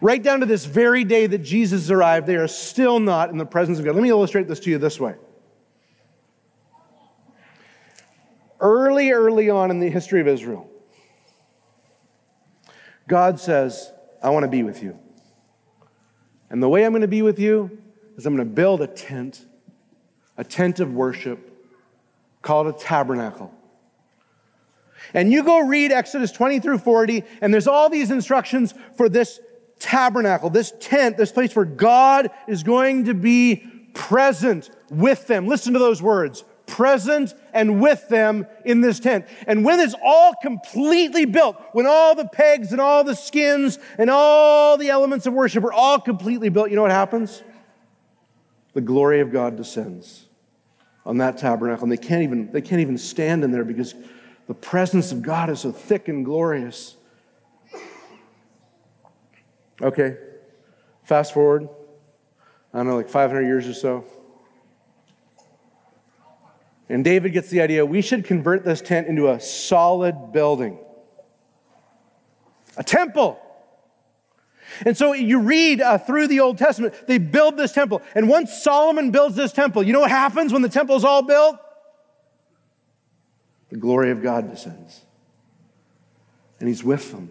Right 0.00 0.22
down 0.22 0.40
to 0.40 0.46
this 0.46 0.64
very 0.64 1.04
day 1.04 1.26
that 1.26 1.38
Jesus 1.38 1.90
arrived, 1.90 2.26
they 2.26 2.36
are 2.36 2.48
still 2.48 3.00
not 3.00 3.30
in 3.30 3.38
the 3.38 3.46
presence 3.46 3.78
of 3.78 3.84
God. 3.84 3.94
Let 3.94 4.02
me 4.02 4.10
illustrate 4.10 4.48
this 4.48 4.60
to 4.60 4.70
you 4.70 4.78
this 4.78 5.00
way. 5.00 5.14
Early, 8.60 9.10
early 9.10 9.50
on 9.50 9.70
in 9.70 9.80
the 9.80 9.90
history 9.90 10.20
of 10.20 10.28
Israel, 10.28 10.68
God 13.08 13.38
says, 13.38 13.92
I 14.22 14.30
want 14.30 14.44
to 14.44 14.50
be 14.50 14.62
with 14.62 14.82
you. 14.82 14.98
And 16.50 16.62
the 16.62 16.68
way 16.68 16.84
I'm 16.84 16.92
going 16.92 17.02
to 17.02 17.08
be 17.08 17.22
with 17.22 17.38
you 17.38 17.78
is 18.16 18.26
I'm 18.26 18.34
going 18.34 18.48
to 18.48 18.54
build 18.54 18.80
a 18.80 18.86
tent, 18.86 19.44
a 20.36 20.44
tent 20.44 20.80
of 20.80 20.92
worship 20.92 21.52
called 22.42 22.66
a 22.66 22.72
tabernacle. 22.72 23.52
And 25.12 25.32
you 25.32 25.42
go 25.44 25.60
read 25.60 25.92
Exodus 25.92 26.32
20 26.32 26.60
through 26.60 26.78
40, 26.78 27.24
and 27.40 27.52
there's 27.52 27.66
all 27.66 27.88
these 27.88 28.10
instructions 28.10 28.74
for 28.96 29.08
this 29.08 29.40
tabernacle, 29.78 30.50
this 30.50 30.72
tent, 30.80 31.16
this 31.16 31.32
place 31.32 31.54
where 31.54 31.64
God 31.64 32.30
is 32.48 32.62
going 32.62 33.04
to 33.04 33.14
be 33.14 33.56
present 33.94 34.70
with 34.90 35.26
them. 35.26 35.46
Listen 35.46 35.72
to 35.72 35.78
those 35.78 36.02
words 36.02 36.44
present 36.66 37.32
and 37.52 37.80
with 37.80 38.08
them 38.08 38.46
in 38.64 38.80
this 38.80 39.00
tent. 39.00 39.26
And 39.46 39.64
when 39.64 39.80
it's 39.80 39.94
all 40.04 40.34
completely 40.42 41.24
built, 41.24 41.56
when 41.72 41.86
all 41.86 42.14
the 42.14 42.26
pegs 42.26 42.72
and 42.72 42.80
all 42.80 43.04
the 43.04 43.14
skins 43.14 43.78
and 43.98 44.10
all 44.10 44.76
the 44.76 44.90
elements 44.90 45.26
of 45.26 45.32
worship 45.32 45.64
are 45.64 45.72
all 45.72 46.00
completely 46.00 46.48
built, 46.48 46.70
you 46.70 46.76
know 46.76 46.82
what 46.82 46.90
happens? 46.90 47.42
The 48.74 48.80
glory 48.80 49.20
of 49.20 49.32
God 49.32 49.56
descends 49.56 50.26
on 51.04 51.18
that 51.18 51.38
tabernacle. 51.38 51.84
And 51.84 51.92
they 51.92 51.96
can't 51.96 52.22
even, 52.22 52.50
they 52.52 52.60
can't 52.60 52.80
even 52.80 52.98
stand 52.98 53.44
in 53.44 53.52
there 53.52 53.64
because 53.64 53.94
the 54.48 54.54
presence 54.54 55.12
of 55.12 55.22
God 55.22 55.48
is 55.50 55.60
so 55.60 55.72
thick 55.72 56.08
and 56.08 56.24
glorious. 56.24 56.96
Okay, 59.82 60.16
fast 61.04 61.34
forward, 61.34 61.68
I 62.72 62.78
don't 62.78 62.88
know, 62.88 62.96
like 62.96 63.08
500 63.08 63.42
years 63.42 63.66
or 63.68 63.74
so. 63.74 64.04
And 66.88 67.04
David 67.04 67.32
gets 67.32 67.48
the 67.48 67.60
idea 67.60 67.84
we 67.84 68.00
should 68.00 68.24
convert 68.24 68.64
this 68.64 68.80
tent 68.80 69.08
into 69.08 69.28
a 69.28 69.40
solid 69.40 70.32
building, 70.32 70.78
a 72.76 72.84
temple. 72.84 73.40
And 74.84 74.96
so 74.96 75.12
you 75.12 75.40
read 75.40 75.80
uh, 75.80 75.98
through 75.98 76.28
the 76.28 76.40
Old 76.40 76.58
Testament, 76.58 76.94
they 77.06 77.18
build 77.18 77.56
this 77.56 77.72
temple. 77.72 78.02
And 78.14 78.28
once 78.28 78.62
Solomon 78.62 79.10
builds 79.10 79.36
this 79.36 79.52
temple, 79.52 79.82
you 79.82 79.92
know 79.92 80.00
what 80.00 80.10
happens 80.10 80.52
when 80.52 80.62
the 80.62 80.68
temple 80.68 80.96
is 80.96 81.04
all 81.04 81.22
built? 81.22 81.58
The 83.70 83.76
glory 83.76 84.10
of 84.10 84.22
God 84.22 84.50
descends. 84.50 85.02
And 86.60 86.68
he's 86.68 86.84
with 86.84 87.10
them, 87.12 87.30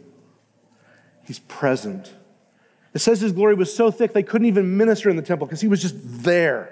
he's 1.24 1.40
present. 1.40 2.12
It 2.96 3.00
says 3.00 3.20
his 3.20 3.34
glory 3.34 3.56
was 3.56 3.76
so 3.76 3.92
thick 3.92 4.14
they 4.14 4.24
couldn't 4.24 4.48
even 4.48 4.78
minister 4.78 5.10
in 5.10 5.18
the 5.18 5.22
temple 5.22 5.46
because 5.46 5.60
he 5.60 5.68
was 5.68 5.82
just 5.82 5.96
there. 6.24 6.72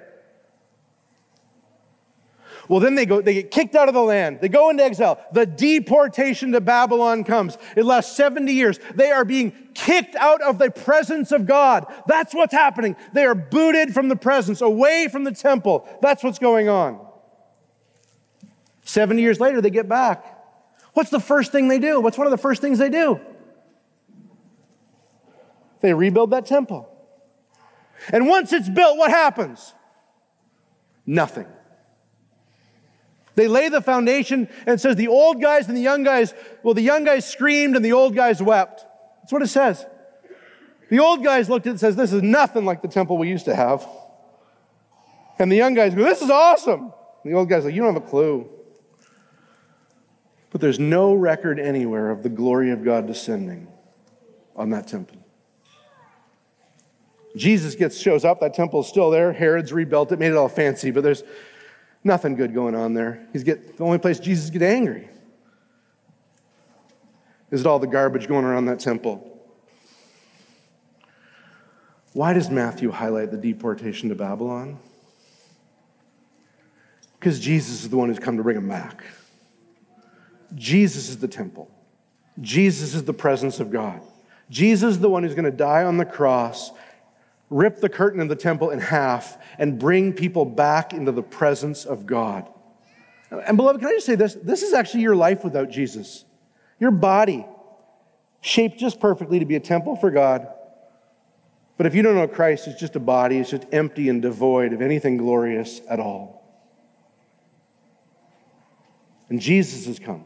Well, 2.69 2.79
then 2.79 2.95
they 2.95 3.05
go, 3.05 3.19
they 3.19 3.33
get 3.33 3.51
kicked 3.51 3.75
out 3.75 3.89
of 3.89 3.93
the 3.93 4.01
land. 4.01 4.39
They 4.39 4.47
go 4.47 4.69
into 4.69 4.85
exile. 4.85 5.19
The 5.33 5.45
deportation 5.45 6.53
to 6.53 6.61
Babylon 6.61 7.25
comes. 7.25 7.57
It 7.75 7.83
lasts 7.83 8.15
70 8.15 8.53
years. 8.53 8.79
They 8.95 9.11
are 9.11 9.25
being 9.25 9.51
kicked 9.73 10.15
out 10.15 10.41
of 10.41 10.59
the 10.59 10.71
presence 10.71 11.33
of 11.33 11.45
God. 11.45 11.85
That's 12.07 12.33
what's 12.33 12.53
happening. 12.53 12.95
They 13.11 13.25
are 13.25 13.35
booted 13.35 13.93
from 13.93 14.07
the 14.07 14.15
presence, 14.15 14.61
away 14.61 15.09
from 15.11 15.25
the 15.25 15.33
temple. 15.33 15.85
That's 16.01 16.23
what's 16.23 16.39
going 16.39 16.69
on. 16.69 17.05
70 18.83 19.21
years 19.21 19.41
later, 19.41 19.59
they 19.59 19.69
get 19.69 19.89
back. 19.89 20.25
What's 20.93 21.09
the 21.09 21.19
first 21.19 21.51
thing 21.51 21.67
they 21.67 21.79
do? 21.79 21.99
What's 21.99 22.17
one 22.17 22.27
of 22.27 22.31
the 22.31 22.37
first 22.37 22.61
things 22.61 22.79
they 22.79 22.89
do? 22.89 23.19
They 25.83 25.93
rebuild 25.93 26.31
that 26.31 26.45
temple. 26.45 26.89
And 28.11 28.25
once 28.25 28.53
it's 28.53 28.69
built, 28.69 28.97
what 28.97 29.11
happens? 29.11 29.73
Nothing. 31.05 31.45
They 33.35 33.49
lay 33.49 33.67
the 33.67 33.81
foundation 33.81 34.47
and 34.65 34.79
says 34.79 34.95
the 34.95 35.09
old 35.09 35.41
guys 35.41 35.67
and 35.67 35.75
the 35.75 35.81
young 35.81 36.03
guys, 36.03 36.33
well, 36.63 36.73
the 36.73 36.81
young 36.81 37.03
guys 37.03 37.29
screamed 37.29 37.75
and 37.75 37.83
the 37.83 37.91
old 37.91 38.15
guys 38.15 38.41
wept. 38.41 38.85
That's 39.21 39.33
what 39.33 39.41
it 39.41 39.47
says. 39.47 39.85
The 40.89 40.99
old 40.99 41.21
guys 41.21 41.49
looked 41.49 41.65
at 41.67 41.71
it 41.71 41.71
and 41.71 41.79
says, 41.81 41.97
This 41.97 42.13
is 42.13 42.21
nothing 42.21 42.63
like 42.63 42.81
the 42.81 42.87
temple 42.87 43.17
we 43.17 43.27
used 43.27 43.45
to 43.45 43.55
have. 43.55 43.85
And 45.37 45.51
the 45.51 45.57
young 45.57 45.73
guys 45.73 45.93
go, 45.93 46.03
This 46.03 46.21
is 46.21 46.29
awesome. 46.29 46.93
And 47.23 47.33
the 47.33 47.37
old 47.37 47.49
guys 47.49 47.65
like, 47.65 47.73
You 47.73 47.81
don't 47.81 47.93
have 47.93 48.03
a 48.03 48.07
clue. 48.07 48.49
But 50.49 50.61
there's 50.61 50.79
no 50.79 51.13
record 51.13 51.59
anywhere 51.59 52.09
of 52.09 52.23
the 52.23 52.29
glory 52.29 52.71
of 52.71 52.85
God 52.85 53.05
descending 53.05 53.67
on 54.55 54.69
that 54.69 54.87
temple. 54.87 55.22
Jesus 57.35 57.75
gets 57.75 57.97
shows 57.97 58.23
up, 58.23 58.39
that 58.41 58.53
temple's 58.53 58.87
still 58.87 59.09
there. 59.09 59.33
Herod's 59.33 59.73
rebuilt 59.73 60.11
it, 60.11 60.19
made 60.19 60.31
it 60.31 60.37
all 60.37 60.49
fancy, 60.49 60.91
but 60.91 61.03
there's 61.03 61.23
Nothing 62.03 62.35
good 62.35 62.53
going 62.53 62.75
on 62.75 62.93
there. 62.93 63.25
He's 63.31 63.43
get, 63.43 63.77
the 63.77 63.83
only 63.83 63.97
place 63.97 64.19
Jesus 64.19 64.49
get 64.49 64.61
angry 64.61 65.07
is 67.49 67.61
at 67.61 67.67
all 67.67 67.79
the 67.79 67.87
garbage 67.87 68.27
going 68.27 68.43
around 68.43 68.65
that 68.65 68.79
temple. 68.79 69.29
Why 72.11 72.33
does 72.33 72.49
Matthew 72.49 72.91
highlight 72.91 73.31
the 73.31 73.37
deportation 73.37 74.09
to 74.09 74.15
Babylon? 74.15 74.79
Because 77.19 77.39
Jesus 77.39 77.83
is 77.83 77.89
the 77.89 77.97
one 77.97 78.09
who's 78.09 78.19
come 78.19 78.37
to 78.37 78.43
bring 78.43 78.57
him 78.57 78.67
back. 78.67 79.03
Jesus 80.55 81.09
is 81.09 81.19
the 81.19 81.27
temple. 81.27 81.71
Jesus 82.41 82.93
is 82.93 83.05
the 83.05 83.13
presence 83.13 83.59
of 83.59 83.71
God. 83.71 84.01
Jesus 84.49 84.95
is 84.95 84.99
the 84.99 85.09
one 85.09 85.23
who's 85.23 85.35
going 85.35 85.45
to 85.45 85.51
die 85.51 85.83
on 85.83 85.97
the 85.97 86.05
cross 86.05 86.71
rip 87.53 87.79
the 87.79 87.89
curtain 87.89 88.19
of 88.19 88.29
the 88.29 88.35
temple 88.35 88.71
in 88.71 88.79
half 88.79 89.37
and 89.57 89.77
bring 89.77 90.11
people 90.11 90.43
back 90.43 90.93
into 90.93 91.11
the 91.11 91.21
presence 91.21 91.85
of 91.85 92.05
God. 92.05 92.49
And 93.29 93.57
beloved, 93.57 93.79
can 93.79 93.89
I 93.89 93.93
just 93.93 94.05
say 94.05 94.15
this? 94.15 94.33
This 94.33 94.63
is 94.63 94.73
actually 94.73 95.01
your 95.01 95.15
life 95.15 95.43
without 95.43 95.69
Jesus. 95.69 96.25
Your 96.79 96.91
body, 96.91 97.45
shaped 98.41 98.77
just 98.77 98.99
perfectly 98.99 99.39
to 99.39 99.45
be 99.45 99.55
a 99.55 99.59
temple 99.59 99.95
for 99.95 100.11
God. 100.11 100.47
But 101.77 101.87
if 101.87 101.95
you 101.95 102.01
don't 102.01 102.15
know 102.15 102.27
Christ, 102.27 102.67
it's 102.67 102.79
just 102.79 102.95
a 102.95 102.99
body, 102.99 103.37
it's 103.37 103.49
just 103.49 103.65
empty 103.71 104.09
and 104.09 104.21
devoid 104.21 104.73
of 104.73 104.81
anything 104.81 105.17
glorious 105.17 105.81
at 105.89 105.99
all. 105.99 106.43
And 109.29 109.39
Jesus 109.39 109.85
has 109.85 109.97
come 109.97 110.25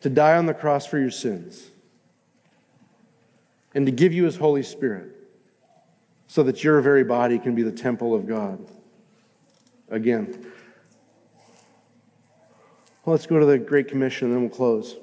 to 0.00 0.08
die 0.08 0.36
on 0.36 0.46
the 0.46 0.54
cross 0.54 0.86
for 0.86 0.98
your 0.98 1.10
sins 1.10 1.70
and 3.74 3.86
to 3.86 3.92
give 3.92 4.12
you 4.12 4.24
his 4.24 4.36
Holy 4.36 4.62
Spirit 4.62 5.10
so 6.26 6.42
that 6.44 6.64
your 6.64 6.80
very 6.80 7.04
body 7.04 7.38
can 7.38 7.54
be 7.54 7.62
the 7.62 7.72
temple 7.72 8.14
of 8.14 8.26
God. 8.26 8.64
Again, 9.90 10.46
let's 13.04 13.26
go 13.26 13.38
to 13.38 13.46
the 13.46 13.58
Great 13.58 13.88
Commission 13.88 14.28
and 14.28 14.34
then 14.34 14.42
we'll 14.42 14.50
close. 14.50 14.96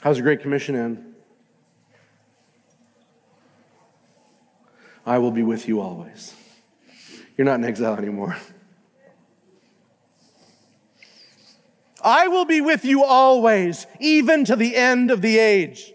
How's 0.00 0.16
the 0.16 0.22
Great 0.22 0.40
Commission 0.40 0.74
end? 0.76 1.14
I 5.06 5.18
will 5.18 5.30
be 5.30 5.42
with 5.42 5.68
you 5.68 5.80
always. 5.80 6.34
You're 7.36 7.46
not 7.46 7.54
in 7.54 7.64
exile 7.64 7.96
anymore. 7.96 8.36
I 12.02 12.28
will 12.28 12.44
be 12.44 12.60
with 12.60 12.84
you 12.84 13.04
always, 13.04 13.86
even 14.00 14.44
to 14.44 14.56
the 14.56 14.76
end 14.76 15.10
of 15.10 15.22
the 15.22 15.38
age. 15.38 15.94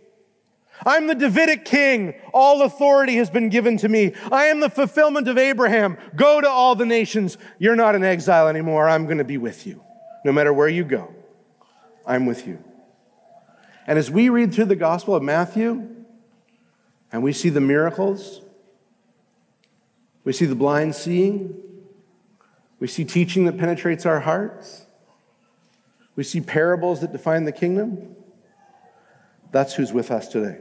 I'm 0.86 1.08
the 1.08 1.16
Davidic 1.16 1.66
king. 1.66 2.16
All 2.34 2.62
authority 2.62 3.16
has 3.16 3.30
been 3.30 3.50
given 3.50 3.78
to 3.78 3.90
me. 3.90 4.14
I 4.32 4.46
am 4.46 4.60
the 4.60 4.70
fulfillment 4.70 5.28
of 5.28 5.38
Abraham. 5.38 5.98
Go 6.16 6.42
to 6.42 6.50
all 6.50 6.76
the 6.76 6.86
nations. 6.86 7.38
You're 7.60 7.76
not 7.76 7.96
in 7.96 8.04
exile 8.04 8.48
anymore. 8.48 8.90
I'm 8.90 9.06
going 9.06 9.18
to 9.18 9.24
be 9.24 9.38
with 9.38 9.66
you. 9.66 9.84
No 10.26 10.32
matter 10.32 10.54
where 10.54 10.70
you 10.70 10.84
go, 10.84 11.14
I'm 12.06 12.26
with 12.26 12.48
you. 12.48 12.64
And 13.86 14.00
as 14.00 14.10
we 14.10 14.30
read 14.30 14.54
through 14.54 14.66
the 14.66 14.76
Gospel 14.76 15.16
of 15.16 15.24
Matthew 15.24 15.88
and 17.12 17.22
we 17.22 17.34
see 17.34 17.50
the 17.50 17.62
miracles, 17.62 18.42
we 20.24 20.32
see 20.32 20.46
the 20.46 20.56
blind 20.56 20.96
seeing, 20.96 21.62
we 22.80 22.88
see 22.88 23.04
teaching 23.04 23.46
that 23.46 23.58
penetrates 23.58 24.06
our 24.06 24.22
hearts, 24.22 24.86
we 26.16 26.24
see 26.24 26.40
parables 26.42 27.02
that 27.02 27.12
define 27.12 27.44
the 27.44 27.52
kingdom. 27.52 28.16
That's 29.52 29.74
who's 29.74 29.92
with 29.94 30.12
us 30.12 30.28
today. 30.28 30.60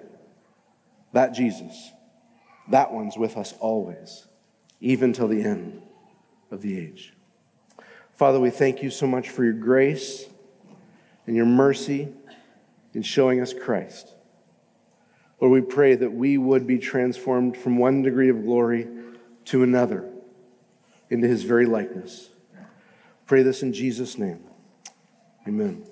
That 1.12 1.34
Jesus, 1.34 1.90
that 2.68 2.92
one's 2.92 3.16
with 3.16 3.36
us 3.36 3.54
always, 3.60 4.26
even 4.80 5.12
till 5.12 5.28
the 5.28 5.42
end 5.42 5.82
of 6.50 6.62
the 6.62 6.78
age. 6.78 7.14
Father, 8.14 8.38
we 8.40 8.50
thank 8.50 8.82
you 8.82 8.90
so 8.90 9.06
much 9.06 9.30
for 9.30 9.44
your 9.44 9.52
grace 9.52 10.26
and 11.26 11.36
your 11.36 11.46
mercy 11.46 12.08
in 12.94 13.02
showing 13.02 13.40
us 13.40 13.54
Christ. 13.54 14.14
Lord, 15.40 15.52
we 15.52 15.60
pray 15.60 15.96
that 15.96 16.12
we 16.12 16.38
would 16.38 16.66
be 16.66 16.78
transformed 16.78 17.56
from 17.56 17.76
one 17.76 18.02
degree 18.02 18.28
of 18.28 18.44
glory 18.44 18.86
to 19.46 19.62
another 19.62 20.08
into 21.10 21.26
his 21.26 21.42
very 21.42 21.66
likeness. 21.66 22.28
Pray 23.26 23.42
this 23.42 23.62
in 23.62 23.72
Jesus' 23.72 24.18
name. 24.18 24.44
Amen. 25.46 25.84